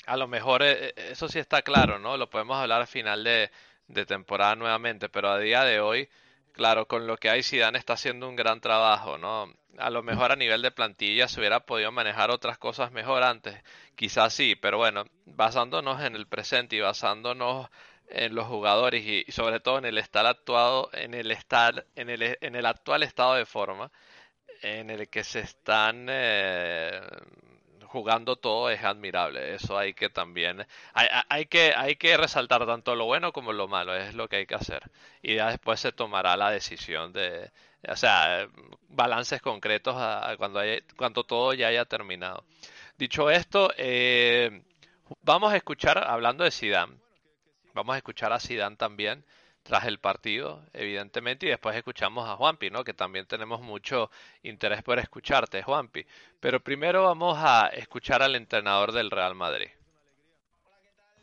a 0.08 0.18
lo 0.18 0.28
mejor 0.28 0.64
eh, 0.64 0.90
eh, 0.90 1.10
eso 1.12 1.30
sí 1.30 1.40
está 1.40 1.62
claro, 1.64 2.00
¿no? 2.00 2.18
Lo 2.18 2.30
podemos 2.30 2.58
hablar 2.58 2.82
al 2.82 2.88
final 2.88 3.24
de, 3.24 3.52
de 3.88 4.06
temporada 4.06 4.56
nuevamente, 4.56 5.10
pero 5.10 5.30
a 5.32 5.40
día 5.40 5.64
de 5.66 5.80
hoy, 5.82 6.10
claro, 6.54 6.88
con 6.88 7.08
lo 7.08 7.18
que 7.18 7.30
hay, 7.30 7.44
Zidane 7.44 7.78
está 7.78 7.94
haciendo 7.94 8.30
un 8.30 8.36
gran 8.36 8.62
trabajo, 8.62 9.18
¿no? 9.18 9.54
A 9.78 9.90
lo 9.90 10.04
mejor 10.04 10.32
a 10.32 10.36
nivel 10.36 10.62
de 10.62 10.72
plantilla 10.72 11.28
se 11.28 11.40
hubiera 11.40 11.62
podido 11.62 11.92
manejar 11.92 12.32
otras 12.32 12.58
cosas 12.58 12.92
mejor 12.92 13.24
antes, 13.24 13.62
quizás 13.96 14.34
sí, 14.34 14.56
pero 14.56 14.78
bueno, 14.78 15.06
basándonos 15.26 16.02
en 16.02 16.16
el 16.16 16.28
presente 16.28 16.76
y 16.76 16.80
basándonos 16.82 17.70
en 18.10 18.36
los 18.36 18.48
jugadores 18.48 19.04
y, 19.04 19.32
sobre 19.32 19.60
todo 19.60 19.80
en 19.80 19.86
el 19.86 19.98
estar 19.98 20.26
actuado, 20.26 20.90
en 20.94 21.14
el 21.14 21.32
estar, 21.32 21.86
en 21.96 22.10
el, 22.10 22.38
en 22.42 22.56
el 22.56 22.66
actual 22.66 23.04
estado 23.04 23.36
de 23.36 23.46
forma 23.46 23.92
en 24.64 24.90
el 24.90 25.10
que 25.10 25.24
se 25.24 25.42
están 25.42 26.08
eh, 26.10 27.02
jugando 27.94 28.36
todo 28.38 28.72
es 28.72 28.84
admirable. 28.84 29.54
Eso 29.54 29.78
hay 29.78 29.94
que 29.94 30.10
también, 30.10 30.66
hay, 30.94 31.08
hay, 31.30 31.46
que, 31.46 31.74
hay 31.76 31.96
que 31.96 32.18
resaltar 32.18 32.66
tanto 32.66 32.96
lo 32.96 33.06
bueno 33.06 33.32
como 33.32 33.54
lo 33.54 33.68
malo, 33.68 33.96
es 33.96 34.16
lo 34.16 34.28
que 34.28 34.38
hay 34.38 34.46
que 34.48 34.56
hacer. 34.56 34.82
Y 35.22 35.36
ya 35.36 35.50
después 35.50 35.80
se 35.80 35.92
tomará 35.92 36.36
la 36.36 36.50
decisión 36.50 37.14
de, 37.14 37.52
o 37.88 37.96
sea, 37.96 38.48
balances 38.90 39.42
concretos 39.44 39.96
a, 39.96 40.36
cuando, 40.38 40.62
cuando 40.98 41.24
todo 41.24 41.54
ya 41.54 41.68
haya 41.68 41.86
terminado. 41.86 42.44
Dicho 42.98 43.30
esto, 43.30 43.72
eh, 43.78 44.64
vamos 45.22 45.54
a 45.54 45.58
escuchar, 45.58 46.00
hablando 46.00 46.44
de 46.44 46.52
Zidane, 46.52 46.94
vamos 47.76 47.94
a 47.94 47.98
escuchar 47.98 48.34
a 48.34 48.40
Zidane 48.40 48.76
también 48.76 49.24
tras 49.64 49.86
el 49.86 49.98
partido, 50.00 50.62
evidentemente, 50.74 51.46
y 51.46 51.50
después 51.50 51.76
escuchamos 51.76 52.30
a 52.30 52.36
Juanpi, 52.36 52.70
¿no? 52.70 52.84
Que 52.84 52.94
también 52.94 53.26
tenemos 53.26 53.62
mucho 53.62 54.12
interés 54.44 54.84
por 54.84 55.00
escucharte, 55.00 55.64
Juanpi. 55.64 56.06
Pero 56.40 56.60
primero 56.60 57.04
vamos 57.04 57.38
a 57.40 57.68
escuchar 57.68 58.22
al 58.22 58.36
entrenador 58.36 58.92
del 58.92 59.10
Real 59.10 59.36
Madrid. 59.36 59.70
Hola, 60.66 60.78
¿qué 60.84 60.90
tal? 60.98 61.16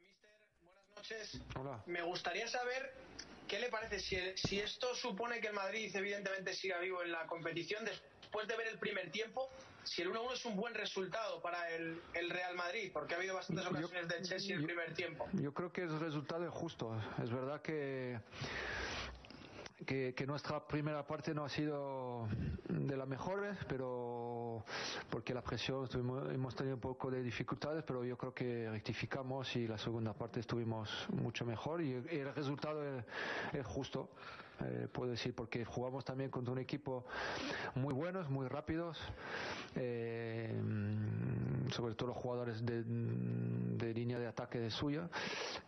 mister, 0.00 0.30
buenas 0.62 0.96
noches. 0.96 1.40
Hola. 1.58 1.82
Me 1.86 2.02
gustaría 2.02 2.46
saber 2.46 2.94
qué 3.48 3.58
le 3.58 3.68
parece 3.68 3.98
si, 3.98 4.16
si 4.36 4.60
esto 4.60 4.94
supone 4.94 5.40
que 5.40 5.48
el 5.48 5.54
Madrid, 5.54 5.94
evidentemente, 5.94 6.54
siga 6.54 6.78
vivo 6.78 7.02
en 7.02 7.10
la 7.10 7.26
competición 7.26 7.84
después 7.84 8.11
de 8.40 8.56
ver 8.56 8.68
el 8.68 8.78
primer 8.78 9.10
tiempo 9.10 9.50
si 9.84 10.02
el 10.02 10.12
1-1 10.12 10.32
es 10.32 10.44
un 10.46 10.56
buen 10.56 10.74
resultado 10.74 11.40
para 11.42 11.68
el, 11.70 12.00
Real 12.30 12.54
Madrid, 12.54 12.90
porque 12.92 13.14
ha 13.14 13.18
habido 13.18 13.34
bastantes 13.34 13.66
ocasiones 13.66 14.08
de 14.08 14.22
Chelsea 14.22 14.54
en 14.54 14.60
el 14.60 14.66
primer 14.66 14.94
tiempo. 14.94 15.28
Yo 15.32 15.52
creo 15.52 15.72
que 15.72 15.82
el 15.82 16.00
resultado 16.00 16.44
es 16.46 16.50
justo. 16.50 16.96
Es 17.22 17.30
verdad 17.30 17.60
que, 17.60 18.20
que, 19.84 20.24
nuestra 20.26 20.66
primera 20.66 21.04
parte 21.06 21.34
no 21.34 21.44
ha 21.44 21.48
sido 21.48 22.28
de 22.68 22.96
las 22.96 23.08
mejores, 23.08 23.58
pero 23.68 24.64
porque 25.10 25.34
la 25.34 25.42
presión 25.42 25.88
hemos 26.32 26.54
tenido 26.54 26.76
un 26.76 26.80
poco 26.80 27.10
de 27.10 27.22
dificultades, 27.22 27.84
pero 27.84 28.04
yo 28.04 28.16
creo 28.16 28.32
que 28.32 28.70
rectificamos 28.70 29.54
y 29.56 29.66
la 29.66 29.78
segunda 29.78 30.12
parte 30.14 30.40
estuvimos 30.40 30.88
mucho 31.10 31.44
mejor 31.44 31.82
y 31.82 31.92
el 31.92 32.34
resultado 32.34 32.82
es 33.52 33.66
justo. 33.66 34.10
Eh, 34.60 34.88
puedo 34.92 35.10
decir, 35.10 35.34
porque 35.34 35.64
jugamos 35.64 36.04
también 36.04 36.30
contra 36.30 36.52
un 36.52 36.58
equipo 36.58 37.04
muy 37.74 37.92
buenos, 37.92 38.28
muy 38.30 38.46
rápidos, 38.48 38.98
eh, 39.74 40.54
sobre 41.72 41.94
todo 41.94 42.08
los 42.08 42.16
jugadores 42.16 42.64
de, 42.64 43.94
línea 43.94 44.18
de 44.18 44.26
ataque 44.26 44.58
de 44.58 44.70
suya, 44.70 45.08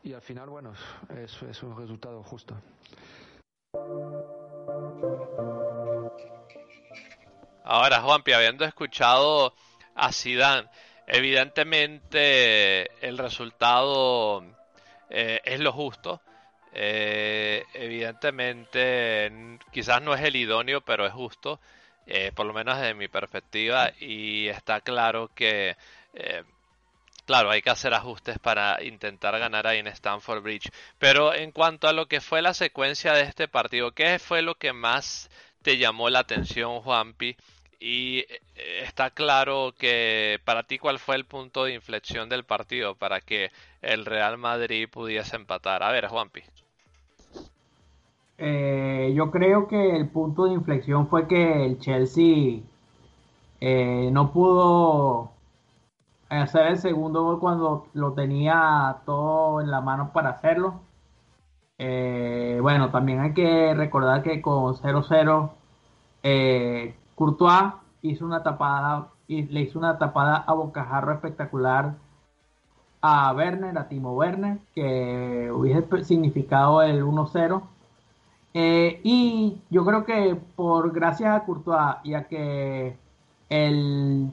y 0.02 0.12
al 0.12 0.22
final, 0.22 0.48
bueno, 0.48 0.72
es, 1.16 1.42
es 1.42 1.62
un 1.62 1.76
resultado 1.76 2.22
justo. 2.22 2.56
Ahora, 7.64 8.00
Juanpi, 8.02 8.32
habiendo 8.32 8.64
escuchado 8.64 9.54
a 9.94 10.12
Zidane, 10.12 10.68
evidentemente 11.06 13.06
el 13.06 13.18
resultado 13.18 14.44
eh, 15.10 15.40
es 15.44 15.60
lo 15.60 15.72
justo. 15.72 16.20
Eh, 16.76 17.64
evidentemente, 17.74 19.30
quizás 19.72 20.02
no 20.02 20.14
es 20.14 20.22
el 20.22 20.36
idóneo, 20.36 20.80
pero 20.80 21.06
es 21.06 21.12
justo, 21.12 21.60
eh, 22.06 22.32
por 22.34 22.46
lo 22.46 22.52
menos 22.52 22.78
desde 22.78 22.94
mi 22.94 23.08
perspectiva, 23.08 23.92
y 24.00 24.48
está 24.48 24.80
claro 24.80 25.30
que, 25.34 25.76
eh, 26.14 26.42
claro, 27.26 27.50
hay 27.50 27.62
que 27.62 27.70
hacer 27.70 27.94
ajustes 27.94 28.38
para 28.38 28.82
intentar 28.82 29.38
ganar 29.38 29.66
ahí 29.66 29.78
en 29.78 29.86
Stanford 29.88 30.42
Bridge. 30.42 30.70
Pero 30.98 31.34
en 31.34 31.52
cuanto 31.52 31.88
a 31.88 31.92
lo 31.92 32.06
que 32.06 32.20
fue 32.20 32.42
la 32.42 32.54
secuencia 32.54 33.12
de 33.14 33.22
este 33.22 33.48
partido, 33.48 33.92
¿qué 33.92 34.18
fue 34.18 34.42
lo 34.42 34.56
que 34.56 34.72
más 34.72 35.30
te 35.62 35.78
llamó 35.78 36.10
la 36.10 36.20
atención, 36.20 36.80
Juanpi? 36.82 37.36
Y 37.80 38.20
eh, 38.20 38.40
está 38.84 39.10
claro 39.10 39.74
que 39.78 40.40
para 40.44 40.62
ti 40.64 40.78
cuál 40.78 40.98
fue 40.98 41.16
el 41.16 41.24
punto 41.26 41.64
de 41.64 41.74
inflexión 41.74 42.28
del 42.28 42.44
partido 42.44 42.94
para 42.96 43.20
que 43.20 43.50
el 43.82 44.04
Real 44.06 44.38
Madrid 44.38 44.88
pudiese 44.88 45.36
empatar. 45.36 45.82
A 45.82 45.92
ver, 45.92 46.06
Juanpi. 46.08 46.42
Eh, 48.38 49.12
yo 49.14 49.30
creo 49.30 49.68
que 49.68 49.96
el 49.96 50.08
punto 50.08 50.44
de 50.46 50.54
inflexión 50.54 51.06
fue 51.08 51.28
que 51.28 51.66
el 51.66 51.78
Chelsea 51.78 52.62
eh, 53.60 54.10
no 54.12 54.32
pudo 54.32 55.32
hacer 56.28 56.66
el 56.68 56.78
segundo 56.78 57.22
gol 57.24 57.40
cuando 57.40 57.86
lo 57.94 58.12
tenía 58.14 58.98
todo 59.06 59.60
en 59.60 59.70
la 59.70 59.80
mano 59.80 60.12
para 60.12 60.30
hacerlo. 60.30 60.80
Eh, 61.78 62.58
bueno, 62.62 62.90
también 62.90 63.20
hay 63.20 63.34
que 63.34 63.74
recordar 63.74 64.22
que 64.22 64.40
con 64.42 64.74
0-0 64.74 65.50
Courtois 67.14 67.74
hizo 68.02 68.24
una 68.24 68.42
tapada 68.42 69.10
le 69.28 69.60
hizo 69.60 69.78
una 69.78 69.98
tapada 69.98 70.36
a 70.36 70.52
bocajarro 70.52 71.12
espectacular 71.14 71.94
a 73.00 73.32
Werner, 73.34 73.76
a 73.78 73.88
Timo 73.88 74.14
Werner, 74.14 74.58
que 74.74 75.50
hubiese 75.52 76.04
significado 76.04 76.82
el 76.82 77.02
1-0 77.04 77.62
eh, 78.54 79.00
y 79.02 79.60
yo 79.70 79.84
creo 79.84 80.04
que 80.04 80.36
por 80.56 80.92
gracias 80.92 81.36
a 81.36 81.44
Courtois 81.44 81.96
y 82.04 82.14
a 82.14 82.28
que 82.28 82.96
el 83.48 84.30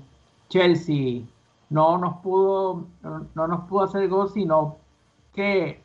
Chelsea 0.49 1.23
no 1.69 1.97
nos 1.97 2.17
pudo 2.17 2.85
no, 3.01 3.47
nos 3.47 3.61
pudo 3.67 3.83
hacer 3.85 4.07
gol, 4.09 4.29
sino 4.29 4.77
que 5.33 5.81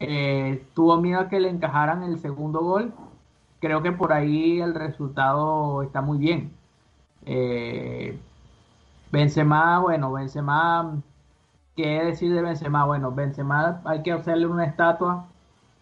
eh, 0.00 0.66
tuvo 0.74 1.00
miedo 1.00 1.20
a 1.20 1.28
que 1.28 1.40
le 1.40 1.50
encajaran 1.50 2.02
el 2.02 2.18
segundo 2.18 2.60
gol. 2.60 2.92
Creo 3.60 3.82
que 3.82 3.92
por 3.92 4.12
ahí 4.12 4.60
el 4.60 4.74
resultado 4.74 5.82
está 5.82 6.02
muy 6.02 6.18
bien. 6.18 6.52
Eh, 7.26 8.18
Benzema, 9.12 9.80
bueno, 9.80 10.12
Benzema, 10.12 10.96
¿qué 11.76 12.04
decir 12.04 12.34
de 12.34 12.42
Benzema? 12.42 12.84
Bueno, 12.86 13.12
Benzema 13.12 13.80
hay 13.84 14.02
que 14.02 14.12
hacerle 14.12 14.46
una 14.46 14.64
estatua 14.64 15.26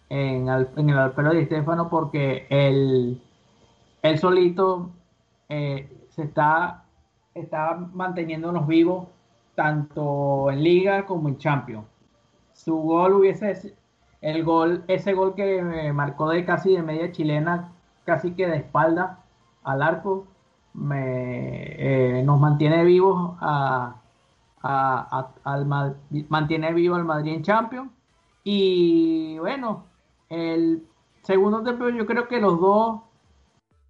en, 0.09 0.47
en 0.49 0.89
el 0.89 0.97
Alfredo 0.97 1.31
Di 1.31 1.45
Stefano 1.45 1.89
porque 1.89 2.47
él, 2.49 3.21
él 4.01 4.19
solito 4.19 4.91
eh, 5.49 6.07
se 6.09 6.23
está, 6.23 6.85
está 7.33 7.75
manteniéndonos 7.93 8.67
vivos 8.67 9.07
tanto 9.55 10.51
en 10.51 10.63
Liga 10.63 11.05
como 11.05 11.29
en 11.29 11.37
Champions. 11.37 11.85
Su 12.53 12.75
gol 12.77 13.13
hubiese, 13.13 13.75
el 14.21 14.43
gol, 14.43 14.83
ese 14.87 15.13
gol 15.13 15.35
que 15.35 15.91
marcó 15.93 16.29
de 16.29 16.45
casi 16.45 16.75
de 16.75 16.81
media 16.81 17.11
chilena, 17.11 17.71
casi 18.05 18.31
que 18.33 18.47
de 18.47 18.57
espalda 18.57 19.19
al 19.63 19.81
arco, 19.81 20.27
me, 20.73 22.21
nos 22.23 22.39
mantiene 22.39 22.83
vivos 22.83 23.35
a, 23.39 23.95
al 24.61 25.65
mantiene 26.29 26.73
vivo 26.73 26.95
al 26.95 27.05
Madrid 27.05 27.33
en 27.33 27.43
Champions. 27.43 27.91
Y 28.43 29.37
bueno, 29.39 29.85
el 30.29 30.83
segundo 31.23 31.63
tiempo 31.63 31.89
yo 31.89 32.05
creo 32.05 32.27
que 32.27 32.39
los 32.39 32.59
dos 32.59 33.01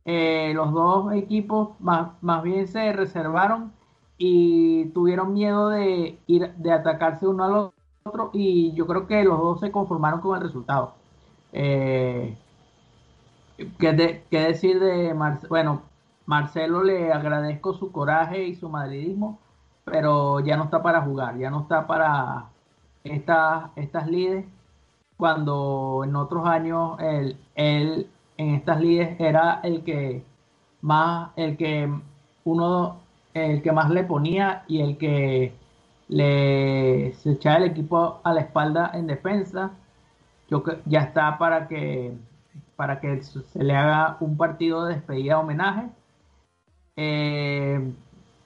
eh, 0.05 0.51
los 0.53 0.71
dos 0.71 1.13
equipos 1.13 1.69
más, 1.79 2.11
más 2.21 2.43
bien 2.43 2.67
se 2.67 2.93
reservaron 2.93 3.73
y 4.17 4.85
tuvieron 4.89 5.33
miedo 5.33 5.69
de 5.69 6.19
ir 6.27 6.53
de 6.55 6.71
atacarse 6.71 7.27
uno 7.27 7.43
al 7.43 7.71
otro 8.03 8.29
y 8.33 8.73
yo 8.73 8.85
creo 8.85 9.07
que 9.07 9.23
los 9.23 9.39
dos 9.39 9.59
se 9.59 9.71
conformaron 9.71 10.21
con 10.21 10.37
el 10.37 10.43
resultado. 10.43 10.93
Eh, 11.53 12.37
¿qué, 13.79 13.93
decir 14.29 14.79
de 14.79 15.13
Marcelo? 15.13 15.49
Bueno, 15.49 15.81
Marcelo 16.25 16.83
le 16.83 17.11
agradezco 17.11 17.73
su 17.73 17.91
coraje 17.91 18.43
y 18.45 18.55
su 18.55 18.69
madridismo, 18.69 19.39
pero 19.85 20.39
ya 20.41 20.57
no 20.57 20.65
está 20.65 20.83
para 20.83 21.01
jugar, 21.01 21.37
ya 21.37 21.49
no 21.49 21.61
está 21.61 21.87
para 21.87 22.49
estas, 23.03 23.71
estas 23.75 24.07
lides, 24.07 24.45
cuando 25.17 26.01
en 26.03 26.15
otros 26.15 26.45
años 26.47 26.99
él, 26.99 27.37
él 27.55 28.09
en 28.37 28.55
estas 28.55 28.81
lides 28.81 29.19
era 29.19 29.61
el 29.63 29.83
que 29.83 30.23
más, 30.81 31.31
el 31.35 31.57
que 31.57 31.89
uno, 32.43 32.97
el 33.33 33.61
que 33.61 33.71
más 33.71 33.89
le 33.89 34.03
ponía 34.03 34.63
y 34.67 34.81
el 34.81 34.97
que 34.97 35.53
le 36.07 37.13
se 37.13 37.31
echaba 37.31 37.57
el 37.57 37.63
equipo 37.63 38.19
a 38.23 38.33
la 38.33 38.41
espalda 38.41 38.91
en 38.93 39.07
defensa. 39.07 39.71
Yo 40.49 40.63
ya 40.85 41.01
está 41.01 41.37
para 41.37 41.67
que 41.67 42.13
para 42.75 42.99
que 42.99 43.23
se 43.23 43.63
le 43.63 43.75
haga 43.75 44.17
un 44.19 44.37
partido 44.37 44.85
de 44.85 44.95
despedida 44.95 45.39
homenaje. 45.39 45.89
Eh, 46.97 47.93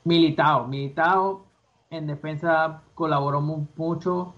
militado, 0.03 0.67
militado 0.67 1.45
en 1.89 2.07
defensa 2.07 2.81
colaboró 2.95 3.41
mucho, 3.41 4.33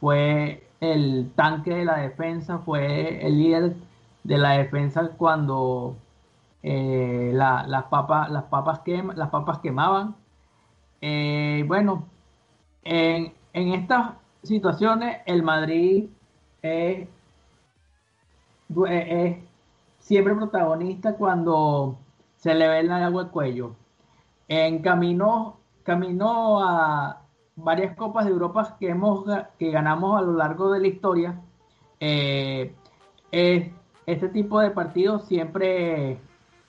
fue 0.00 0.65
el 0.92 1.32
tanque 1.34 1.74
de 1.74 1.84
la 1.84 1.98
defensa, 1.98 2.58
fue 2.58 3.24
el 3.26 3.38
líder 3.38 3.76
de 4.24 4.38
la 4.38 4.52
defensa 4.52 5.10
cuando 5.16 5.96
eh, 6.62 7.30
las, 7.32 7.84
papas, 7.84 8.30
las, 8.30 8.44
papas 8.44 8.82
las 9.14 9.30
papas 9.30 9.58
quemaban. 9.60 10.16
Eh, 11.00 11.64
bueno, 11.68 12.06
en, 12.84 13.32
estas 13.52 14.14
situaciones 14.42 15.18
el 15.26 15.42
Madrid 15.42 16.08
es, 16.62 17.08
es, 18.88 19.36
siempre 19.98 20.34
protagonista 20.34 21.14
cuando 21.16 21.98
se 22.36 22.54
le 22.54 22.68
ve 22.68 22.80
el 22.80 22.92
agua 22.92 23.22
al 23.22 23.30
cuello. 23.30 23.76
En 24.48 24.82
camino, 24.82 25.58
camino 25.84 26.62
a 26.62 27.25
varias 27.56 27.96
copas 27.96 28.26
de 28.26 28.30
Europa 28.30 28.76
que 28.78 28.90
hemos 28.90 29.24
que 29.58 29.70
ganamos 29.70 30.18
a 30.18 30.22
lo 30.22 30.32
largo 30.34 30.70
de 30.70 30.80
la 30.80 30.86
historia. 30.86 31.40
Eh, 32.00 32.74
es 33.32 33.70
este 34.06 34.28
tipo 34.28 34.60
de 34.60 34.70
partidos 34.70 35.24
siempre 35.24 36.18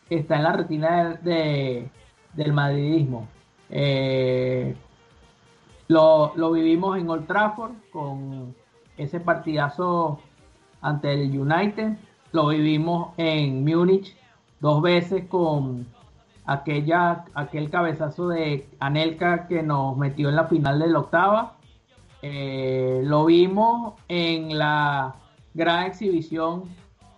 está 0.09 0.37
en 0.37 0.43
la 0.43 0.53
retina 0.53 1.13
de, 1.21 1.89
del 2.33 2.53
madridismo. 2.53 3.27
Eh, 3.69 4.75
lo, 5.87 6.51
vivimos 6.51 6.97
en 6.97 7.09
Old 7.09 7.27
Trafford 7.27 7.73
con 7.91 8.55
ese 8.97 9.19
partidazo 9.19 10.19
ante 10.81 11.13
el 11.13 11.37
United. 11.39 11.97
Lo 12.31 12.47
vivimos 12.47 13.09
en 13.17 13.63
Múnich 13.63 14.15
dos 14.59 14.81
veces 14.81 15.25
con 15.27 15.85
aquella, 16.47 17.25
aquel 17.35 17.69
cabezazo 17.69 18.29
de 18.29 18.67
Anelka 18.79 19.47
que 19.47 19.61
nos 19.61 19.95
metió 19.97 20.29
en 20.29 20.35
la 20.37 20.45
final 20.45 20.79
de 20.79 20.87
la 20.87 20.99
octava. 20.99 21.57
Eh, 22.21 23.01
lo 23.03 23.25
vimos 23.25 23.93
en 24.07 24.57
la 24.57 25.15
gran 25.53 25.85
exhibición 25.85 26.63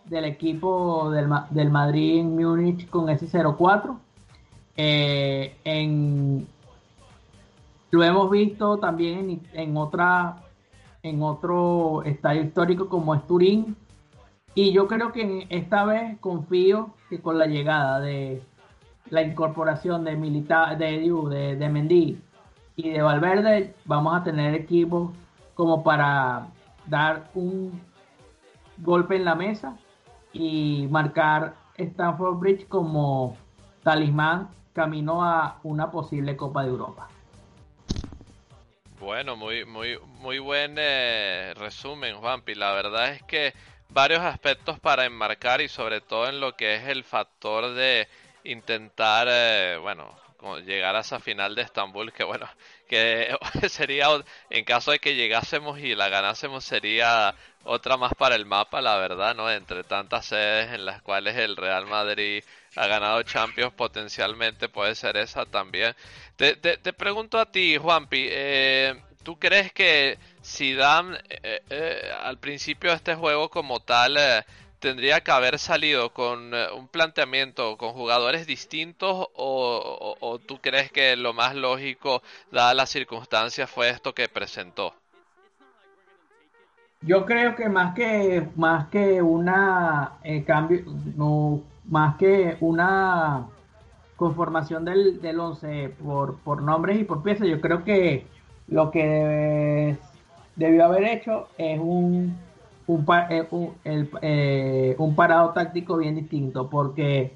del 0.05 0.25
equipo 0.25 1.11
del, 1.11 1.29
del 1.51 1.69
Madrid 1.69 2.19
en 2.19 2.35
Múnich 2.35 2.89
con 2.89 3.09
ese 3.09 3.27
0-4. 3.27 3.97
Eh, 4.75 5.55
en, 5.63 6.47
lo 7.91 8.03
hemos 8.03 8.31
visto 8.31 8.77
también 8.79 9.29
en, 9.29 9.41
en, 9.53 9.77
otra, 9.77 10.37
en 11.03 11.21
otro 11.21 12.01
estadio 12.03 12.41
histórico 12.41 12.89
como 12.89 13.13
es 13.13 13.25
Turín. 13.27 13.75
Y 14.55 14.71
yo 14.71 14.87
creo 14.87 15.11
que 15.11 15.45
esta 15.49 15.85
vez 15.85 16.17
confío 16.19 16.95
que 17.09 17.21
con 17.21 17.37
la 17.37 17.45
llegada 17.45 17.99
de 17.99 18.41
la 19.09 19.21
incorporación 19.21 20.03
de 20.03 20.15
Milita 20.15 20.75
de 20.75 20.99
de, 20.99 21.55
de 21.55 21.69
Mendy 21.69 22.21
y 22.75 22.89
de 22.89 23.01
Valverde, 23.01 23.73
vamos 23.85 24.19
a 24.19 24.23
tener 24.23 24.55
equipos 24.55 25.11
como 25.53 25.83
para 25.83 26.47
dar 26.85 27.29
un 27.33 27.81
golpe 28.77 29.15
en 29.15 29.25
la 29.25 29.35
mesa 29.35 29.75
y 30.31 30.87
marcar 30.89 31.55
Stanford 31.75 32.37
Bridge 32.37 32.67
como 32.67 33.35
talismán 33.83 34.49
camino 34.73 35.23
a 35.23 35.59
una 35.63 35.91
posible 35.91 36.37
Copa 36.37 36.63
de 36.63 36.69
Europa. 36.69 37.09
Bueno, 38.99 39.35
muy, 39.35 39.65
muy, 39.65 39.97
muy 40.19 40.39
buen 40.39 40.75
eh, 40.77 41.53
resumen, 41.57 42.15
Juanpi. 42.17 42.53
La 42.55 42.73
verdad 42.73 43.11
es 43.11 43.23
que 43.23 43.53
varios 43.89 44.21
aspectos 44.21 44.79
para 44.79 45.05
enmarcar 45.05 45.61
y 45.61 45.67
sobre 45.67 46.01
todo 46.01 46.27
en 46.27 46.39
lo 46.39 46.55
que 46.55 46.75
es 46.75 46.87
el 46.87 47.03
factor 47.03 47.73
de 47.73 48.07
intentar, 48.43 49.27
eh, 49.29 49.77
bueno, 49.81 50.15
llegar 50.65 50.95
a 50.95 51.01
esa 51.01 51.19
final 51.19 51.55
de 51.55 51.63
Estambul, 51.63 52.13
que 52.13 52.23
bueno, 52.23 52.49
que 52.87 53.35
sería, 53.69 54.07
en 54.49 54.65
caso 54.65 54.91
de 54.91 54.99
que 54.99 55.15
llegásemos 55.15 55.79
y 55.79 55.95
la 55.95 56.09
ganásemos, 56.09 56.63
sería 56.63 57.35
otra 57.63 57.97
más 57.97 58.13
para 58.15 58.35
el 58.35 58.45
mapa, 58.45 58.81
la 58.81 58.97
verdad, 58.97 59.35
¿no? 59.35 59.51
Entre 59.51 59.83
tantas 59.83 60.25
sedes 60.27 60.73
en 60.73 60.85
las 60.85 61.01
cuales 61.01 61.35
el 61.35 61.55
Real 61.57 61.85
Madrid 61.87 62.43
ha 62.75 62.87
ganado 62.87 63.21
Champions, 63.23 63.73
potencialmente 63.73 64.69
puede 64.69 64.95
ser 64.95 65.17
esa 65.17 65.45
también. 65.45 65.95
Te, 66.35 66.55
te, 66.55 66.93
pregunto 66.93 67.37
a 67.37 67.45
ti, 67.51 67.77
Juanpi, 67.77 68.27
eh, 68.29 69.01
¿tú 69.23 69.37
crees 69.37 69.73
que 69.73 70.17
Zidane 70.43 71.17
eh, 71.29 71.61
eh, 71.69 72.11
al 72.21 72.37
principio 72.37 72.91
de 72.91 72.95
este 72.95 73.15
juego 73.15 73.49
como 73.49 73.81
tal 73.81 74.17
tendría 74.79 75.21
que 75.21 75.31
haber 75.31 75.59
salido 75.59 76.11
con 76.11 76.53
un 76.53 76.87
planteamiento 76.87 77.77
con 77.77 77.93
jugadores 77.93 78.47
distintos 78.47 79.27
o, 79.35 80.15
o, 80.19 80.39
tú 80.39 80.59
crees 80.61 80.91
que 80.91 81.15
lo 81.15 81.33
más 81.33 81.55
lógico, 81.55 82.21
dadas 82.51 82.75
las 82.75 82.89
circunstancias, 82.89 83.69
fue 83.69 83.89
esto 83.89 84.13
que 84.13 84.27
presentó? 84.29 84.93
Yo 87.01 87.25
creo 87.25 87.55
que 87.55 87.69
más 87.69 87.95
que 87.95 88.45
más 88.55 88.87
que 88.89 89.21
una 89.21 90.13
eh, 90.23 90.43
cambio, 90.43 90.83
no, 91.15 91.61
más 91.85 92.17
que 92.17 92.57
una 92.59 93.47
conformación 94.17 94.83
del, 94.83 95.21
del 95.21 95.39
11 95.39 95.95
por, 96.03 96.39
por 96.39 96.61
nombres 96.61 96.99
y 96.99 97.05
por 97.05 97.23
piezas, 97.23 97.47
yo 97.47 97.61
creo 97.61 97.85
que 97.85 98.27
lo 98.67 98.91
que 98.91 99.97
debió 100.57 100.85
haber 100.85 101.05
hecho 101.05 101.47
es 101.57 101.79
un 101.79 102.37
un, 102.89 103.05
eh, 103.29 104.09
eh, 104.21 104.95
un 104.97 105.15
parado 105.15 105.51
táctico 105.51 105.97
bien 105.97 106.15
distinto, 106.15 106.69
porque 106.69 107.33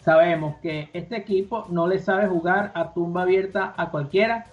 sabemos 0.00 0.56
que 0.62 0.90
este 0.92 1.16
equipo 1.16 1.66
no 1.70 1.88
le 1.88 1.98
sabe 1.98 2.28
jugar 2.28 2.70
a 2.74 2.92
tumba 2.92 3.22
abierta 3.22 3.74
a 3.76 3.90
cualquiera, 3.90 4.46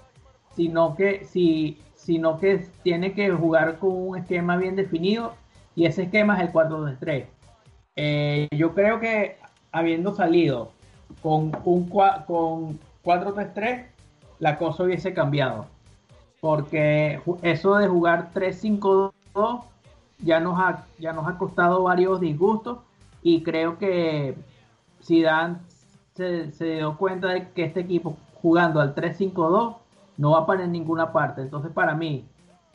sino 0.56 0.96
que 0.96 1.24
si 1.24 1.78
sino 1.94 2.40
que 2.40 2.66
tiene 2.82 3.14
que 3.14 3.30
jugar 3.30 3.78
con 3.78 3.92
un 3.92 4.18
esquema 4.18 4.56
bien 4.56 4.76
definido 4.76 5.34
y 5.76 5.86
ese 5.86 6.04
esquema 6.04 6.38
es 6.38 6.48
el 6.48 6.54
4-2-3. 6.54 7.26
Eh, 7.98 8.48
yo 8.56 8.74
creo 8.74 9.00
que 9.00 9.38
habiendo 9.72 10.16
salido 10.16 10.72
con 11.22 11.52
un 11.66 11.90
con 11.90 12.80
4-3-3, 13.04 13.86
la 14.40 14.58
cosa 14.58 14.84
hubiese 14.84 15.14
cambiado. 15.14 15.68
Porque 16.40 17.20
eso 17.42 17.76
de 17.76 17.88
jugar 17.90 18.32
3-5-2 18.34 19.12
ya 20.20 20.40
nos 20.40 20.60
ha, 20.60 20.86
ya 20.98 21.14
nos 21.14 21.28
ha 21.28 21.38
costado 21.38 21.84
varios 21.84 22.20
disgustos 22.20 22.80
y 23.22 23.44
creo 23.44 23.78
que 23.78 24.36
Zidane 25.04 25.58
se, 26.16 26.52
se 26.52 26.76
dio 26.76 26.98
cuenta 26.98 27.30
de 27.30 27.50
que 27.52 27.66
este 27.66 27.82
equipo 27.82 28.18
jugando 28.42 28.80
al 28.80 28.96
3-5-2 28.96 29.78
no 30.18 30.32
va 30.32 30.46
para 30.46 30.64
en 30.66 30.72
ninguna 30.72 31.12
parte. 31.12 31.42
Entonces, 31.42 31.72
para 31.72 31.96
mí, 31.96 32.26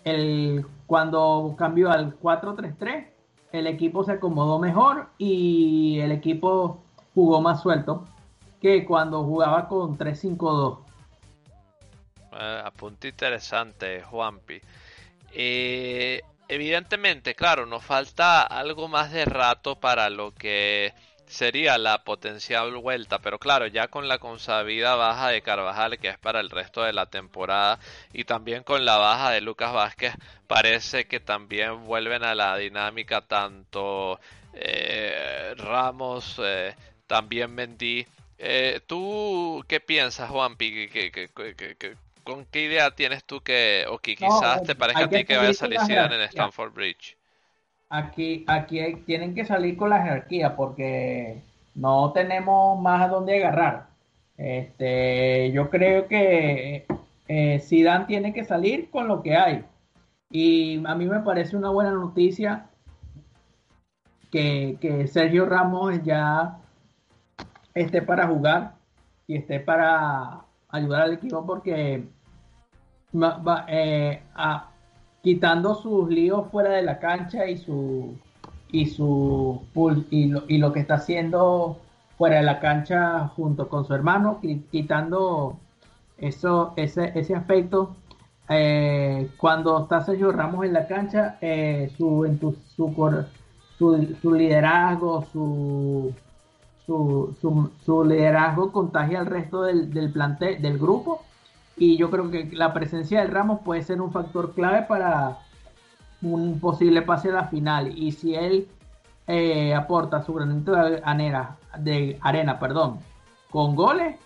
el, 0.04 0.66
cuando 0.86 1.54
cambió 1.58 1.90
al 1.90 2.18
4-3-3, 2.18 3.06
el 3.52 3.66
equipo 3.66 4.02
se 4.04 4.12
acomodó 4.12 4.58
mejor 4.58 5.08
y 5.18 6.00
el 6.00 6.12
equipo 6.12 6.82
jugó 7.14 7.40
más 7.40 7.62
suelto 7.62 8.04
que 8.60 8.84
cuando 8.84 9.24
jugaba 9.24 9.68
con 9.68 9.96
3-5-2. 9.96 10.78
Eh, 12.32 12.62
apunte 12.64 13.08
interesante, 13.08 14.02
Juanpi. 14.02 14.60
Eh, 15.32 16.20
evidentemente, 16.48 17.34
claro, 17.34 17.66
nos 17.66 17.84
falta 17.84 18.42
algo 18.42 18.88
más 18.88 19.12
de 19.12 19.24
rato 19.24 19.78
para 19.80 20.10
lo 20.10 20.34
que 20.34 20.92
sería 21.26 21.78
la 21.78 22.04
potencial 22.04 22.74
vuelta, 22.76 23.18
pero 23.20 23.38
claro, 23.38 23.66
ya 23.66 23.88
con 23.88 24.08
la 24.08 24.18
consabida 24.18 24.94
baja 24.94 25.30
de 25.30 25.42
Carvajal, 25.42 25.98
que 25.98 26.08
es 26.08 26.18
para 26.18 26.40
el 26.40 26.50
resto 26.50 26.82
de 26.82 26.92
la 26.92 27.06
temporada, 27.06 27.78
y 28.12 28.24
también 28.24 28.62
con 28.62 28.84
la 28.84 28.98
baja 28.98 29.30
de 29.30 29.40
Lucas 29.40 29.72
Vázquez, 29.72 30.14
parece 30.46 31.06
que 31.06 31.20
también 31.20 31.84
vuelven 31.86 32.24
a 32.24 32.34
la 32.34 32.56
dinámica 32.56 33.22
tanto 33.22 34.20
eh, 34.52 35.54
Ramos, 35.56 36.40
eh, 36.42 36.74
también 37.06 37.54
Mendy. 37.54 38.06
Eh, 38.38 38.80
¿Tú 38.86 39.64
qué 39.68 39.80
piensas, 39.80 40.30
Juanpi? 40.30 40.88
Con 42.24 42.44
qué 42.46 42.62
idea 42.64 42.90
tienes 42.90 43.24
tú 43.24 43.40
que, 43.40 43.84
o 43.88 43.98
que 43.98 44.16
quizás 44.16 44.62
te 44.64 44.74
parezca 44.74 45.04
a 45.04 45.08
ti 45.08 45.24
que 45.24 45.36
vaya 45.36 45.50
a 45.50 45.54
salir 45.54 45.78
en 45.78 46.20
Stanford 46.22 46.72
Bridge? 46.72 47.16
aquí, 47.94 48.44
aquí 48.48 48.80
tienen 49.06 49.34
que 49.34 49.44
salir 49.44 49.76
con 49.76 49.90
la 49.90 50.02
jerarquía 50.02 50.56
porque 50.56 51.42
no 51.74 52.12
tenemos 52.12 52.80
más 52.80 53.02
a 53.02 53.08
dónde 53.08 53.36
agarrar. 53.36 53.86
Este, 54.36 55.52
yo 55.52 55.70
creo 55.70 56.08
que 56.08 56.86
eh, 57.28 57.60
Zidane 57.60 58.06
tiene 58.06 58.32
que 58.32 58.44
salir 58.44 58.90
con 58.90 59.08
lo 59.08 59.22
que 59.22 59.36
hay. 59.36 59.64
Y 60.30 60.84
a 60.86 60.94
mí 60.94 61.06
me 61.06 61.20
parece 61.20 61.56
una 61.56 61.70
buena 61.70 61.92
noticia 61.92 62.66
que, 64.32 64.76
que 64.80 65.06
Sergio 65.06 65.46
Ramos 65.46 66.02
ya 66.02 66.58
esté 67.74 68.02
para 68.02 68.26
jugar 68.26 68.74
y 69.28 69.36
esté 69.36 69.60
para 69.60 70.42
ayudar 70.76 71.02
al 71.02 71.12
equipo 71.14 71.44
porque 71.46 72.06
va, 73.14 73.64
eh, 73.68 74.22
quitando 75.22 75.74
sus 75.74 76.08
líos 76.08 76.50
fuera 76.50 76.70
de 76.70 76.82
la 76.82 76.98
cancha 76.98 77.46
y 77.46 77.58
su 77.58 78.16
y 78.70 78.86
su 78.86 79.62
y 80.10 80.26
lo, 80.26 80.44
y 80.48 80.58
lo 80.58 80.72
que 80.72 80.80
está 80.80 80.94
haciendo 80.94 81.78
fuera 82.18 82.36
de 82.36 82.42
la 82.42 82.60
cancha 82.60 83.28
junto 83.36 83.68
con 83.68 83.84
su 83.84 83.94
hermano, 83.94 84.40
quitando 84.70 85.58
eso, 86.18 86.72
ese, 86.76 87.12
ese 87.14 87.34
aspecto. 87.34 87.96
Eh, 88.48 89.30
cuando 89.38 89.82
está 89.82 90.02
Sergio 90.02 90.30
Ramos 90.30 90.64
en 90.66 90.74
la 90.74 90.86
cancha, 90.86 91.38
eh, 91.40 91.90
su, 91.96 92.26
su, 92.76 93.26
su, 93.78 94.16
su, 94.20 94.34
liderazgo, 94.34 95.24
su, 95.32 96.12
su, 96.86 97.36
su, 97.84 98.04
liderazgo 98.04 98.72
contagia 98.72 99.20
al 99.20 99.26
resto 99.26 99.62
del, 99.62 99.92
del 99.92 100.12
plantel, 100.12 100.60
del 100.60 100.78
grupo 100.78 101.22
y 101.76 101.96
yo 101.96 102.10
creo 102.10 102.30
que 102.30 102.50
la 102.52 102.72
presencia 102.72 103.20
de 103.20 103.26
Ramos 103.26 103.60
puede 103.64 103.82
ser 103.82 104.00
un 104.00 104.12
factor 104.12 104.54
clave 104.54 104.82
para 104.82 105.38
un 106.22 106.60
posible 106.60 107.02
pase 107.02 107.30
a 107.30 107.34
la 107.34 107.48
final 107.48 107.96
y 107.96 108.12
si 108.12 108.34
él 108.34 108.68
eh, 109.26 109.74
aporta 109.74 110.22
su 110.22 110.34
granito 110.34 110.72
de 110.72 111.00
arena, 111.04 111.56
de 111.78 112.18
arena 112.20 112.58
perdón, 112.58 113.00
con 113.50 113.74
goles, 113.74 114.16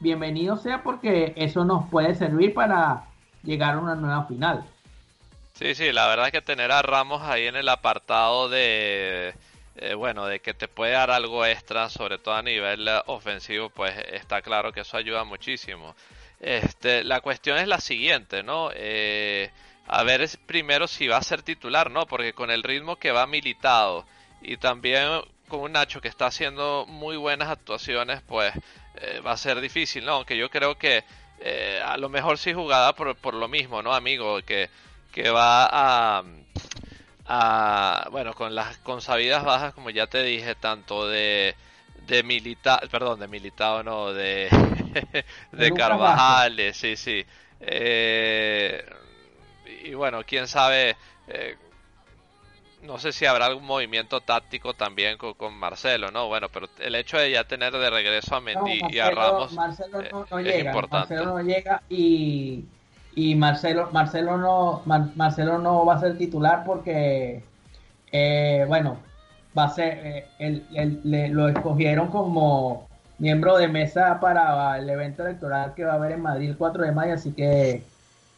bienvenido 0.00 0.56
sea 0.56 0.82
porque 0.82 1.32
eso 1.36 1.64
nos 1.64 1.88
puede 1.88 2.14
servir 2.14 2.54
para 2.54 3.04
llegar 3.42 3.74
a 3.74 3.78
una 3.78 3.94
nueva 3.94 4.24
final. 4.24 4.64
Sí, 5.54 5.74
sí, 5.74 5.92
la 5.92 6.06
verdad 6.08 6.26
es 6.26 6.32
que 6.32 6.40
tener 6.40 6.72
a 6.72 6.82
Ramos 6.82 7.22
ahí 7.22 7.46
en 7.46 7.56
el 7.56 7.68
apartado 7.68 8.48
de, 8.48 9.34
eh, 9.82 9.94
bueno, 9.94 10.26
de 10.26 10.40
que 10.40 10.52
te 10.52 10.68
puede 10.68 10.92
dar 10.92 11.10
algo 11.10 11.46
extra, 11.46 11.88
sobre 11.88 12.18
todo 12.18 12.34
a 12.34 12.42
nivel 12.42 12.86
ofensivo, 13.06 13.70
pues 13.70 13.96
está 14.12 14.42
claro 14.42 14.72
que 14.72 14.80
eso 14.80 14.98
ayuda 14.98 15.24
muchísimo. 15.24 15.96
Este, 16.38 17.02
la 17.02 17.22
cuestión 17.22 17.56
es 17.56 17.66
la 17.66 17.80
siguiente, 17.80 18.42
¿no? 18.42 18.70
Eh, 18.74 19.50
a 19.86 20.02
ver 20.02 20.28
primero 20.44 20.86
si 20.86 21.08
va 21.08 21.16
a 21.16 21.22
ser 21.22 21.42
titular, 21.42 21.90
¿no? 21.90 22.04
Porque 22.06 22.34
con 22.34 22.50
el 22.50 22.62
ritmo 22.62 22.96
que 22.96 23.10
va 23.10 23.26
militado 23.26 24.04
y 24.42 24.58
también 24.58 25.22
con 25.48 25.60
un 25.60 25.72
Nacho 25.72 26.02
que 26.02 26.08
está 26.08 26.26
haciendo 26.26 26.84
muy 26.86 27.16
buenas 27.16 27.48
actuaciones, 27.48 28.20
pues 28.26 28.52
eh, 28.96 29.20
va 29.26 29.32
a 29.32 29.36
ser 29.38 29.62
difícil, 29.62 30.04
¿no? 30.04 30.12
Aunque 30.12 30.36
yo 30.36 30.50
creo 30.50 30.76
que 30.76 31.04
eh, 31.40 31.80
a 31.82 31.96
lo 31.96 32.10
mejor 32.10 32.36
sí 32.36 32.52
jugada 32.52 32.94
por, 32.94 33.16
por 33.16 33.32
lo 33.32 33.48
mismo, 33.48 33.82
¿no, 33.82 33.94
amigo? 33.94 34.42
Que, 34.42 34.68
que 35.10 35.30
va 35.30 35.68
a, 35.70 36.22
a, 37.32 38.08
bueno, 38.10 38.34
con 38.34 38.54
las 38.54 38.78
consabidas 38.78 39.44
bajas, 39.44 39.72
como 39.72 39.90
ya 39.90 40.08
te 40.08 40.22
dije, 40.22 40.56
tanto 40.56 41.06
de 41.06 41.54
de 42.06 42.22
militar, 42.24 42.88
perdón, 42.90 43.20
de 43.20 43.28
militado 43.28 43.82
no, 43.82 44.12
de, 44.12 44.48
de 45.52 45.72
Carvajales, 45.72 46.76
sí, 46.76 46.96
sí. 46.96 47.24
Eh, 47.60 48.84
y 49.84 49.94
bueno, 49.94 50.22
quién 50.26 50.48
sabe, 50.48 50.96
eh, 51.28 51.56
no 52.82 52.98
sé 52.98 53.12
si 53.12 53.26
habrá 53.26 53.46
algún 53.46 53.64
movimiento 53.64 54.20
táctico 54.20 54.74
también 54.74 55.18
con, 55.18 55.54
Marcelo, 55.54 56.10
¿no? 56.10 56.26
Bueno, 56.26 56.48
pero 56.48 56.68
el 56.78 56.94
hecho 56.96 57.18
de 57.18 57.30
ya 57.30 57.44
tener 57.44 57.72
de 57.72 57.90
regreso 57.90 58.34
a 58.34 58.40
Mendy 58.40 58.80
y 58.90 58.98
a 58.98 59.10
Ramos 59.10 59.52
Marcelo 59.52 60.02
no, 60.02 60.38
eh, 60.38 60.42
llega, 60.42 60.72
Marcelo 60.72 61.24
no 61.26 61.42
llega 61.42 61.82
y, 61.88 62.64
y 63.14 63.34
Marcelo, 63.34 63.90
Marcelo 63.92 64.38
no, 64.38 64.82
Marcelo 65.16 65.58
no 65.58 65.84
va 65.84 65.94
a 65.94 66.00
ser 66.00 66.16
titular 66.16 66.64
porque, 66.64 67.42
bueno, 68.68 68.98
va 69.56 69.64
a 69.64 69.70
ser, 69.70 70.26
eh, 70.38 70.62
lo 71.02 71.48
escogieron 71.48 72.08
como 72.08 72.88
miembro 73.18 73.56
de 73.58 73.68
mesa 73.68 74.18
para 74.20 74.78
el 74.78 74.88
evento 74.88 75.22
electoral 75.26 75.74
que 75.74 75.84
va 75.84 75.92
a 75.92 75.96
haber 75.96 76.12
en 76.12 76.22
Madrid 76.22 76.50
el 76.50 76.56
4 76.56 76.84
de 76.84 76.92
mayo, 76.92 77.14
así 77.14 77.32
que 77.32 77.82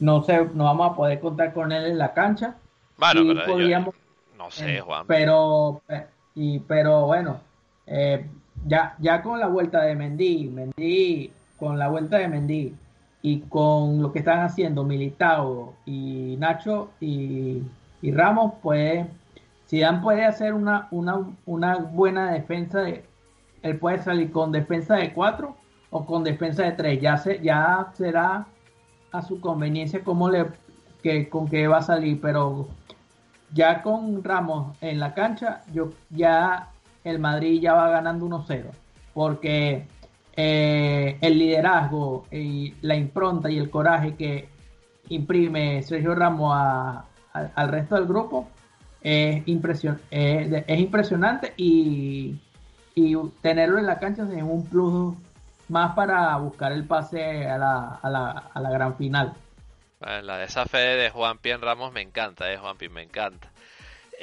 no 0.00 0.24
sé, 0.24 0.48
no 0.54 0.64
vamos 0.64 0.92
a 0.92 0.96
poder 0.96 1.20
contar 1.20 1.52
con 1.52 1.70
él 1.70 1.86
en 1.86 1.98
la 1.98 2.12
cancha. 2.12 2.56
Bueno, 2.98 3.22
pero 3.46 3.92
no 4.36 4.50
sé, 4.50 4.80
Juan. 4.80 5.06
Pero, 5.06 5.82
eh, 5.88 6.06
y, 6.34 6.58
pero 6.60 7.06
bueno, 7.06 7.40
eh, 7.86 8.26
ya, 8.66 8.96
ya 8.98 9.22
con 9.22 9.38
la 9.38 9.46
vuelta 9.46 9.82
de 9.82 9.94
Mendy, 9.94 10.48
Mendy, 10.48 11.32
con 11.58 11.78
la 11.78 11.88
vuelta 11.88 12.18
de 12.18 12.28
Mendy 12.28 12.74
y 13.22 13.40
con 13.42 14.02
lo 14.02 14.12
que 14.12 14.18
están 14.18 14.40
haciendo 14.40 14.84
Militao 14.84 15.74
y 15.86 16.36
Nacho 16.38 16.90
y, 17.00 17.62
y 18.02 18.10
Ramos, 18.10 18.54
pues 18.60 19.06
Zidane 19.68 20.02
puede 20.02 20.24
hacer 20.24 20.52
una, 20.52 20.88
una, 20.90 21.76
buena 21.76 22.32
defensa 22.32 22.80
de, 22.80 23.04
él 23.62 23.78
puede 23.78 24.02
salir 24.02 24.30
con 24.32 24.52
defensa 24.52 24.96
de 24.96 25.12
4 25.14 25.56
o 25.90 26.04
con 26.04 26.24
defensa 26.24 26.64
de 26.64 26.72
3, 26.72 27.00
ya, 27.00 27.16
se, 27.16 27.40
ya 27.40 27.90
será 27.94 28.46
a 29.12 29.22
su 29.22 29.40
conveniencia 29.40 30.02
cómo 30.02 30.28
le, 30.28 30.46
que, 31.02 31.28
con 31.28 31.48
qué 31.48 31.68
va 31.68 31.78
a 31.78 31.82
salir, 31.82 32.20
pero 32.20 32.68
ya 33.54 33.82
con 33.82 34.22
Ramos 34.24 34.76
en 34.80 34.98
la 34.98 35.14
cancha, 35.14 35.62
yo 35.72 35.92
ya 36.10 36.70
el 37.04 37.18
Madrid 37.18 37.60
ya 37.60 37.74
va 37.74 37.88
ganando 37.88 38.26
1-0, 38.26 38.64
porque 39.14 39.86
eh, 40.34 41.18
el 41.20 41.38
liderazgo 41.38 42.26
y 42.30 42.74
la 42.80 42.94
impronta 42.94 43.50
y 43.50 43.58
el 43.58 43.70
coraje 43.70 44.14
que 44.14 44.48
imprime 45.08 45.82
Sergio 45.82 46.14
Ramos 46.14 46.54
al 47.32 47.68
resto 47.68 47.96
del 47.96 48.06
grupo 48.06 48.48
es, 49.00 49.46
impresion, 49.46 50.00
es, 50.10 50.78
impresionante 50.78 51.52
y, 51.56 52.40
y, 52.94 53.16
tenerlo 53.40 53.78
en 53.78 53.86
la 53.86 53.98
cancha 53.98 54.22
es 54.22 54.42
un 54.42 54.66
plus 54.68 55.14
más 55.68 55.94
para 55.94 56.36
buscar 56.36 56.72
el 56.72 56.84
pase 56.84 57.46
a 57.48 57.58
la, 57.58 57.98
a 58.02 58.10
la, 58.10 58.30
a 58.52 58.60
la 58.60 58.70
gran 58.70 58.96
final. 58.96 59.34
la 60.00 60.38
de 60.38 60.44
esa 60.44 60.64
fe 60.66 60.78
de 60.78 61.10
Juan 61.10 61.38
Pien 61.38 61.60
Ramos 61.60 61.92
me 61.92 62.00
encanta, 62.00 62.52
eh, 62.52 62.56
Juan 62.56 62.76
Pien, 62.76 62.92
me 62.92 63.02
encanta. 63.02 63.50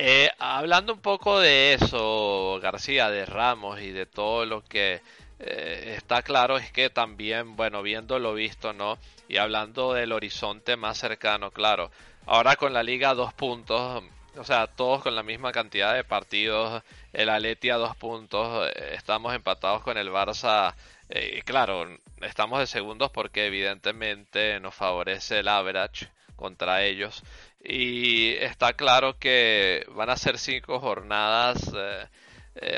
Eh, 0.02 0.30
hablando 0.40 0.94
un 0.94 1.02
poco 1.02 1.40
de 1.40 1.74
eso, 1.74 2.60
García, 2.62 3.10
de 3.10 3.26
Ramos 3.26 3.82
y 3.82 3.92
de 3.92 4.06
todo 4.06 4.46
lo 4.46 4.64
que 4.64 5.02
eh, 5.40 5.94
está 5.96 6.22
claro 6.22 6.58
es 6.58 6.72
que 6.72 6.90
también, 6.90 7.56
bueno, 7.56 7.82
viendo 7.82 8.20
lo 8.20 8.34
visto, 8.34 8.74
¿no? 8.74 8.98
Y 9.30 9.38
hablando 9.38 9.94
del 9.94 10.12
horizonte 10.12 10.76
más 10.76 10.98
cercano, 10.98 11.52
claro. 11.52 11.92
Ahora 12.26 12.58
con 12.58 12.74
la 12.74 12.84
liga 12.84 13.14
dos 13.14 13.34
puntos, 13.34 14.04
o 14.36 14.44
sea, 14.44 14.68
todos 14.68 15.02
con 15.02 15.16
la 15.16 15.24
misma 15.24 15.52
cantidad 15.52 15.96
de 15.96 16.04
partidos, 16.04 16.84
el 17.14 17.30
Atleti 17.30 17.70
a 17.70 17.78
dos 17.78 17.96
puntos, 17.96 18.70
eh, 18.76 18.96
estamos 18.96 19.34
empatados 19.34 19.82
con 19.82 19.98
el 19.98 20.10
Barça, 20.10 20.76
eh, 21.10 21.38
y 21.40 21.42
claro, 21.44 21.88
estamos 22.22 22.60
de 22.60 22.68
segundos 22.68 23.10
porque 23.12 23.48
evidentemente 23.48 24.60
nos 24.60 24.76
favorece 24.76 25.40
el 25.40 25.48
average 25.48 26.10
contra 26.36 26.84
ellos, 26.84 27.24
y 27.64 28.34
está 28.36 28.74
claro 28.74 29.18
que 29.18 29.86
van 29.90 30.10
a 30.10 30.18
ser 30.18 30.38
cinco 30.38 30.80
jornadas 30.80 31.72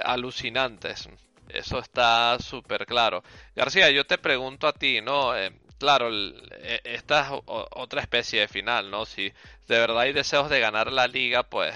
alucinantes, 0.04 1.10
eso 1.54 1.80
está 1.80 2.38
súper 2.40 2.86
claro. 2.86 3.24
García, 3.56 3.90
yo 3.92 4.06
te 4.06 4.18
pregunto 4.18 4.68
a 4.68 4.74
ti, 4.74 5.02
¿no? 5.02 5.34
claro, 5.82 6.10
e, 6.12 6.82
esta 6.84 7.22
es 7.22 7.42
otra 7.48 8.02
especie 8.02 8.42
de 8.42 8.48
final, 8.48 8.92
¿no? 8.92 9.06
Si 9.06 9.24
de 9.68 9.80
verdad 9.80 10.02
hay 10.02 10.14
deseos 10.14 10.50
de 10.50 10.60
ganar 10.60 10.92
la 10.92 11.08
liga, 11.08 11.42
pues 11.44 11.74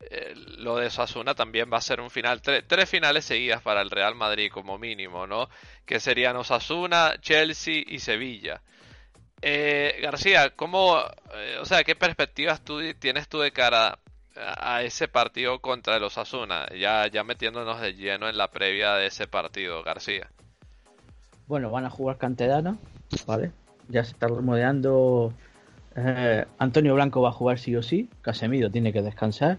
eh, 0.00 0.34
lo 0.58 0.76
de 0.76 0.88
Osasuna 0.88 1.34
también 1.34 1.70
va 1.72 1.78
a 1.78 1.80
ser 1.80 2.00
un 2.00 2.10
final, 2.10 2.42
tres 2.42 2.88
finales 2.88 3.24
seguidas 3.24 3.62
para 3.62 3.80
el 3.80 3.90
Real 3.90 4.14
Madrid 4.14 4.50
como 4.52 4.78
mínimo, 4.78 5.26
¿no? 5.26 5.48
Que 5.86 6.00
serían 6.00 6.36
Osasuna, 6.36 7.16
Chelsea 7.20 7.82
y 7.86 7.98
Sevilla. 7.98 8.60
Eh, 9.40 9.98
García, 10.02 10.50
¿cómo, 10.50 10.98
eh, 11.34 11.58
o 11.60 11.64
sea, 11.64 11.82
qué 11.84 11.94
perspectivas 11.96 12.62
tú 12.62 12.80
tienes 12.94 13.28
tú 13.28 13.40
de 13.40 13.52
cara 13.52 13.98
a 14.36 14.82
ese 14.82 15.08
partido 15.08 15.60
contra 15.60 15.98
los 15.98 16.18
Asuna, 16.18 16.66
ya, 16.78 17.06
ya 17.08 17.24
metiéndonos 17.24 17.80
de 17.80 17.94
lleno 17.94 18.28
en 18.28 18.36
la 18.36 18.50
previa 18.50 18.94
de 18.94 19.06
ese 19.06 19.26
partido, 19.26 19.82
García. 19.82 20.28
Bueno, 21.46 21.70
van 21.70 21.84
a 21.84 21.90
jugar 21.90 22.18
Cantedana, 22.18 22.76
¿vale? 23.26 23.52
Ya 23.88 24.04
se 24.04 24.12
está 24.12 24.26
remodeando. 24.26 25.32
Eh, 25.94 26.44
Antonio 26.58 26.94
Blanco 26.94 27.22
va 27.22 27.28
a 27.28 27.32
jugar 27.32 27.58
sí 27.58 27.76
o 27.76 27.82
sí. 27.82 28.10
Casemiro 28.20 28.70
tiene 28.70 28.92
que 28.92 29.02
descansar. 29.02 29.58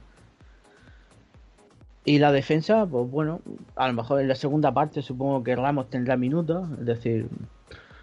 Y 2.03 2.19
la 2.19 2.31
defensa, 2.31 2.85
pues 2.85 3.09
bueno, 3.09 3.41
a 3.75 3.87
lo 3.87 3.93
mejor 3.93 4.21
en 4.21 4.27
la 4.27 4.35
segunda 4.35 4.73
parte 4.73 5.01
supongo 5.01 5.43
que 5.43 5.55
Ramos 5.55 5.89
tendrá 5.89 6.17
minutos. 6.17 6.69
Es 6.79 6.85
decir, 6.85 7.27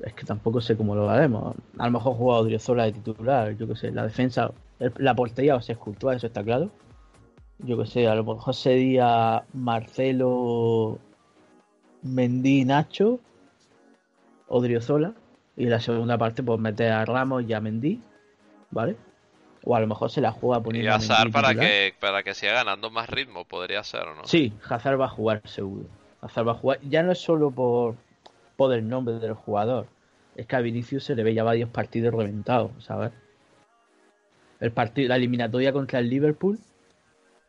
es 0.00 0.12
que 0.14 0.24
tampoco 0.24 0.60
sé 0.60 0.76
cómo 0.76 0.94
lo 0.94 1.08
haremos. 1.08 1.54
A 1.78 1.86
lo 1.86 1.92
mejor 1.92 2.16
juega 2.16 2.40
Odriozola 2.40 2.84
de 2.84 2.92
titular, 2.92 3.56
yo 3.56 3.68
que 3.68 3.76
sé. 3.76 3.90
La 3.90 4.04
defensa, 4.04 4.50
la 4.78 5.14
portería 5.14 5.60
se 5.60 5.72
escultúa, 5.72 6.16
eso 6.16 6.26
está 6.26 6.42
claro. 6.42 6.70
Yo 7.58 7.78
que 7.78 7.86
sé, 7.86 8.08
a 8.08 8.14
lo 8.14 8.24
mejor 8.24 8.54
sería 8.54 9.44
Marcelo, 9.52 10.98
Mendy, 12.02 12.64
Nacho, 12.64 13.20
Odriozola. 14.48 15.14
Y 15.56 15.66
la 15.66 15.78
segunda 15.78 16.18
parte, 16.18 16.42
pues 16.42 16.58
meter 16.58 16.90
a 16.90 17.04
Ramos 17.04 17.44
y 17.46 17.52
a 17.52 17.60
Mendy, 17.60 18.00
¿vale? 18.70 18.96
O 19.62 19.76
a 19.76 19.80
lo 19.80 19.86
mejor 19.86 20.10
se 20.10 20.20
la 20.20 20.32
juega 20.32 20.60
poniendo. 20.60 20.90
Y 20.90 20.92
Hazard 20.92 21.30
para 21.30 21.54
que, 21.54 21.94
para 22.00 22.24
que 22.24 22.34
siga 22.34 22.54
ganando 22.54 22.90
más 22.90 23.08
ritmo, 23.08 23.44
podría 23.44 23.84
ser, 23.84 24.04
¿no? 24.16 24.24
Sí, 24.24 24.52
Hazard 24.68 25.00
va 25.00 25.06
a 25.06 25.10
jugar 25.10 25.42
seguro. 25.44 25.86
Hazard 26.20 26.48
va 26.48 26.52
a 26.52 26.56
jugar. 26.56 26.80
Ya 26.82 27.04
no 27.04 27.12
es 27.12 27.20
solo 27.20 27.52
por, 27.52 27.94
por 28.56 28.74
el 28.74 28.88
nombre 28.88 29.14
del 29.20 29.34
jugador. 29.34 29.86
Es 30.34 30.46
que 30.46 30.56
a 30.56 30.60
Vinicius 30.60 31.04
se 31.04 31.14
le 31.14 31.22
ve 31.22 31.34
ya 31.34 31.44
varios 31.44 31.70
partidos 31.70 32.12
reventados, 32.12 32.72
¿sabes? 32.80 33.12
El 34.64 34.72
partido, 34.72 35.08
la 35.08 35.16
eliminatoria 35.16 35.74
contra 35.74 35.98
el 35.98 36.08
Liverpool 36.08 36.58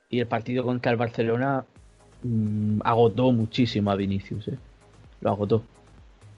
y 0.09 0.19
el 0.19 0.27
partido 0.27 0.65
contra 0.65 0.91
el 0.91 0.97
Barcelona 0.97 1.63
mmm, 2.23 2.81
agotó 2.83 3.31
muchísimo 3.31 3.89
a 3.89 3.95
Vinicius, 3.95 4.49
¿eh? 4.49 4.57
Lo 5.21 5.29
agotó. 5.29 5.63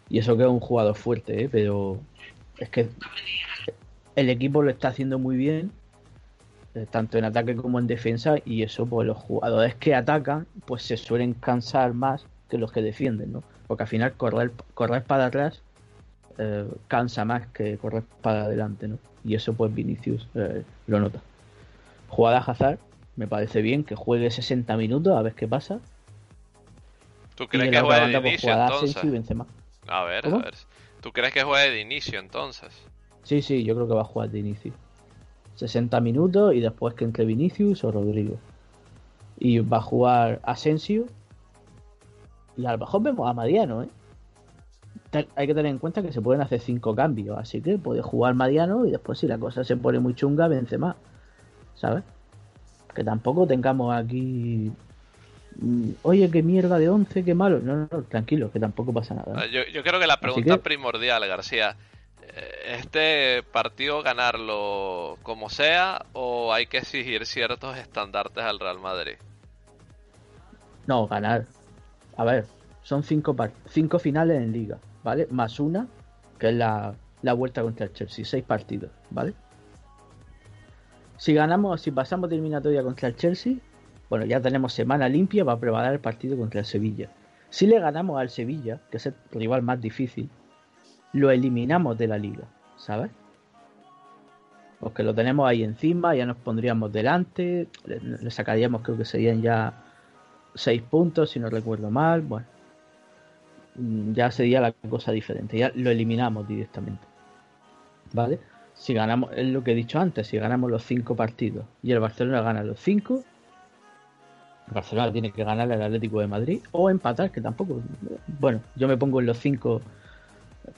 Y 0.07 0.19
eso 0.19 0.37
que 0.37 0.43
es 0.43 0.49
un 0.49 0.59
jugador 0.59 0.93
fuerte, 0.93 1.45
¿eh? 1.45 1.49
Pero 1.51 1.99
es 2.59 2.69
que 2.69 2.89
el 4.15 4.29
equipo 4.29 4.61
lo 4.61 4.69
está 4.69 4.89
haciendo 4.89 5.17
muy 5.17 5.35
bien, 5.35 5.71
eh, 6.75 6.85
tanto 6.87 7.17
en 7.17 7.25
ataque 7.25 7.55
como 7.55 7.79
en 7.79 7.87
defensa, 7.87 8.35
y 8.45 8.61
eso, 8.61 8.85
pues 8.85 9.07
los 9.07 9.17
jugadores 9.17 9.73
que 9.73 9.95
atacan, 9.95 10.45
pues 10.67 10.83
se 10.83 10.95
suelen 10.95 11.33
cansar 11.33 11.95
más 11.95 12.27
que 12.51 12.59
los 12.59 12.71
que 12.71 12.83
defienden, 12.83 13.31
¿no? 13.33 13.43
Porque 13.65 13.81
al 13.81 13.89
final 13.89 14.13
correr, 14.13 14.51
correr 14.75 15.03
para 15.03 15.25
atrás 15.25 15.63
eh, 16.37 16.67
cansa 16.87 17.25
más 17.25 17.47
que 17.47 17.77
correr 17.77 18.03
para 18.21 18.43
adelante, 18.43 18.87
¿no? 18.87 18.99
Y 19.23 19.35
eso, 19.35 19.53
pues 19.53 19.73
Vinicius 19.73 20.27
eh, 20.35 20.63
lo 20.87 20.99
nota. 20.99 21.21
Jugada 22.09 22.39
Hazard, 22.39 22.79
me 23.15 23.27
parece 23.27 23.61
bien 23.61 23.83
que 23.83 23.95
juegue 23.95 24.29
60 24.29 24.77
minutos 24.77 25.17
a 25.17 25.21
ver 25.21 25.33
qué 25.33 25.47
pasa. 25.47 25.79
¿Tú 27.35 27.47
crees 27.47 27.71
que 27.71 27.81
juegue 27.81 28.07
de 28.07 28.17
inicio 28.19 28.53
entonces? 28.53 28.97
A 29.87 30.03
ver, 30.03 30.25
a 30.27 30.37
ver. 30.37 30.53
¿Tú 31.01 31.11
crees 31.11 31.33
que 31.33 31.43
juegue 31.43 31.71
de 31.71 31.81
inicio 31.81 32.19
entonces? 32.19 32.69
Sí, 33.23 33.41
sí, 33.41 33.63
yo 33.63 33.75
creo 33.75 33.87
que 33.87 33.93
va 33.93 34.01
a 34.01 34.05
jugar 34.05 34.29
de 34.29 34.39
inicio. 34.39 34.73
60 35.55 35.99
minutos 36.01 36.53
y 36.53 36.59
después 36.59 36.93
que 36.93 37.03
entre 37.03 37.25
Vinicius 37.25 37.83
o 37.83 37.91
Rodrigo. 37.91 38.37
Y 39.39 39.59
va 39.59 39.77
a 39.77 39.81
jugar 39.81 40.39
Asensio. 40.43 41.05
Y 42.55 42.65
a 42.65 42.71
lo 42.71 42.77
mejor 42.77 43.01
vemos 43.03 43.29
a 43.29 43.33
Mariano, 43.33 43.83
¿eh? 43.83 43.89
Hay 45.35 45.47
que 45.47 45.53
tener 45.53 45.71
en 45.71 45.79
cuenta 45.79 46.01
que 46.01 46.11
se 46.11 46.21
pueden 46.21 46.41
hacer 46.41 46.59
cinco 46.59 46.93
cambios, 46.95 47.37
así 47.37 47.61
que 47.61 47.77
puede 47.77 48.01
jugar 48.01 48.33
Mariano 48.33 48.85
y 48.85 48.91
después 48.91 49.19
si 49.19 49.27
la 49.27 49.37
cosa 49.37 49.63
se 49.63 49.77
pone 49.77 49.99
muy 49.99 50.13
chunga, 50.15 50.47
vence 50.47 50.77
más. 50.77 50.95
¿Sabes? 51.75 52.03
Que 52.93 53.03
tampoco 53.03 53.47
tengamos 53.47 53.95
aquí 53.95 54.71
mm, 55.59 55.89
oye, 56.03 56.29
qué 56.29 56.43
mierda 56.43 56.77
de 56.77 56.89
11, 56.89 57.23
qué 57.23 57.33
malo. 57.33 57.59
No, 57.59 57.87
no, 57.91 58.03
tranquilo, 58.03 58.51
que 58.51 58.59
tampoco 58.59 58.91
pasa 58.93 59.15
nada. 59.15 59.45
Yo, 59.47 59.61
yo 59.71 59.83
creo 59.83 59.99
que 59.99 60.07
la 60.07 60.19
pregunta 60.19 60.57
primordial, 60.57 61.25
García, 61.27 61.77
este 62.65 63.43
partido 63.43 64.03
ganarlo 64.03 65.17
como 65.23 65.49
sea 65.49 66.05
o 66.13 66.53
hay 66.53 66.67
que 66.67 66.77
exigir 66.77 67.25
ciertos 67.25 67.77
estandartes 67.77 68.43
al 68.43 68.59
Real 68.59 68.79
Madrid? 68.79 69.15
No, 70.85 71.07
ganar. 71.07 71.45
A 72.15 72.23
ver, 72.23 72.45
son 72.83 73.03
cinco, 73.03 73.35
cinco 73.69 73.99
finales 73.99 74.37
en 74.37 74.51
liga, 74.51 74.77
¿vale? 75.07 75.25
Más 75.31 75.61
una, 75.61 75.87
que 76.37 76.49
es 76.49 76.55
la, 76.55 76.93
la 77.21 77.31
vuelta 77.31 77.61
contra 77.61 77.85
el 77.85 77.93
Chelsea, 77.93 78.25
seis 78.25 78.43
partidos, 78.43 78.91
¿vale? 79.09 79.33
Si 81.15 81.33
ganamos, 81.33 81.79
si 81.79 81.91
pasamos 81.91 82.29
de 82.29 82.35
eliminatoria 82.35 82.83
contra 82.83 83.07
el 83.07 83.15
Chelsea, 83.15 83.53
bueno, 84.09 84.25
ya 84.25 84.41
tenemos 84.41 84.73
semana 84.73 85.07
limpia 85.07 85.45
para 85.45 85.57
preparar 85.61 85.93
el 85.93 86.01
partido 86.01 86.35
contra 86.35 86.59
el 86.59 86.65
Sevilla. 86.65 87.09
Si 87.49 87.67
le 87.67 87.79
ganamos 87.79 88.19
al 88.19 88.29
Sevilla, 88.29 88.81
que 88.91 88.97
es 88.97 89.05
el 89.05 89.13
rival 89.31 89.61
más 89.61 89.79
difícil, 89.79 90.29
lo 91.13 91.31
eliminamos 91.31 91.97
de 91.97 92.07
la 92.07 92.17
liga, 92.17 92.43
¿sabes? 92.75 93.09
Porque 94.81 95.03
lo 95.03 95.15
tenemos 95.15 95.47
ahí 95.47 95.63
encima, 95.63 96.15
ya 96.15 96.25
nos 96.25 96.35
pondríamos 96.35 96.91
delante, 96.91 97.69
le, 97.85 98.29
sacaríamos, 98.29 98.81
creo 98.81 98.97
que 98.97 99.05
serían 99.05 99.41
ya 99.41 99.85
6 100.55 100.81
puntos, 100.81 101.29
si 101.29 101.39
no 101.39 101.49
recuerdo 101.49 101.89
mal, 101.89 102.23
bueno, 102.23 102.45
ya 104.13 104.31
sería 104.31 104.61
la 104.61 104.71
cosa 104.71 105.11
diferente, 105.11 105.57
ya 105.57 105.71
lo 105.75 105.89
eliminamos 105.89 106.47
directamente, 106.47 107.05
¿vale? 108.13 108.39
Si 108.73 108.93
ganamos, 108.93 109.31
es 109.35 109.47
lo 109.47 109.63
que 109.63 109.71
he 109.71 109.75
dicho 109.75 109.99
antes, 109.99 110.27
si 110.27 110.37
ganamos 110.37 110.69
los 110.69 110.83
5 110.83 111.15
partidos 111.15 111.65
y 111.81 111.91
el 111.91 111.99
Barcelona 111.99 112.41
gana 112.41 112.63
los 112.63 112.79
5, 112.79 113.23
el 114.67 114.73
Barcelona 114.73 115.11
tiene 115.11 115.31
que 115.31 115.43
ganar 115.43 115.71
al 115.71 115.81
Atlético 115.81 116.19
de 116.19 116.27
Madrid 116.27 116.59
o 116.71 116.89
empatar, 116.89 117.31
que 117.31 117.41
tampoco, 117.41 117.81
bueno, 118.39 118.61
yo 118.75 118.87
me 118.87 118.97
pongo 118.97 119.19
en 119.19 119.27
los 119.27 119.39
5 119.39 119.81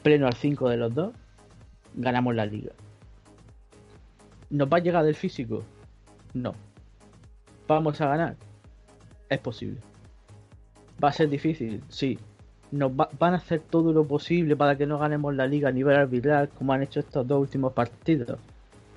pleno 0.03 0.27
al 0.27 0.33
5 0.33 0.69
de 0.69 0.77
los 0.77 0.93
dos, 0.93 1.13
ganamos 1.95 2.35
la 2.35 2.45
liga. 2.45 2.71
¿Nos 4.49 4.67
va 4.67 4.77
a 4.77 4.81
llegar 4.81 5.03
del 5.03 5.15
físico? 5.15 5.63
No. 6.33 6.53
¿Vamos 7.67 7.99
a 8.01 8.07
ganar? 8.07 8.35
Es 9.29 9.39
posible. 9.39 9.79
¿Va 11.03 11.09
a 11.09 11.13
ser 11.13 11.29
difícil? 11.29 11.83
Sí. 11.87 12.17
¿Nos 12.71 12.95
van 12.95 13.33
a 13.33 13.37
hacer 13.37 13.61
todo 13.61 13.93
lo 13.93 14.05
posible 14.05 14.55
para 14.55 14.77
que 14.77 14.85
no 14.85 14.99
ganemos 14.99 15.33
la 15.35 15.47
liga 15.47 15.69
a 15.69 15.71
nivel 15.71 15.95
arbitral 15.95 16.49
como 16.49 16.73
han 16.73 16.83
hecho 16.83 16.99
estos 16.99 17.27
dos 17.27 17.41
últimos 17.41 17.73
partidos? 17.73 18.39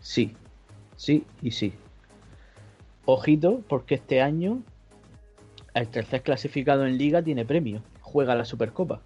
Sí. 0.00 0.34
Sí 0.96 1.24
y 1.40 1.50
sí. 1.52 1.72
Ojito, 3.06 3.62
porque 3.68 3.94
este 3.96 4.20
año 4.20 4.62
el 5.74 5.88
tercer 5.88 6.22
clasificado 6.22 6.86
en 6.86 6.98
liga 6.98 7.22
tiene 7.22 7.44
premio. 7.44 7.82
Juega 8.00 8.34
la 8.34 8.44
Supercopa. 8.44 9.00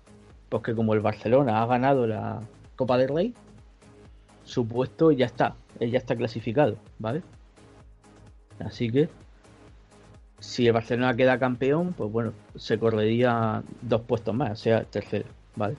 Porque 0.49 0.75
como 0.75 0.95
el 0.95 1.01
Barcelona 1.01 1.63
ha 1.63 1.67
ganado 1.67 2.07
la 2.07 2.41
Copa 2.77 2.99
del 2.99 3.09
Rey, 3.09 3.35
su 4.45 4.67
puesto 4.67 5.11
ya 5.13 5.27
está, 5.27 5.57
él 5.81 5.91
ya 5.91 5.99
está 5.99 6.15
clasificado, 6.17 6.77
¿vale? 6.99 7.23
Así 8.61 8.91
que 8.91 9.09
si 10.47 10.65
el 10.69 10.73
Barcelona 10.73 11.17
queda 11.17 11.41
campeón, 11.41 11.93
pues 11.93 12.11
bueno, 12.11 12.33
se 12.55 12.79
correría 12.79 13.65
dos 13.83 14.03
puestos 14.03 14.33
más, 14.33 14.53
o 14.53 14.57
sea, 14.57 14.85
tercero, 14.85 15.27
¿vale? 15.57 15.77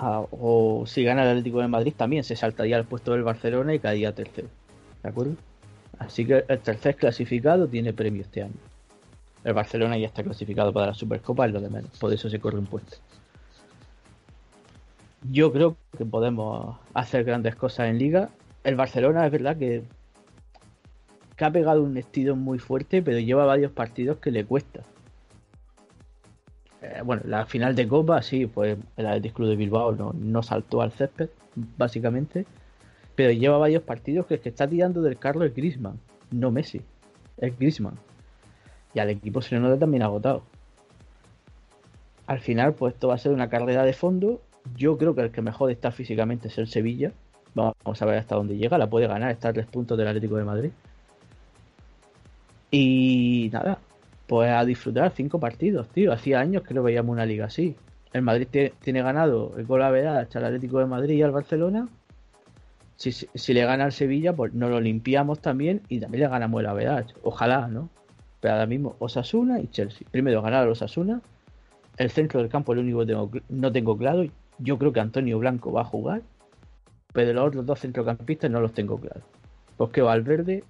Ah, 0.00 0.24
o 0.32 0.84
si 0.84 1.04
gana 1.04 1.22
el 1.22 1.28
Atlético 1.28 1.60
de 1.60 1.68
Madrid 1.68 1.94
también 1.96 2.24
se 2.24 2.34
saltaría 2.34 2.76
el 2.76 2.84
puesto 2.84 3.12
del 3.12 3.22
Barcelona 3.22 3.74
y 3.74 3.78
caería 3.78 4.12
tercero, 4.12 4.48
¿de 5.04 5.08
acuerdo? 5.08 5.36
Así 6.00 6.26
que 6.26 6.44
el 6.48 6.58
tercer 6.58 6.96
clasificado 6.96 7.68
tiene 7.68 7.92
premio 7.92 8.22
este 8.22 8.42
año. 8.42 8.54
El 9.44 9.54
Barcelona 9.54 9.96
ya 9.96 10.08
está 10.08 10.24
clasificado 10.24 10.72
para 10.72 10.88
la 10.88 10.94
Supercopa, 10.94 11.46
es 11.46 11.52
lo 11.52 11.60
de 11.60 11.70
menos. 11.70 11.96
Por 11.98 12.12
eso 12.12 12.28
se 12.28 12.40
corre 12.40 12.58
un 12.58 12.66
puesto. 12.66 12.96
Yo 15.30 15.52
creo 15.52 15.76
que 15.96 16.04
podemos 16.04 16.76
hacer 16.92 17.22
grandes 17.22 17.54
cosas 17.54 17.88
en 17.88 17.98
Liga. 17.98 18.30
El 18.64 18.74
Barcelona 18.74 19.24
es 19.26 19.32
verdad 19.32 19.56
que, 19.56 19.84
que 21.38 21.44
ha 21.44 21.50
pegado 21.50 21.82
un 21.82 21.96
estilo 21.96 22.36
muy 22.36 22.58
fuerte, 22.58 23.00
pero 23.00 23.18
lleva 23.20 23.46
varios 23.46 23.72
partidos 23.72 24.18
que 24.18 24.30
le 24.30 24.44
cuesta. 24.44 24.82
Eh, 26.82 27.00
bueno, 27.04 27.22
la 27.24 27.46
final 27.46 27.74
de 27.76 27.86
Copa, 27.88 28.20
sí, 28.22 28.46
pues 28.46 28.76
el 28.96 29.06
Athletic 29.06 29.34
Club 29.34 29.48
de 29.48 29.56
Bilbao 29.56 29.92
no, 29.92 30.12
no 30.12 30.42
saltó 30.42 30.82
al 30.82 30.92
césped, 30.92 31.30
básicamente. 31.76 32.44
Pero 33.14 33.32
lleva 33.32 33.56
varios 33.56 33.82
partidos 33.84 34.26
que 34.26 34.34
es 34.34 34.40
que 34.40 34.48
está 34.48 34.68
tirando 34.68 35.00
del 35.00 35.18
carro 35.18 35.44
el 35.44 35.52
Grisman, 35.52 35.98
no 36.30 36.50
Messi, 36.50 36.82
es 37.38 37.58
Grisman 37.58 37.94
y 38.94 38.98
al 38.98 39.10
equipo 39.10 39.40
se 39.40 39.54
le 39.54 39.60
nota 39.60 39.78
también 39.78 40.02
agotado. 40.02 40.42
Al 42.26 42.40
final, 42.40 42.74
pues 42.74 42.94
esto 42.94 43.08
va 43.08 43.14
a 43.14 43.18
ser 43.18 43.32
una 43.32 43.48
carrera 43.48 43.84
de 43.84 43.92
fondo. 43.92 44.42
Yo 44.76 44.98
creo 44.98 45.14
que 45.14 45.22
el 45.22 45.30
que 45.30 45.40
mejor 45.40 45.70
está 45.70 45.92
físicamente 45.92 46.48
es 46.48 46.58
el 46.58 46.66
Sevilla. 46.66 47.12
Vamos 47.54 48.02
a 48.02 48.04
ver 48.06 48.18
hasta 48.18 48.34
dónde 48.34 48.56
llega. 48.56 48.76
La 48.76 48.90
puede 48.90 49.06
ganar, 49.06 49.30
está 49.30 49.48
a 49.48 49.52
tres 49.52 49.66
puntos 49.66 49.96
del 49.96 50.08
Atlético 50.08 50.36
de 50.36 50.44
Madrid. 50.44 50.70
Y 52.70 53.50
nada, 53.52 53.78
pues 54.26 54.50
a 54.50 54.64
disfrutar 54.64 55.12
cinco 55.14 55.40
partidos, 55.40 55.88
tío. 55.88 56.12
Hacía 56.12 56.40
años 56.40 56.62
que 56.62 56.74
no 56.74 56.82
veíamos 56.82 57.12
una 57.12 57.26
liga 57.26 57.46
así. 57.46 57.76
El 58.12 58.22
Madrid 58.22 58.72
tiene 58.80 59.02
ganado 59.02 59.54
el 59.56 59.66
gol 59.66 59.82
a 59.82 59.90
ver 59.90 60.06
al 60.06 60.26
Atlético 60.26 60.78
de 60.78 60.86
Madrid 60.86 61.14
y 61.14 61.22
al 61.22 61.30
Barcelona. 61.30 61.88
si, 62.96 63.12
si, 63.12 63.54
le 63.54 63.64
gana 63.64 63.84
al 63.84 63.92
Sevilla, 63.92 64.34
pues 64.34 64.54
no 64.54 64.68
lo 64.68 64.80
limpiamos 64.80 65.40
también 65.40 65.82
y 65.88 66.00
también 66.00 66.24
le 66.24 66.28
ganamos 66.28 66.60
el 66.60 66.66
Avedach. 66.66 67.14
Ojalá, 67.22 67.68
¿no? 67.68 67.90
Pero 68.40 68.54
ahora 68.54 68.66
mismo 68.66 68.96
Osasuna 68.98 69.60
y 69.60 69.68
Chelsea. 69.68 70.06
Primero 70.10 70.42
ganar 70.42 70.66
a 70.66 70.70
Osasuna. 70.70 71.20
El 71.96 72.10
centro 72.10 72.40
del 72.40 72.48
campo 72.48 72.72
es 72.72 72.76
lo 72.76 72.82
único 72.82 73.30
que 73.30 73.42
no 73.48 73.72
tengo 73.72 73.96
claro. 73.96 74.24
Yo 74.58 74.78
creo 74.78 74.92
que 74.92 75.00
Antonio 75.00 75.38
Blanco 75.38 75.72
va 75.72 75.82
a 75.82 75.84
jugar. 75.84 76.22
Pero 77.12 77.32
los 77.32 77.48
otros 77.48 77.66
dos 77.66 77.80
centrocampistas 77.80 78.50
no 78.50 78.60
los 78.60 78.72
tengo 78.72 78.98
claros. 78.98 79.24
Porque 79.76 80.02
Valverde, 80.02 80.64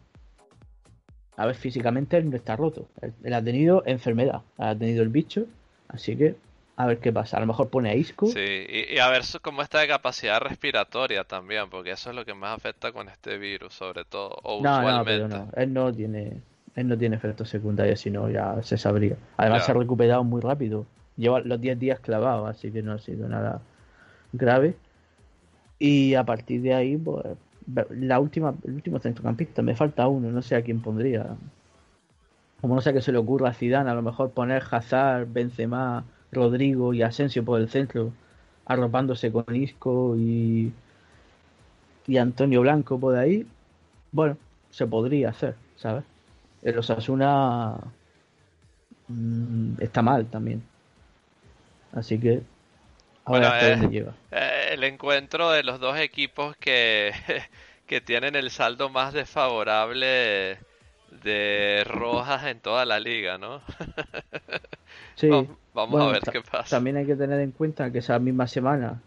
a 1.38 1.46
ver, 1.46 1.54
físicamente 1.54 2.16
él 2.16 2.28
no 2.28 2.36
está 2.36 2.56
roto. 2.56 2.88
Él, 3.00 3.32
ha 3.32 3.40
tenido 3.40 3.84
enfermedad, 3.86 4.42
ha 4.58 4.74
tenido 4.74 5.04
el 5.04 5.08
bicho. 5.08 5.46
Así 5.86 6.16
que 6.16 6.34
a 6.74 6.84
ver 6.86 6.98
qué 6.98 7.12
pasa. 7.12 7.36
A 7.36 7.40
lo 7.40 7.46
mejor 7.46 7.68
pone 7.68 7.90
a 7.90 7.94
Isco. 7.94 8.26
Sí, 8.26 8.66
y, 8.68 8.98
a 8.98 9.08
ver 9.08 9.22
cómo 9.40 9.62
está 9.62 9.78
de 9.78 9.86
capacidad 9.86 10.40
respiratoria 10.40 11.22
también, 11.22 11.70
porque 11.70 11.92
eso 11.92 12.10
es 12.10 12.16
lo 12.16 12.24
que 12.24 12.34
más 12.34 12.56
afecta 12.56 12.90
con 12.90 13.08
este 13.08 13.38
virus, 13.38 13.72
sobre 13.72 14.04
todo, 14.04 14.36
o 14.42 14.60
no, 14.60 14.78
usualmente. 14.78 15.18
No, 15.20 15.28
pero 15.28 15.28
no, 15.28 15.48
él 15.54 15.72
no 15.72 15.94
tiene, 15.94 16.32
él 16.74 16.88
no 16.88 16.98
tiene 16.98 17.14
efectos 17.14 17.48
secundarios, 17.48 18.00
sino 18.00 18.28
ya 18.28 18.60
se 18.64 18.76
sabría. 18.76 19.14
Además 19.36 19.64
se 19.64 19.70
ha 19.70 19.74
recuperado 19.74 20.24
muy 20.24 20.40
rápido. 20.40 20.86
Lleva 21.16 21.38
los 21.38 21.60
10 21.60 21.78
días 21.78 22.00
clavados, 22.00 22.50
así 22.50 22.72
que 22.72 22.82
no 22.82 22.94
ha 22.94 22.98
sido 22.98 23.28
nada 23.28 23.62
grave. 24.32 24.74
Y 25.78 26.14
a 26.14 26.24
partir 26.24 26.62
de 26.62 26.74
ahí, 26.74 26.96
pues, 26.96 27.24
la 27.90 28.20
última, 28.20 28.54
el 28.64 28.74
último 28.74 28.98
centrocampista, 28.98 29.62
me 29.62 29.74
falta 29.76 30.08
uno, 30.08 30.30
no 30.30 30.42
sé 30.42 30.56
a 30.56 30.62
quién 30.62 30.80
pondría. 30.80 31.26
Como 32.60 32.74
no 32.74 32.80
sé 32.80 32.92
qué 32.92 33.00
se 33.00 33.12
le 33.12 33.18
ocurra 33.18 33.50
a 33.50 33.54
Zidane, 33.54 33.90
a 33.90 33.94
lo 33.94 34.02
mejor 34.02 34.30
poner 34.30 34.62
Hazard, 34.70 35.26
Benzema, 35.30 36.04
Rodrigo 36.32 36.92
y 36.94 37.02
Asensio 37.02 37.44
por 37.44 37.60
el 37.60 37.68
centro, 37.68 38.12
arropándose 38.66 39.30
con 39.30 39.54
Isco 39.54 40.16
y, 40.16 40.72
y 42.06 42.16
Antonio 42.16 42.62
Blanco 42.62 42.98
por 42.98 43.16
ahí. 43.16 43.46
Bueno, 44.12 44.36
se 44.70 44.86
podría 44.86 45.30
hacer, 45.30 45.54
¿sabes? 45.76 46.04
El 46.62 46.78
Osasuna 46.78 47.76
mm, 49.08 49.74
está 49.80 50.02
mal 50.02 50.26
también. 50.26 50.62
Así 51.92 52.18
que 52.18 52.42
bueno, 53.28 53.46
eh, 53.60 54.08
eh, 54.30 54.57
el 54.72 54.84
encuentro 54.84 55.50
de 55.50 55.62
los 55.62 55.80
dos 55.80 55.98
equipos 55.98 56.56
que, 56.56 57.12
que 57.86 58.00
tienen 58.00 58.36
el 58.36 58.50
saldo 58.50 58.88
más 58.88 59.12
desfavorable 59.12 60.58
de 61.22 61.84
rojas 61.86 62.44
en 62.46 62.60
toda 62.60 62.84
la 62.84 63.00
liga, 63.00 63.38
¿no? 63.38 63.62
Sí. 65.14 65.28
Vamos, 65.74 66.00
a 66.00 66.12
ver 66.12 66.22
qué 66.32 66.40
pasa. 66.42 66.76
También 66.76 66.96
hay 66.96 67.04
que 67.04 67.16
tener 67.16 67.40
en 67.40 67.50
cuenta 67.50 67.90
que 67.90 67.98
esa 67.98 68.20
misma 68.20 68.46
semana 68.46 69.00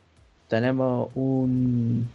tenemos 0.50 1.10
un 1.16 2.10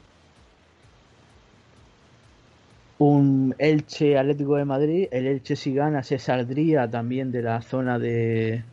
un 2.99 3.55
Elche 3.59 4.19
Atlético 4.19 4.57
de 4.57 4.65
Madrid. 4.67 5.09
El 5.11 5.27
Elche 5.27 5.57
si 5.57 5.75
gana 5.75 6.03
se 6.03 6.19
saldría 6.19 6.91
también 6.91 7.33
de 7.33 7.43
la 7.43 7.63
zona 7.63 7.99
de, 7.99 8.65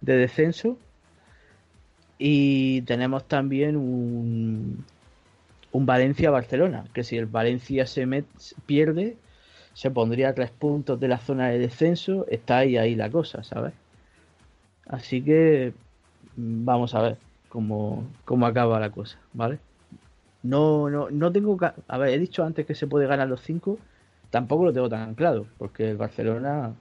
de 0.00 0.16
descenso. 0.16 0.78
Y 2.18 2.82
tenemos 2.82 3.24
también 3.28 3.76
un, 3.76 4.84
un 5.72 5.86
Valencia-Barcelona, 5.86 6.84
que 6.94 7.04
si 7.04 7.16
el 7.16 7.26
Valencia 7.26 7.86
se 7.86 8.06
pierde, 8.64 9.16
se 9.74 9.90
pondría 9.90 10.30
a 10.30 10.34
tres 10.34 10.50
puntos 10.50 10.98
de 10.98 11.08
la 11.08 11.18
zona 11.18 11.48
de 11.48 11.58
descenso. 11.58 12.26
Está 12.28 12.58
ahí, 12.58 12.76
ahí 12.78 12.94
la 12.94 13.10
cosa, 13.10 13.42
¿sabes? 13.42 13.74
Así 14.86 15.22
que 15.22 15.74
vamos 16.36 16.94
a 16.94 17.02
ver 17.02 17.16
cómo, 17.48 18.06
cómo 18.24 18.46
acaba 18.46 18.80
la 18.80 18.90
cosa, 18.90 19.18
¿vale? 19.34 19.58
No, 20.42 20.88
no, 20.88 21.10
no 21.10 21.32
tengo. 21.32 21.58
A 21.88 21.98
ver, 21.98 22.10
he 22.10 22.18
dicho 22.18 22.44
antes 22.44 22.66
que 22.66 22.74
se 22.74 22.86
puede 22.86 23.06
ganar 23.06 23.28
los 23.28 23.40
cinco. 23.42 23.78
Tampoco 24.30 24.64
lo 24.64 24.72
tengo 24.72 24.88
tan 24.88 25.14
claro, 25.14 25.46
porque 25.58 25.90
el 25.90 25.96
Barcelona. 25.96 26.74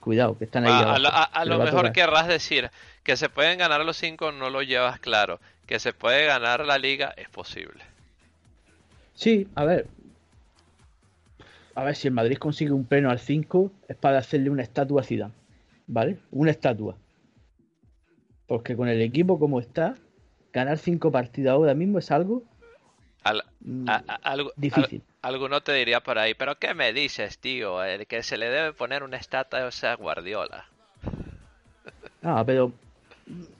Cuidado, 0.00 0.38
que 0.38 0.44
están 0.44 0.66
ahí. 0.66 0.72
A, 0.72 1.44
lo 1.44 1.58
mejor 1.58 1.92
querrás 1.92 2.28
decir 2.28 2.70
que 3.02 3.16
se 3.16 3.28
pueden 3.28 3.58
ganar 3.58 3.84
los 3.84 3.96
cinco, 3.96 4.32
no 4.32 4.50
lo 4.50 4.62
llevas 4.62 5.00
claro. 5.00 5.40
Que 5.66 5.78
se 5.78 5.92
puede 5.92 6.26
ganar 6.26 6.64
la 6.64 6.78
liga, 6.78 7.12
es 7.16 7.28
posible. 7.28 7.84
Sí, 9.14 9.48
a 9.54 9.64
ver. 9.64 9.86
A 11.74 11.84
ver, 11.84 11.94
si 11.94 12.08
el 12.08 12.14
Madrid 12.14 12.38
consigue 12.38 12.72
un 12.72 12.84
pleno 12.84 13.10
al 13.10 13.18
5, 13.18 13.70
es 13.88 13.96
para 13.96 14.18
hacerle 14.18 14.50
una 14.50 14.62
estatua 14.62 15.02
a 15.02 15.04
Zidane. 15.04 15.34
¿Vale? 15.86 16.18
Una 16.30 16.50
estatua. 16.50 16.96
Porque 18.46 18.76
con 18.76 18.88
el 18.88 19.00
equipo 19.02 19.38
como 19.38 19.60
está, 19.60 19.94
ganar 20.52 20.78
cinco 20.78 21.12
partidos 21.12 21.52
ahora 21.52 21.74
mismo 21.74 21.98
es 21.98 22.10
algo 22.10 22.42
mm, 23.60 23.88
algo, 24.22 24.52
difícil. 24.56 25.02
alguno 25.22 25.60
te 25.60 25.72
diría 25.72 26.00
por 26.00 26.18
ahí, 26.18 26.34
pero 26.34 26.58
¿qué 26.58 26.74
me 26.74 26.92
dices, 26.92 27.38
tío? 27.38 27.82
El 27.82 28.06
que 28.06 28.22
se 28.22 28.36
le 28.36 28.48
debe 28.48 28.72
poner 28.72 29.02
una 29.02 29.16
estatua 29.16 29.64
o 29.64 29.70
sea 29.70 29.94
Guardiola. 29.96 30.66
Ah, 32.22 32.42
pero 32.44 32.72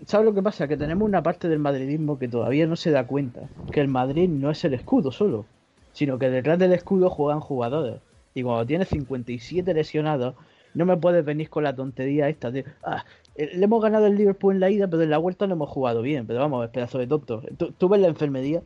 ¿sabes 0.06 0.26
lo 0.26 0.34
que 0.34 0.42
pasa? 0.42 0.68
Que 0.68 0.76
tenemos 0.76 1.06
una 1.06 1.22
parte 1.22 1.48
del 1.48 1.58
madridismo 1.58 2.18
que 2.18 2.28
todavía 2.28 2.66
no 2.66 2.76
se 2.76 2.90
da 2.90 3.06
cuenta. 3.06 3.48
Que 3.72 3.80
el 3.80 3.88
Madrid 3.88 4.28
no 4.28 4.50
es 4.50 4.64
el 4.64 4.74
escudo 4.74 5.12
solo, 5.12 5.46
sino 5.92 6.18
que 6.18 6.30
detrás 6.30 6.58
del 6.58 6.72
escudo 6.72 7.10
juegan 7.10 7.40
jugadores. 7.40 8.00
Y 8.34 8.42
cuando 8.42 8.66
tienes 8.66 8.88
57 8.88 9.74
lesionados, 9.74 10.34
no 10.74 10.86
me 10.86 10.96
puedes 10.96 11.24
venir 11.24 11.50
con 11.50 11.64
la 11.64 11.74
tontería 11.74 12.28
esta 12.28 12.50
de, 12.50 12.64
ah, 12.82 13.04
eh, 13.34 13.50
le 13.54 13.64
hemos 13.64 13.82
ganado 13.82 14.06
el 14.06 14.16
Liverpool 14.16 14.54
en 14.54 14.60
la 14.60 14.70
ida, 14.70 14.88
pero 14.88 15.02
en 15.02 15.10
la 15.10 15.18
vuelta 15.18 15.46
no 15.46 15.54
hemos 15.54 15.68
jugado 15.70 16.02
bien. 16.02 16.26
Pero 16.26 16.40
vamos, 16.40 16.68
pedazo 16.70 16.98
de 16.98 17.06
tonto. 17.06 17.42
¿Tú, 17.78 17.88
ves 17.88 18.00
la 18.00 18.08
enfermedad? 18.08 18.62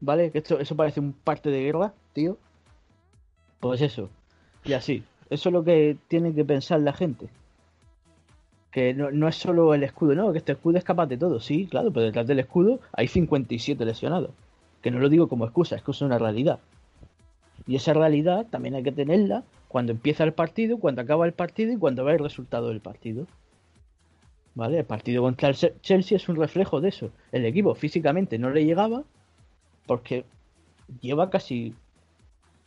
¿Vale? 0.00 0.30
Que 0.30 0.38
esto, 0.38 0.58
eso 0.58 0.76
parece 0.76 1.00
un 1.00 1.12
parte 1.12 1.50
de 1.50 1.62
guerra, 1.62 1.94
tío. 2.12 2.36
Pues 3.60 3.80
eso. 3.80 4.10
Y 4.64 4.74
así. 4.74 5.02
Eso 5.30 5.48
es 5.48 5.52
lo 5.52 5.64
que 5.64 5.96
tiene 6.08 6.34
que 6.34 6.44
pensar 6.44 6.80
la 6.80 6.92
gente. 6.92 7.28
Que 8.70 8.92
no, 8.94 9.26
es 9.26 9.36
solo 9.36 9.72
el 9.74 9.82
escudo, 9.82 10.14
no, 10.14 10.32
que 10.32 10.38
este 10.38 10.52
escudo 10.52 10.78
es 10.78 10.84
capaz 10.84 11.06
de 11.06 11.16
todo. 11.16 11.40
Sí, 11.40 11.66
claro, 11.66 11.90
pero 11.92 12.06
detrás 12.06 12.26
del 12.26 12.38
escudo 12.38 12.80
hay 12.92 13.08
57 13.08 13.84
lesionados. 13.84 14.30
Que 14.82 14.90
no 14.90 14.98
lo 14.98 15.08
digo 15.08 15.28
como 15.28 15.46
excusa, 15.46 15.76
es 15.76 15.82
que 15.82 15.90
es 15.90 16.02
una 16.02 16.18
realidad. 16.18 16.60
Y 17.66 17.76
esa 17.76 17.94
realidad 17.94 18.46
también 18.50 18.74
hay 18.74 18.82
que 18.82 18.92
tenerla 18.92 19.44
cuando 19.68 19.92
empieza 19.92 20.24
el 20.24 20.32
partido, 20.32 20.78
cuando 20.78 21.00
acaba 21.00 21.26
el 21.26 21.32
partido 21.32 21.72
y 21.72 21.78
cuando 21.78 22.04
ve 22.04 22.12
el 22.12 22.18
resultado 22.18 22.68
del 22.68 22.80
partido. 22.80 23.26
¿Vale? 24.54 24.78
El 24.78 24.84
partido 24.84 25.22
contra 25.22 25.48
el 25.48 25.56
Chelsea 25.80 26.16
es 26.16 26.28
un 26.28 26.36
reflejo 26.36 26.80
de 26.80 26.90
eso. 26.90 27.10
El 27.32 27.44
equipo 27.44 27.74
físicamente 27.74 28.38
no 28.38 28.50
le 28.50 28.64
llegaba 28.64 29.04
porque 29.86 30.24
lleva 31.00 31.30
casi 31.30 31.74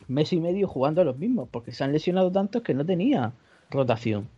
mes 0.08 0.32
y 0.32 0.40
medio 0.40 0.66
jugando 0.66 1.00
a 1.00 1.04
los 1.04 1.16
mismos, 1.16 1.48
porque 1.50 1.72
se 1.72 1.84
han 1.84 1.92
lesionado 1.92 2.30
tantos 2.32 2.62
que 2.62 2.74
no 2.74 2.84
tenía 2.84 3.32
rotación. 3.70 4.28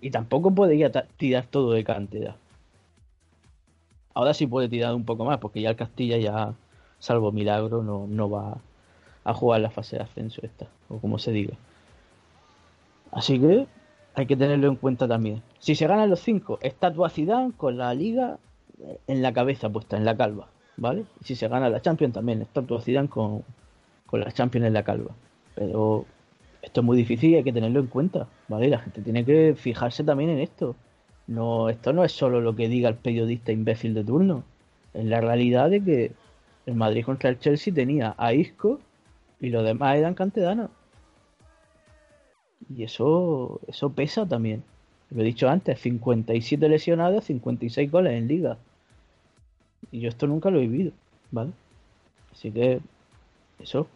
Y 0.00 0.10
tampoco 0.10 0.54
podía 0.54 0.90
tirar 1.16 1.46
todo 1.46 1.72
de 1.72 1.84
cantidad. 1.84 2.36
Ahora 4.14 4.34
sí 4.34 4.46
puede 4.46 4.68
tirar 4.68 4.94
un 4.94 5.04
poco 5.04 5.24
más, 5.24 5.38
porque 5.38 5.60
ya 5.60 5.70
el 5.70 5.76
Castilla 5.76 6.16
ya, 6.16 6.54
salvo 6.98 7.32
milagro, 7.32 7.82
no, 7.82 8.06
no 8.06 8.30
va 8.30 8.58
a 9.24 9.34
jugar 9.34 9.60
la 9.60 9.70
fase 9.70 9.96
de 9.96 10.02
ascenso 10.02 10.40
esta, 10.44 10.66
o 10.88 10.98
como 10.98 11.18
se 11.18 11.32
diga. 11.32 11.54
Así 13.12 13.38
que 13.38 13.66
hay 14.14 14.26
que 14.26 14.36
tenerlo 14.36 14.68
en 14.68 14.76
cuenta 14.76 15.06
también. 15.06 15.42
Si 15.58 15.74
se 15.74 15.86
ganan 15.86 16.10
los 16.10 16.20
cinco, 16.20 16.58
estatua 16.62 17.10
Zidane 17.10 17.52
con 17.52 17.76
la 17.76 17.92
liga 17.94 18.38
en 19.06 19.22
la 19.22 19.32
cabeza 19.32 19.68
puesta, 19.68 19.96
en 19.96 20.04
la 20.04 20.16
calva, 20.16 20.48
¿vale? 20.80 21.04
Y 21.20 21.24
si 21.24 21.36
se 21.36 21.46
gana 21.46 21.70
la 21.70 21.80
Champions 21.80 22.14
también, 22.14 22.42
estatua 22.42 22.80
Zidane 22.80 23.08
con, 23.08 23.44
con 24.06 24.20
la 24.20 24.32
Champions 24.32 24.66
en 24.66 24.72
la 24.72 24.82
calva. 24.82 25.14
Pero 25.54 26.06
esto 26.62 26.80
es 26.80 26.84
muy 26.84 26.96
difícil 26.96 27.30
y 27.30 27.36
hay 27.36 27.44
que 27.44 27.52
tenerlo 27.52 27.80
en 27.80 27.86
cuenta, 27.86 28.26
¿vale? 28.48 28.68
La 28.68 28.80
gente 28.80 29.02
tiene 29.02 29.24
que 29.24 29.54
fijarse 29.54 30.02
también 30.02 30.30
en 30.30 30.40
esto. 30.40 30.74
No, 31.28 31.68
esto 31.68 31.92
no 31.92 32.02
es 32.02 32.12
solo 32.12 32.40
lo 32.40 32.56
que 32.56 32.68
diga 32.68 32.88
el 32.88 32.96
periodista 32.96 33.52
imbécil 33.52 33.94
de 33.94 34.02
turno. 34.02 34.42
Es 34.94 35.04
la 35.04 35.20
realidad 35.20 35.70
de 35.70 35.84
que 35.84 36.12
el 36.66 36.74
Madrid 36.74 37.04
contra 37.04 37.30
el 37.30 37.38
Chelsea 37.38 37.72
tenía 37.72 38.14
a 38.18 38.32
Isco 38.32 38.80
y 39.38 39.50
los 39.50 39.64
demás 39.64 39.96
eran 39.96 40.14
cantedanos. 40.14 40.70
Y 42.74 42.84
eso, 42.84 43.60
eso 43.68 43.92
pesa 43.92 44.26
también. 44.26 44.62
Lo 45.10 45.22
he 45.22 45.24
dicho 45.24 45.48
antes, 45.48 45.78
57 45.80 46.68
lesionados, 46.68 47.24
56 47.24 47.90
goles 47.90 48.14
en 48.14 48.28
liga. 48.28 48.58
Y 49.90 50.00
yo 50.00 50.08
esto 50.08 50.26
nunca 50.26 50.50
lo 50.50 50.58
he 50.58 50.66
vivido, 50.66 50.92
¿vale? 51.30 51.52
Así 52.32 52.50
que 52.50 52.80
eso 53.58 53.86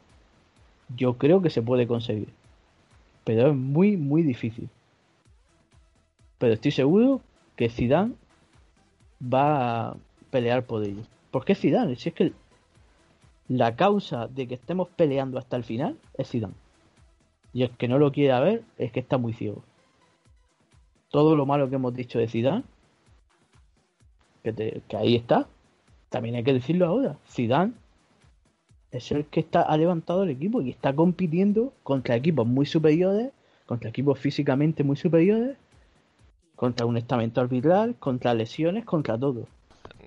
yo 0.97 1.17
creo 1.19 1.43
que 1.43 1.51
se 1.51 1.63
puede 1.63 1.87
conseguir. 1.87 2.29
Pero 3.25 3.49
es 3.49 3.57
muy, 3.57 3.97
muy 3.97 4.23
difícil. 4.23 4.69
Pero 6.39 6.55
estoy 6.55 6.73
seguro 6.73 7.21
que 7.57 7.71
Zidane 7.71 8.15
va 9.23 9.89
a 9.89 9.97
pelear 10.31 10.65
por 10.65 10.85
ello. 10.85 11.03
¿Por 11.31 11.45
qué 11.45 11.55
Zidane? 11.55 11.97
Si 11.97 12.11
es 12.11 12.15
que 12.15 12.33
la 13.49 13.77
causa 13.77 14.27
de 14.29 14.47
que 14.47 14.55
estemos 14.55 14.89
peleando 14.89 15.39
hasta 15.39 15.57
el 15.57 15.65
final 15.65 15.99
es 16.19 16.31
Zidane. 16.31 16.55
Y 17.53 17.63
el 17.63 17.71
que 17.71 17.89
no 17.89 17.99
lo 17.99 18.13
quiera 18.13 18.41
ver 18.41 18.63
es 18.79 18.93
que 18.93 19.01
está 19.01 19.17
muy 19.17 19.33
ciego. 19.33 19.63
Todo 21.11 21.37
lo 21.37 21.47
malo 21.47 21.69
que 21.71 21.77
hemos 21.77 21.95
dicho 21.95 22.19
de 22.19 22.29
Zidane, 22.29 22.65
que, 24.43 24.83
ahí 24.97 25.15
está, 25.15 25.47
también 26.15 26.37
hay 26.37 26.45
que 26.45 26.53
decirlo 26.53 26.87
ahora. 26.87 27.17
Zidane 27.29 27.73
es 28.93 29.11
el 29.11 29.25
que 29.25 29.41
está, 29.41 29.63
ha 29.63 29.77
levantado 29.77 30.23
el 30.23 30.31
equipo 30.31 30.63
y 30.63 30.71
está 30.71 30.95
compitiendo 30.95 31.73
contra 31.83 32.15
equipos 32.15 32.47
muy 32.47 32.67
superiores, 32.67 33.33
contra 33.67 33.91
equipos 33.91 34.17
físicamente 34.17 34.85
muy 34.85 34.95
superiores, 34.95 35.57
contra 36.55 36.87
un 36.87 36.97
estamento 36.97 37.41
arbitral, 37.41 37.97
contra 37.99 38.33
lesiones, 38.33 38.85
contra 38.85 39.19
todo. 39.19 39.49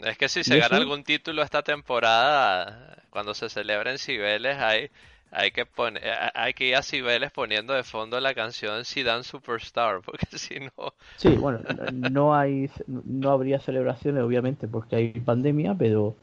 Es 0.05 0.17
que 0.17 0.29
si 0.29 0.45
se 0.45 0.57
gana 0.57 0.77
algún 0.77 1.03
título 1.03 1.43
esta 1.43 1.61
temporada, 1.61 3.03
cuando 3.09 3.33
se 3.33 3.49
celebra 3.49 3.91
en 3.91 3.97
Cibeles, 3.97 4.57
hay, 4.59 4.89
hay 5.31 5.51
que 5.51 5.65
poner, 5.65 6.03
hay 6.33 6.53
que 6.53 6.65
ir 6.67 6.75
a 6.75 6.81
Cibeles 6.81 7.31
poniendo 7.31 7.73
de 7.73 7.83
fondo 7.83 8.19
la 8.19 8.33
canción 8.33 8.85
Zidane 8.85 9.23
Superstar, 9.23 10.01
porque 10.05 10.25
si 10.37 10.59
no... 10.59 10.93
Sí, 11.17 11.29
bueno, 11.29 11.59
no 11.91 12.35
hay, 12.35 12.69
no 12.87 13.31
habría 13.31 13.59
celebraciones 13.59 14.23
obviamente 14.23 14.67
porque 14.67 14.95
hay 14.95 15.11
pandemia, 15.11 15.75
pero 15.75 16.15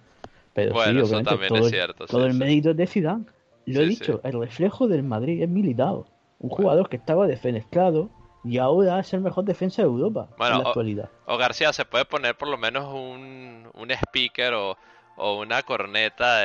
pero 0.55 0.73
bueno, 0.73 1.03
eso 1.03 1.21
también 1.23 1.49
todo, 1.49 1.67
es 1.67 1.71
cierto. 1.71 2.07
Todo 2.07 2.27
el 2.27 2.35
mérito 2.35 2.71
es 2.71 2.77
de 2.77 2.87
Zidane. 2.87 3.25
Lo 3.67 3.81
he 3.81 3.87
dicho, 3.87 4.21
el 4.23 4.39
reflejo 4.39 4.87
del 4.87 5.03
Madrid 5.03 5.43
es 5.43 5.49
militado. 5.49 6.07
Un 6.39 6.51
jugador 6.51 6.89
que 6.89 6.97
estaba 6.97 7.27
defenestrado 7.27 8.11
y 8.45 8.59
ahora 8.59 9.01
es 9.01 9.13
el 9.15 9.21
mejor 9.21 9.45
defensa 9.45 9.83
de 9.83 9.89
Europa 9.89 10.29
en 10.39 10.51
la 10.51 10.57
actualidad. 10.59 11.09
O, 11.27 11.37
García, 11.37 11.73
se 11.73 11.85
puede 11.85 12.05
poner 12.05 12.37
por 12.37 12.49
lo 12.49 12.59
menos 12.59 12.93
un, 12.93 13.69
un 13.73 13.91
speaker 13.91 14.53
o, 14.55 14.77
o 15.17 15.41
una 15.41 15.63
corneta 15.63 16.43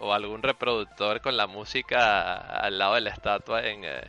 o, 0.00 0.12
algún 0.12 0.42
reproductor 0.42 1.20
con 1.20 1.36
la 1.36 1.46
música 1.46 2.36
al 2.36 2.78
lado 2.78 2.94
de 2.94 3.02
la 3.02 3.10
estatua 3.10 3.66
en, 3.66 3.84
eh, 3.84 4.04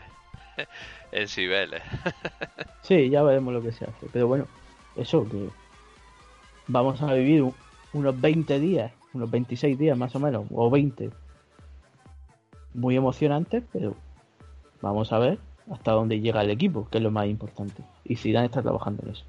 en 1.11 1.27
sí, 2.81 3.09
ya 3.09 3.23
veremos 3.23 3.53
lo 3.53 3.61
que 3.61 3.71
se 3.71 3.85
hace. 3.85 4.07
Pero 4.11 4.27
bueno, 4.27 4.47
eso 4.95 5.27
que 5.27 5.49
vamos 6.67 7.01
a 7.01 7.13
vivir 7.13 7.43
unos 7.93 8.21
20 8.21 8.59
días 8.59 8.91
unos 9.13 9.29
26 9.29 9.77
días 9.77 9.97
más 9.97 10.15
o 10.15 10.19
menos, 10.19 10.45
o 10.51 10.69
20. 10.69 11.09
Muy 12.73 12.95
emocionantes, 12.95 13.63
pero 13.71 13.95
vamos 14.81 15.11
a 15.11 15.19
ver 15.19 15.39
hasta 15.71 15.91
dónde 15.91 16.19
llega 16.19 16.41
el 16.41 16.49
equipo, 16.49 16.87
que 16.89 16.97
es 16.97 17.03
lo 17.03 17.11
más 17.11 17.27
importante. 17.27 17.83
Y 18.05 18.15
Zidane 18.15 18.45
está 18.45 18.61
trabajando 18.61 19.03
en 19.03 19.11
eso. 19.11 19.25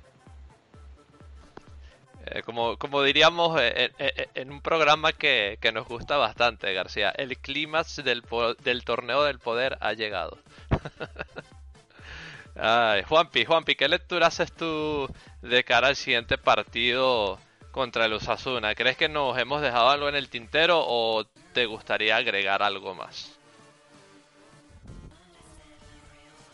Eh, 2.34 2.42
como, 2.42 2.78
como 2.78 3.02
diríamos 3.02 3.60
eh, 3.60 3.92
eh, 3.98 4.28
en 4.34 4.50
un 4.50 4.62
programa 4.62 5.12
que, 5.12 5.58
que, 5.60 5.70
nos 5.70 5.86
gusta 5.86 6.16
bastante, 6.16 6.72
García, 6.72 7.10
el 7.10 7.36
clímax 7.36 8.02
del, 8.02 8.22
del 8.62 8.84
torneo 8.84 9.24
del 9.24 9.38
poder 9.38 9.76
ha 9.80 9.92
llegado. 9.92 10.38
Ay, 12.56 13.02
Juanpi, 13.02 13.44
Juanpi, 13.44 13.74
¿qué 13.74 13.88
lectura 13.88 14.28
haces 14.28 14.52
tú 14.52 15.08
de 15.42 15.64
cara 15.64 15.88
al 15.88 15.96
siguiente 15.96 16.38
partido 16.38 17.38
contra 17.72 18.04
el 18.04 18.12
Osasuna. 18.12 18.74
¿Crees 18.74 18.96
que 18.96 19.08
nos 19.08 19.36
hemos 19.38 19.60
dejado 19.60 19.88
algo 19.88 20.08
en 20.08 20.14
el 20.14 20.28
tintero 20.28 20.84
o 20.86 21.24
te 21.52 21.66
gustaría 21.66 22.16
agregar 22.16 22.62
algo 22.62 22.94
más? 22.94 23.36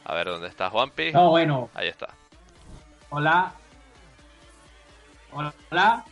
A 0.05 0.15
ver, 0.15 0.29
¿dónde 0.29 0.49
está 0.49 0.71
Juanpi? 0.71 1.13
No, 1.13 1.31
bueno. 1.31 1.69
Ahí 1.75 1.89
está. 1.89 2.09
Hola. 3.11 3.53
Hola. 5.33 6.05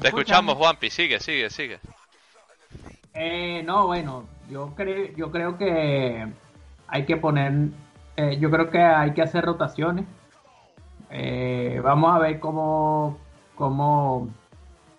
Te 0.00 0.08
escuchamos, 0.08 0.56
Juanpi. 0.56 0.90
Sigue, 0.90 1.20
sigue, 1.20 1.50
sigue. 1.50 1.78
Eh, 3.14 3.62
no, 3.64 3.86
bueno, 3.86 4.24
yo 4.50 4.74
creo, 4.74 5.14
yo 5.16 5.30
creo 5.30 5.56
que 5.56 6.26
hay 6.88 7.06
que 7.06 7.16
poner, 7.16 7.68
eh, 8.16 8.38
yo 8.40 8.50
creo 8.50 8.70
que 8.70 8.80
hay 8.80 9.12
que 9.12 9.22
hacer 9.22 9.44
rotaciones. 9.44 10.04
Eh, 11.10 11.80
vamos 11.82 12.14
a 12.14 12.18
ver 12.18 12.40
cómo, 12.40 13.18
cómo 13.54 14.28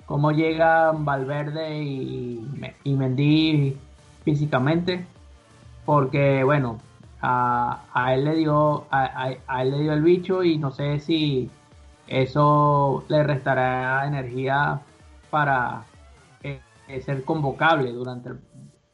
cómo 0.05 0.31
llegan 0.31 1.05
Valverde 1.05 1.83
y, 1.83 2.47
y 2.83 2.93
Mendy 2.93 3.77
físicamente, 4.23 5.05
porque 5.85 6.43
bueno, 6.43 6.79
a, 7.21 8.13
él 8.13 8.25
le 8.25 8.35
dio 8.35 8.85
a, 8.91 9.61
él 9.61 9.71
le 9.71 9.79
dio 9.79 9.93
el 9.93 10.03
bicho 10.03 10.43
y 10.43 10.57
no 10.57 10.71
sé 10.71 10.99
si 10.99 11.49
eso 12.07 13.03
le 13.07 13.23
restará 13.23 14.05
energía 14.07 14.81
para 15.29 15.83
eh, 16.43 16.61
eh, 16.87 17.01
ser 17.01 17.23
convocable 17.23 17.91
durante 17.91 18.29
el, 18.29 18.39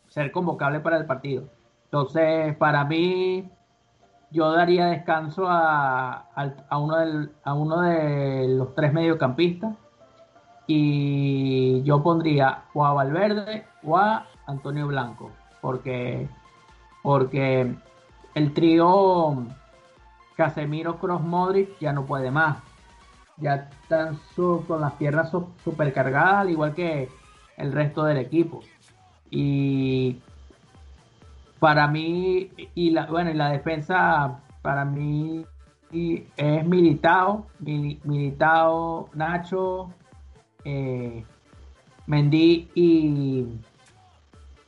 ser 0.07 0.31
convocable 0.31 0.79
para 0.79 0.97
el 0.97 1.05
partido. 1.05 1.43
Entonces, 1.85 2.55
para 2.55 2.85
mí, 2.85 3.49
yo 4.31 4.51
daría 4.51 4.87
descanso 4.87 5.45
a, 5.47 6.27
a, 6.69 6.77
uno, 6.77 6.95
a 7.43 7.53
uno 7.53 7.81
de 7.81 8.47
los 8.47 8.73
tres 8.75 8.93
mediocampistas 8.93 9.75
y 10.67 11.83
yo 11.83 12.01
pondría 12.01 12.63
o 12.73 12.85
a 12.85 12.93
Valverde 12.93 13.65
o 13.83 13.97
a 13.97 14.25
Antonio 14.47 14.87
Blanco, 14.87 15.31
porque, 15.59 16.29
porque 17.03 17.75
el 18.35 18.53
trío 18.53 19.45
Casemiro 20.35 20.97
Cross 20.97 21.21
Modric 21.21 21.77
ya 21.79 21.91
no 21.93 22.05
puede 22.05 22.31
más. 22.31 22.57
Ya 23.41 23.69
están 23.81 24.19
con 24.67 24.81
las 24.81 24.93
piernas 24.93 25.31
supercargadas, 25.63 26.35
al 26.35 26.49
igual 26.51 26.73
que 26.73 27.09
el 27.57 27.71
resto 27.71 28.03
del 28.03 28.17
equipo. 28.17 28.61
Y 29.29 30.19
para 31.59 31.87
mí, 31.87 32.51
y 32.75 32.91
la, 32.91 33.07
bueno, 33.07 33.31
y 33.31 33.33
la 33.33 33.49
defensa 33.49 34.39
para 34.61 34.85
mí 34.85 35.45
es 35.91 36.65
Militao, 36.65 37.47
Militao, 37.59 39.09
Nacho, 39.13 39.89
eh, 40.63 41.23
Mendy 42.07 42.69
y, 42.75 43.45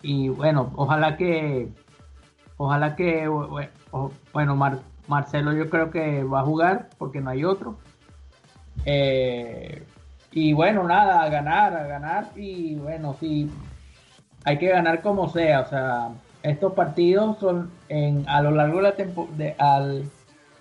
y 0.02 0.30
bueno, 0.30 0.72
ojalá 0.76 1.18
que, 1.18 1.70
ojalá 2.58 2.96
que, 2.96 3.28
bueno, 4.34 4.56
Marcelo 5.08 5.54
yo 5.54 5.70
creo 5.70 5.92
que 5.92 6.24
va 6.24 6.42
a 6.42 6.46
jugar 6.46 6.90
porque 6.98 7.22
no 7.22 7.30
hay 7.30 7.44
otro. 7.44 7.78
Eh, 8.86 9.84
y 10.32 10.54
bueno, 10.54 10.84
nada, 10.84 11.24
a 11.24 11.30
ganar, 11.30 11.76
a 11.76 11.88
ganar 11.88 12.28
y 12.36 12.76
bueno, 12.76 13.16
sí, 13.20 13.50
hay 14.44 14.58
que 14.58 14.68
ganar 14.68 15.02
como 15.02 15.30
sea, 15.30 15.62
o 15.62 15.70
sea, 15.70 16.10
estos 16.42 16.74
partidos 16.74 17.38
son 17.38 17.72
a 18.28 18.42
lo 18.42 18.52
largo 18.52 18.78
de 18.78 18.84
la 18.84 18.96
temporada, 18.96 19.86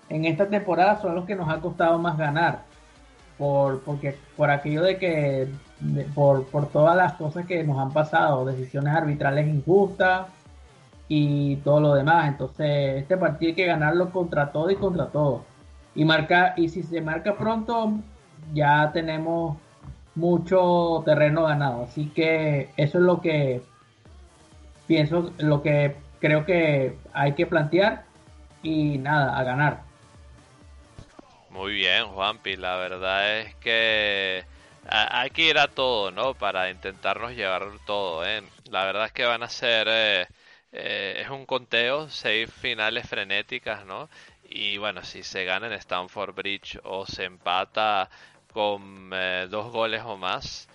en 0.09 0.25
esta 0.25 0.47
temporada 0.47 1.01
son 1.01 1.15
los 1.15 1.25
que 1.25 1.35
nos 1.35 1.49
ha 1.49 1.59
costado 1.59 1.97
más 1.97 2.17
ganar 2.17 2.59
por, 3.37 3.81
porque, 3.81 4.15
por 4.37 4.49
aquello 4.51 4.83
de 4.83 4.97
que, 4.97 5.47
por, 6.13 6.45
por 6.45 6.67
todas 6.69 6.95
las 6.95 7.13
cosas 7.13 7.45
que 7.45 7.63
nos 7.63 7.79
han 7.79 7.91
pasado, 7.91 8.45
decisiones 8.45 8.93
arbitrales 8.93 9.47
injustas 9.47 10.27
y 11.07 11.57
todo 11.57 11.79
lo 11.79 11.93
demás. 11.93 12.27
Entonces, 12.27 13.01
este 13.01 13.17
partido 13.17 13.49
hay 13.49 13.55
que 13.55 13.65
ganarlo 13.65 14.11
contra 14.11 14.51
todo 14.51 14.69
y 14.69 14.75
contra 14.75 15.07
todo. 15.07 15.43
Y 15.95 16.05
marca, 16.05 16.53
y 16.57 16.69
si 16.69 16.83
se 16.83 17.01
marca 17.01 17.35
pronto, 17.35 17.93
ya 18.53 18.91
tenemos 18.91 19.57
mucho 20.15 21.03
terreno 21.05 21.43
ganado. 21.43 21.83
Así 21.83 22.09
que 22.09 22.69
eso 22.77 22.97
es 22.97 23.03
lo 23.03 23.21
que 23.21 23.61
pienso, 24.87 25.31
lo 25.37 25.61
que 25.61 25.95
creo 26.19 26.45
que 26.45 26.97
hay 27.13 27.33
que 27.33 27.45
plantear 27.45 28.05
y 28.61 28.97
nada, 28.97 29.37
a 29.37 29.43
ganar. 29.43 29.81
Muy 31.49 31.73
bien, 31.73 32.07
Juanpi. 32.07 32.55
La 32.55 32.77
verdad 32.77 33.39
es 33.39 33.55
que 33.55 34.45
hay 34.87 35.29
que 35.29 35.49
ir 35.49 35.59
a 35.59 35.67
todo, 35.67 36.11
¿no? 36.11 36.33
Para 36.33 36.69
intentarnos 36.69 37.33
llevar 37.33 37.67
todo, 37.85 38.25
¿eh? 38.25 38.41
La 38.69 38.85
verdad 38.85 39.05
es 39.05 39.11
que 39.11 39.25
van 39.25 39.43
a 39.43 39.49
ser... 39.49 39.87
Eh, 39.89 40.27
eh, 40.75 41.21
es 41.21 41.29
un 41.29 41.45
conteo, 41.45 42.09
seis 42.09 42.51
finales 42.51 43.07
frenéticas, 43.07 43.85
¿no? 43.85 44.09
Y 44.43 44.77
bueno, 44.77 45.03
si 45.03 45.21
se 45.23 45.45
gana 45.45 45.67
en 45.67 45.73
Stanford 45.73 46.33
Bridge 46.33 46.79
o 46.83 47.05
se 47.05 47.25
empata 47.25 48.09
con 48.53 49.09
eh, 49.13 49.47
dos 49.49 49.71
goles 49.71 50.01
o 50.05 50.17
más, 50.17 50.67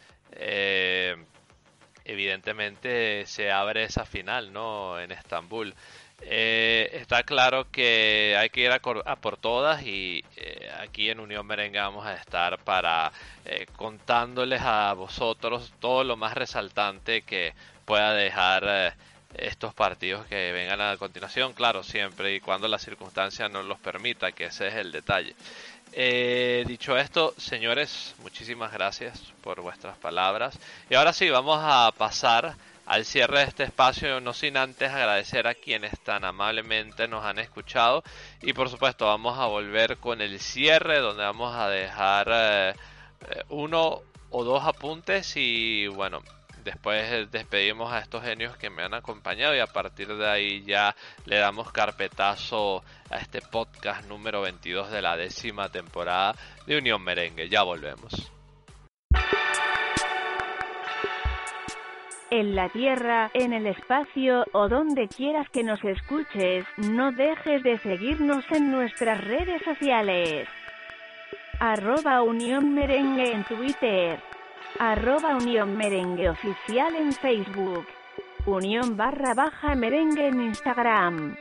evidentemente 2.05 3.25
se 3.27 3.51
abre 3.51 3.85
esa 3.85 4.05
final, 4.05 4.53
¿no? 4.53 4.99
En 5.01 5.13
Estambul. 5.13 5.75
Eh, 6.23 6.91
está 6.95 7.23
claro 7.23 7.71
que 7.71 8.37
hay 8.37 8.51
que 8.51 8.63
ir 8.63 8.73
a, 8.73 8.81
por 8.81 9.37
todas 9.37 9.83
y 9.85 10.25
eh, 10.37 10.69
aquí 10.81 11.11
en 11.11 11.21
Unión 11.21 11.47
Merengue 11.47 11.79
vamos 11.79 12.07
a 12.07 12.15
estar 12.15 12.59
para 12.59 13.13
eh, 13.45 13.67
contándoles 13.77 14.61
a 14.63 14.93
vosotros 14.95 15.73
todo 15.79 16.03
lo 16.03 16.17
más 16.17 16.35
resaltante 16.35 17.23
que 17.23 17.55
pueda 17.85 18.15
dejar 18.15 18.97
estos 19.35 19.75
partidos 19.75 20.27
que 20.27 20.53
vengan 20.53 20.81
a 20.81 20.97
continuación, 20.97 21.53
claro, 21.53 21.83
siempre 21.83 22.35
y 22.35 22.41
cuando 22.41 22.67
la 22.67 22.79
circunstancia 22.79 23.49
nos 23.49 23.65
los 23.67 23.79
permita, 23.79 24.33
que 24.33 24.47
ese 24.47 24.69
es 24.69 24.75
el 24.75 24.91
detalle. 24.91 25.37
Dicho 25.93 26.97
esto, 26.97 27.35
señores, 27.37 28.15
muchísimas 28.23 28.73
gracias 28.73 29.21
por 29.43 29.61
vuestras 29.61 29.97
palabras. 29.99 30.59
Y 30.91 30.95
ahora 30.95 31.13
sí, 31.13 31.29
vamos 31.31 31.59
a 31.61 31.93
pasar 31.97 32.57
al 32.89 33.05
cierre 33.05 33.41
de 33.41 33.45
este 33.45 33.65
espacio, 33.65 34.19
no 34.21 34.33
sin 34.33 34.57
antes 34.57 34.91
agradecer 34.91 35.47
a 35.47 35.55
quienes 35.55 35.99
tan 36.01 36.25
amablemente 36.25 37.07
nos 37.07 37.23
han 37.23 37.39
escuchado 37.39 38.03
y 38.41 38.55
por 38.55 38.71
supuesto 38.71 39.05
vamos 39.05 39.39
a 39.39 39.45
volver 39.45 39.99
con 39.99 40.23
el 40.23 40.41
cierre 40.41 41.01
donde 41.01 41.23
vamos 41.23 41.55
a 41.55 41.69
dejar 41.69 42.29
eh, 42.33 42.71
eh, 42.71 43.43
uno 43.51 44.01
o 44.31 44.43
dos 44.43 44.65
apuntes 44.65 45.35
y 45.37 45.87
bueno, 45.89 46.23
después 46.69 47.31
despedimos 47.31 47.91
a 47.91 48.01
estos 48.01 48.23
genios 48.23 48.55
que 48.59 48.69
me 48.69 48.83
han 48.83 48.93
acompañado 48.93 49.57
y 49.57 49.59
a 49.59 49.67
partir 49.67 50.15
de 50.15 50.29
ahí 50.29 50.63
ya 50.65 50.95
le 51.25 51.39
damos 51.39 51.73
carpetazo 51.73 52.83
a 53.11 53.17
este 53.17 53.41
podcast 53.41 54.07
número 54.07 54.43
22 54.43 54.91
de 54.91 55.01
la 55.01 55.17
décima 55.17 55.71
temporada 55.71 56.35
de 56.67 56.77
Unión 56.77 57.03
Merengue. 57.03 57.49
Ya 57.49 57.63
volvemos. 57.63 58.31
En 62.31 62.55
la 62.55 62.69
Tierra, 62.69 63.31
en 63.33 63.55
el 63.55 63.67
espacio 63.67 64.45
o 64.53 64.69
donde 64.69 65.09
quieras 65.09 65.49
que 65.49 65.65
nos 65.65 65.83
escuches, 65.83 66.67
no 66.77 67.13
dejes 67.13 67.63
de 67.63 67.79
seguirnos 67.79 68.45
en 68.51 68.71
nuestras 68.71 69.25
redes 69.25 69.63
sociales. 69.65 70.47
Arroba 71.61 72.21
Unión 72.21 72.75
Merengue 72.75 73.33
en 73.33 73.45
Twitter. 73.45 74.21
Arroba 74.79 75.37
Unión 75.37 75.77
Merengue 75.77 76.29
Oficial 76.29 76.95
en 76.95 77.13
Facebook. 77.13 77.87
Unión 78.47 78.97
barra 78.97 79.35
baja 79.35 79.75
merengue 79.75 80.29
en 80.29 80.41
Instagram. 80.41 81.37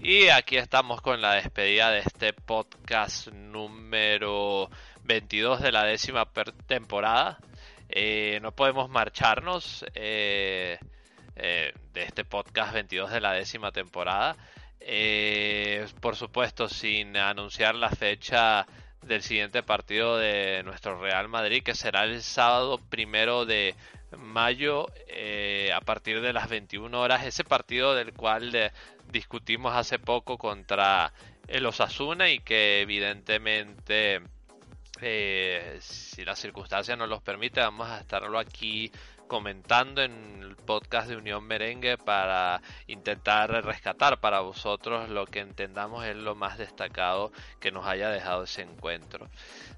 Y 0.00 0.28
aquí 0.28 0.56
estamos 0.56 1.00
con 1.00 1.20
la 1.20 1.34
despedida 1.34 1.90
de 1.90 1.98
este 1.98 2.32
podcast 2.32 3.28
número 3.28 4.70
22 5.04 5.62
de 5.62 5.72
la 5.72 5.84
décima 5.84 6.28
temporada. 6.66 7.38
Eh, 7.88 8.40
no 8.42 8.52
podemos 8.52 8.88
marcharnos 8.88 9.84
eh, 9.94 10.78
eh, 11.36 11.72
de 11.92 12.02
este 12.02 12.24
podcast 12.24 12.72
22 12.72 13.10
de 13.10 13.20
la 13.20 13.32
décima 13.32 13.70
temporada. 13.72 14.36
Por 16.00 16.16
supuesto, 16.16 16.68
sin 16.68 17.16
anunciar 17.16 17.74
la 17.74 17.90
fecha 17.90 18.66
del 19.02 19.22
siguiente 19.22 19.62
partido 19.62 20.16
de 20.16 20.62
nuestro 20.64 21.00
Real 21.00 21.28
Madrid, 21.28 21.62
que 21.62 21.74
será 21.74 22.04
el 22.04 22.22
sábado 22.22 22.78
primero 22.88 23.44
de 23.44 23.74
mayo 24.18 24.86
a 25.74 25.80
partir 25.80 26.20
de 26.20 26.32
las 26.32 26.48
21 26.48 27.00
horas. 27.00 27.24
Ese 27.24 27.44
partido 27.44 27.94
del 27.94 28.12
cual 28.12 28.72
discutimos 29.10 29.74
hace 29.74 29.98
poco 29.98 30.38
contra 30.38 31.12
el 31.48 31.66
Osasuna 31.66 32.28
y 32.30 32.40
que 32.40 32.80
evidentemente 32.80 34.20
eh, 35.00 35.78
si 35.80 36.24
las 36.24 36.38
circunstancias 36.38 36.96
nos 36.96 37.08
los 37.08 37.22
permite 37.22 37.60
vamos 37.60 37.88
a 37.88 38.00
estarlo 38.00 38.38
aquí 38.38 38.90
comentando 39.26 40.02
en 40.02 40.42
el 40.42 40.56
podcast 40.56 41.08
de 41.08 41.16
Unión 41.16 41.44
Merengue 41.44 41.98
para 41.98 42.60
intentar 42.86 43.50
rescatar 43.64 44.20
para 44.20 44.40
vosotros 44.40 45.08
lo 45.08 45.26
que 45.26 45.40
entendamos 45.40 46.04
es 46.04 46.16
lo 46.16 46.34
más 46.34 46.58
destacado 46.58 47.32
que 47.60 47.70
nos 47.70 47.86
haya 47.86 48.10
dejado 48.10 48.44
ese 48.44 48.62
encuentro. 48.62 49.28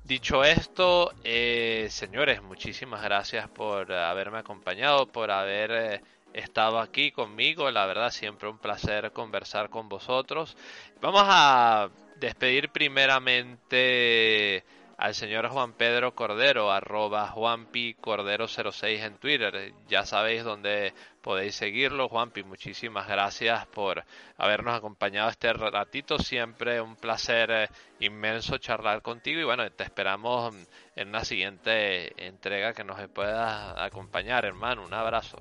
Dicho 0.05 0.45
esto, 0.45 1.13
eh, 1.25 1.89
señores, 1.91 2.43
muchísimas 2.43 3.03
gracias 3.03 3.49
por 3.49 3.93
haberme 3.93 4.39
acompañado, 4.39 5.07
por 5.07 5.31
haber... 5.31 5.71
Eh, 5.71 6.03
estado 6.35 6.79
aquí 6.79 7.11
conmigo. 7.11 7.71
La 7.71 7.87
verdad, 7.87 8.11
siempre 8.11 8.49
un 8.49 8.59
placer 8.59 9.13
conversar 9.13 9.71
con 9.71 9.89
vosotros. 9.89 10.57
Vamos 11.01 11.23
a 11.25 11.89
despedir 12.17 12.71
primeramente 12.71 14.65
al 14.99 15.15
señor 15.15 15.49
Juan 15.49 15.75
Pedro 15.75 16.13
Cordero, 16.17 16.73
arroba 16.73 17.29
Juanpi 17.29 17.95
Cordero06 17.95 19.05
en 19.05 19.15
Twitter. 19.19 19.73
Ya 19.89 20.05
sabéis 20.05 20.43
dónde 20.43 20.93
podéis 21.23 21.55
seguirlo. 21.55 22.09
Juanpi, 22.09 22.43
muchísimas 22.43 23.07
gracias 23.07 23.65
por 23.67 24.03
habernos 24.37 24.75
acompañado 24.75 25.31
este 25.31 25.53
ratito. 25.53 26.19
Siempre 26.19 26.81
un 26.81 26.97
placer 26.97 27.51
eh, 27.51 27.69
inmenso 28.01 28.59
charlar 28.59 29.01
contigo 29.01 29.41
y 29.41 29.45
bueno, 29.45 29.71
te 29.71 29.85
esperamos 29.85 30.53
en 30.97 31.09
una 31.09 31.25
siguiente 31.25 32.27
entrega 32.27 32.73
que 32.73 32.83
nos 32.83 33.01
puedas 33.11 33.79
acompañar, 33.79 34.45
hermano. 34.45 34.85
Un 34.85 34.95
abrazo. 34.95 35.39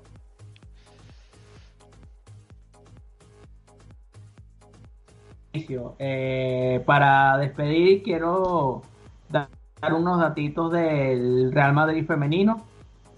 Eh, 5.98 6.80
para 6.86 7.38
despedir 7.38 8.04
quiero 8.04 8.82
dar 9.30 9.48
unos 9.94 10.20
datitos 10.20 10.72
del 10.72 11.52
Real 11.52 11.72
Madrid 11.72 12.06
femenino. 12.06 12.64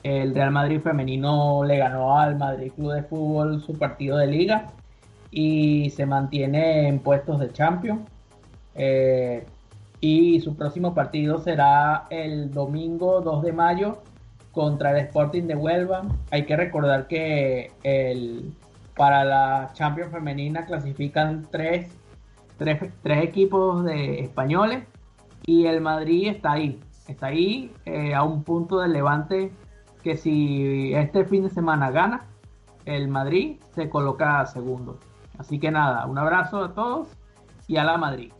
El 0.02 0.34
Real 0.34 0.50
Madrid 0.50 0.80
femenino 0.80 1.62
le 1.64 1.78
ganó 1.78 2.18
al 2.18 2.36
Madrid 2.38 2.72
Club 2.74 2.92
de 2.92 3.02
Fútbol 3.02 3.62
su 3.62 3.78
partido 3.78 4.16
de 4.16 4.26
liga 4.26 4.66
y 5.30 5.90
se 5.90 6.06
mantiene 6.06 6.88
en 6.88 6.98
puestos 7.00 7.38
de 7.38 7.52
Champions. 7.52 8.00
Eh, 8.74 9.46
y 10.00 10.40
su 10.40 10.56
próximo 10.56 10.94
partido 10.94 11.38
será 11.38 12.06
el 12.08 12.50
domingo 12.50 13.20
2 13.20 13.42
de 13.42 13.52
mayo 13.52 13.98
contra 14.52 14.92
el 14.92 15.04
Sporting 15.06 15.42
de 15.42 15.54
Huelva. 15.54 16.04
Hay 16.30 16.46
que 16.46 16.56
recordar 16.56 17.06
que 17.06 17.72
el, 17.82 18.54
para 18.96 19.24
la 19.24 19.70
Champions 19.74 20.10
femenina 20.10 20.64
clasifican 20.64 21.46
tres 21.50 21.90
tres, 22.60 23.22
equipos 23.22 23.84
de 23.84 24.20
españoles 24.20 24.84
y 25.50 25.66
el 25.66 25.80
Madrid 25.80 26.28
está 26.28 26.52
ahí, 26.52 26.80
está 27.08 27.26
ahí 27.26 27.74
eh, 27.84 28.14
a 28.14 28.22
un 28.22 28.44
punto 28.44 28.78
de 28.78 28.86
levante 28.86 29.50
que 30.04 30.16
si 30.16 30.94
este 30.94 31.24
fin 31.24 31.42
de 31.42 31.50
semana 31.50 31.90
gana, 31.90 32.28
el 32.84 33.08
Madrid 33.08 33.56
se 33.74 33.90
coloca 33.90 34.46
segundo. 34.46 35.00
Así 35.38 35.58
que 35.58 35.72
nada, 35.72 36.06
un 36.06 36.18
abrazo 36.18 36.62
a 36.62 36.72
todos 36.72 37.08
y 37.66 37.78
a 37.78 37.84
la 37.84 37.98
Madrid. 37.98 38.32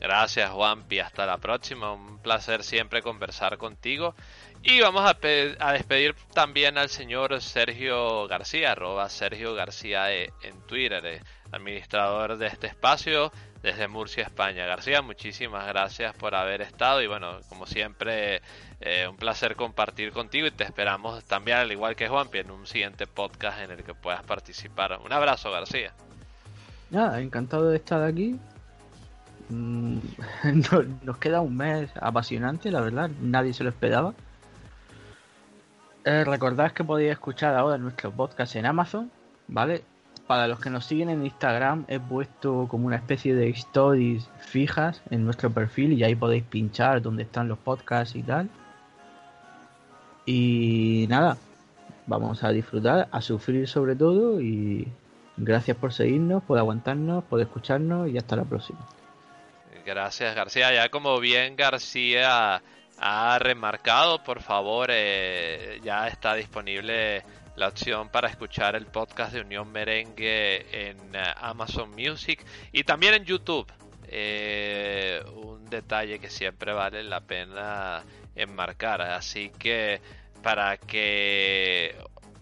Gracias 0.00 0.48
Juanpi, 0.48 1.00
hasta 1.00 1.26
la 1.26 1.36
próxima, 1.36 1.92
un 1.92 2.18
placer 2.20 2.62
siempre 2.62 3.02
conversar 3.02 3.58
contigo. 3.58 4.14
Y 4.62 4.80
vamos 4.80 5.02
a, 5.02 5.12
despedir 5.72 6.14
también 6.32 6.78
al 6.78 6.88
señor 6.88 7.38
Sergio 7.42 8.26
García, 8.26 8.72
arroba 8.72 9.06
Sergio 9.10 9.54
García 9.54 10.10
e, 10.14 10.32
en 10.42 10.58
Twitter. 10.66 11.04
Eh 11.04 11.20
administrador 11.52 12.38
de 12.38 12.46
este 12.46 12.68
espacio 12.68 13.32
desde 13.62 13.88
Murcia, 13.88 14.24
España. 14.24 14.66
García, 14.66 15.02
muchísimas 15.02 15.66
gracias 15.66 16.14
por 16.14 16.34
haber 16.34 16.62
estado 16.62 17.02
y 17.02 17.06
bueno, 17.06 17.40
como 17.48 17.66
siempre, 17.66 18.42
eh, 18.80 19.06
un 19.08 19.16
placer 19.16 19.56
compartir 19.56 20.12
contigo 20.12 20.46
y 20.46 20.50
te 20.50 20.64
esperamos 20.64 21.24
también, 21.24 21.58
al 21.58 21.72
igual 21.72 21.96
que 21.96 22.08
Juanpi, 22.08 22.38
en 22.38 22.50
un 22.50 22.66
siguiente 22.66 23.06
podcast 23.06 23.60
en 23.60 23.72
el 23.72 23.82
que 23.82 23.94
puedas 23.94 24.22
participar. 24.22 24.98
Un 25.04 25.12
abrazo, 25.12 25.50
García. 25.50 25.92
Nada, 26.90 27.20
encantado 27.20 27.70
de 27.70 27.76
estar 27.76 28.02
aquí. 28.02 28.38
Mm, 29.48 29.98
nos 31.02 31.18
queda 31.18 31.40
un 31.40 31.56
mes 31.56 31.90
apasionante, 32.00 32.70
la 32.70 32.80
verdad, 32.80 33.10
nadie 33.20 33.52
se 33.52 33.64
lo 33.64 33.70
esperaba. 33.70 34.14
Eh, 36.04 36.24
recordad 36.24 36.72
que 36.72 36.82
podéis 36.82 37.12
escuchar 37.12 37.54
ahora 37.54 37.76
nuestro 37.76 38.10
podcast 38.10 38.56
en 38.56 38.64
Amazon, 38.64 39.10
¿vale? 39.48 39.84
Para 40.30 40.46
los 40.46 40.60
que 40.60 40.70
nos 40.70 40.84
siguen 40.84 41.10
en 41.10 41.24
Instagram, 41.24 41.86
he 41.88 41.98
puesto 41.98 42.68
como 42.68 42.86
una 42.86 42.94
especie 42.94 43.34
de 43.34 43.48
stories 43.48 44.28
fijas 44.38 45.02
en 45.10 45.24
nuestro 45.24 45.50
perfil 45.50 45.92
y 45.94 46.04
ahí 46.04 46.14
podéis 46.14 46.44
pinchar 46.44 47.02
donde 47.02 47.24
están 47.24 47.48
los 47.48 47.58
podcasts 47.58 48.14
y 48.14 48.22
tal. 48.22 48.48
Y 50.24 51.06
nada, 51.08 51.36
vamos 52.06 52.44
a 52.44 52.50
disfrutar, 52.50 53.08
a 53.10 53.20
sufrir 53.20 53.66
sobre 53.66 53.96
todo 53.96 54.40
y 54.40 54.86
gracias 55.36 55.76
por 55.76 55.92
seguirnos, 55.92 56.44
por 56.44 56.58
aguantarnos, 56.58 57.24
por 57.24 57.40
escucharnos 57.40 58.08
y 58.08 58.16
hasta 58.16 58.36
la 58.36 58.44
próxima. 58.44 58.86
Gracias 59.84 60.36
García, 60.36 60.72
ya 60.72 60.90
como 60.90 61.18
bien 61.18 61.56
García 61.56 62.62
ha 63.00 63.38
remarcado, 63.40 64.22
por 64.22 64.42
favor, 64.42 64.90
eh, 64.92 65.80
ya 65.82 66.06
está 66.06 66.34
disponible 66.34 67.24
la 67.60 67.68
opción 67.68 68.08
para 68.08 68.28
escuchar 68.28 68.74
el 68.74 68.86
podcast 68.86 69.34
de 69.34 69.42
Unión 69.42 69.70
Merengue 69.70 70.64
en 70.72 71.14
eh, 71.14 71.22
Amazon 71.36 71.90
Music 71.90 72.42
y 72.72 72.84
también 72.84 73.12
en 73.12 73.26
YouTube. 73.26 73.70
Eh, 74.08 75.22
un 75.34 75.66
detalle 75.66 76.18
que 76.18 76.30
siempre 76.30 76.72
vale 76.72 77.02
la 77.02 77.20
pena 77.20 78.02
enmarcar. 78.34 79.02
Así 79.02 79.50
que 79.58 80.00
para 80.42 80.78
que 80.78 81.94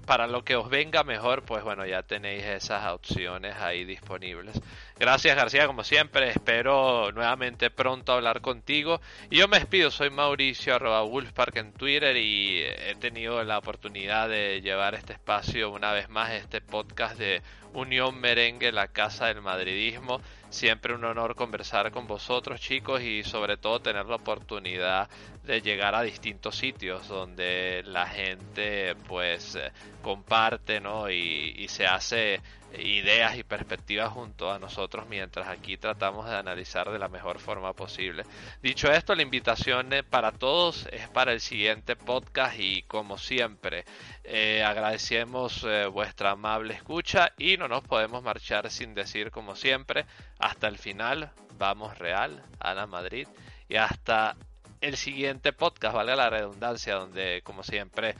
para 0.06 0.28
lo 0.28 0.44
que 0.44 0.54
os 0.54 0.70
venga 0.70 1.02
mejor, 1.02 1.42
pues 1.42 1.64
bueno, 1.64 1.84
ya 1.84 2.04
tenéis 2.04 2.44
esas 2.44 2.86
opciones 2.92 3.56
ahí 3.56 3.84
disponibles. 3.84 4.60
Gracias 5.00 5.36
García, 5.36 5.68
como 5.68 5.84
siempre, 5.84 6.30
espero 6.30 7.12
nuevamente 7.12 7.70
pronto 7.70 8.12
hablar 8.12 8.40
contigo. 8.40 9.00
Y 9.30 9.36
yo 9.36 9.46
me 9.46 9.60
despido, 9.60 9.92
soy 9.92 10.10
Mauricio 10.10 10.74
arroba 10.74 11.02
Wolfpark 11.02 11.56
en 11.56 11.72
Twitter 11.72 12.16
y 12.16 12.62
he 12.64 12.96
tenido 12.98 13.44
la 13.44 13.58
oportunidad 13.58 14.28
de 14.28 14.60
llevar 14.60 14.96
este 14.96 15.12
espacio 15.12 15.70
una 15.70 15.92
vez 15.92 16.08
más, 16.08 16.32
este 16.32 16.60
podcast 16.60 17.16
de 17.16 17.42
Unión 17.74 18.18
Merengue, 18.18 18.72
la 18.72 18.88
Casa 18.88 19.26
del 19.26 19.40
Madridismo. 19.40 20.20
Siempre 20.50 20.94
un 20.94 21.04
honor 21.04 21.36
conversar 21.36 21.92
con 21.92 22.08
vosotros 22.08 22.60
chicos 22.60 23.00
y 23.00 23.22
sobre 23.22 23.56
todo 23.56 23.80
tener 23.80 24.06
la 24.06 24.16
oportunidad 24.16 25.08
de 25.44 25.60
llegar 25.60 25.94
a 25.94 26.02
distintos 26.02 26.56
sitios 26.56 27.06
donde 27.06 27.82
la 27.86 28.06
gente 28.06 28.96
pues 29.06 29.58
comparte 30.02 30.80
¿no? 30.80 31.10
y, 31.10 31.66
se 31.68 31.86
hace 31.86 32.40
ideas 32.76 33.36
y 33.36 33.44
perspectivas 33.44 34.10
junto 34.10 34.52
a 34.52 34.58
nosotros 34.58 35.06
mientras 35.08 35.48
aquí 35.48 35.76
tratamos 35.76 36.26
de 36.26 36.36
analizar 36.36 36.90
de 36.90 36.98
la 36.98 37.08
mejor 37.08 37.38
forma 37.38 37.72
posible. 37.72 38.24
Dicho 38.62 38.90
esto, 38.90 39.14
la 39.14 39.22
invitación 39.22 39.92
eh, 39.92 40.02
para 40.02 40.32
todos 40.32 40.86
es 40.92 41.08
para 41.08 41.32
el 41.32 41.40
siguiente 41.40 41.96
podcast 41.96 42.58
y 42.58 42.82
como 42.82 43.18
siempre 43.18 43.84
eh, 44.24 44.62
agradecemos 44.62 45.64
eh, 45.64 45.86
vuestra 45.86 46.32
amable 46.32 46.74
escucha 46.74 47.32
y 47.38 47.56
no 47.56 47.68
nos 47.68 47.82
podemos 47.82 48.22
marchar 48.22 48.70
sin 48.70 48.94
decir 48.94 49.30
como 49.30 49.56
siempre 49.56 50.06
hasta 50.38 50.68
el 50.68 50.78
final 50.78 51.30
vamos 51.58 51.98
real 51.98 52.42
a 52.60 52.74
la 52.74 52.86
Madrid 52.86 53.26
y 53.68 53.76
hasta 53.76 54.36
el 54.80 54.96
siguiente 54.96 55.52
podcast, 55.52 55.94
valga 55.94 56.14
la 56.14 56.30
redundancia, 56.30 56.94
donde 56.94 57.42
como 57.42 57.62
siempre 57.62 58.14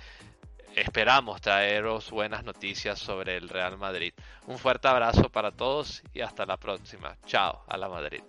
esperamos 0.80 1.40
traeros 1.40 2.10
buenas 2.10 2.44
noticias 2.44 2.98
sobre 2.98 3.36
el 3.36 3.48
Real 3.48 3.78
Madrid. 3.78 4.12
Un 4.46 4.58
fuerte 4.58 4.88
abrazo 4.88 5.28
para 5.30 5.50
todos 5.50 6.02
y 6.14 6.20
hasta 6.20 6.46
la 6.46 6.56
próxima. 6.56 7.16
Chao 7.26 7.64
a 7.66 7.76
la 7.76 7.88
Madrid. 7.88 8.22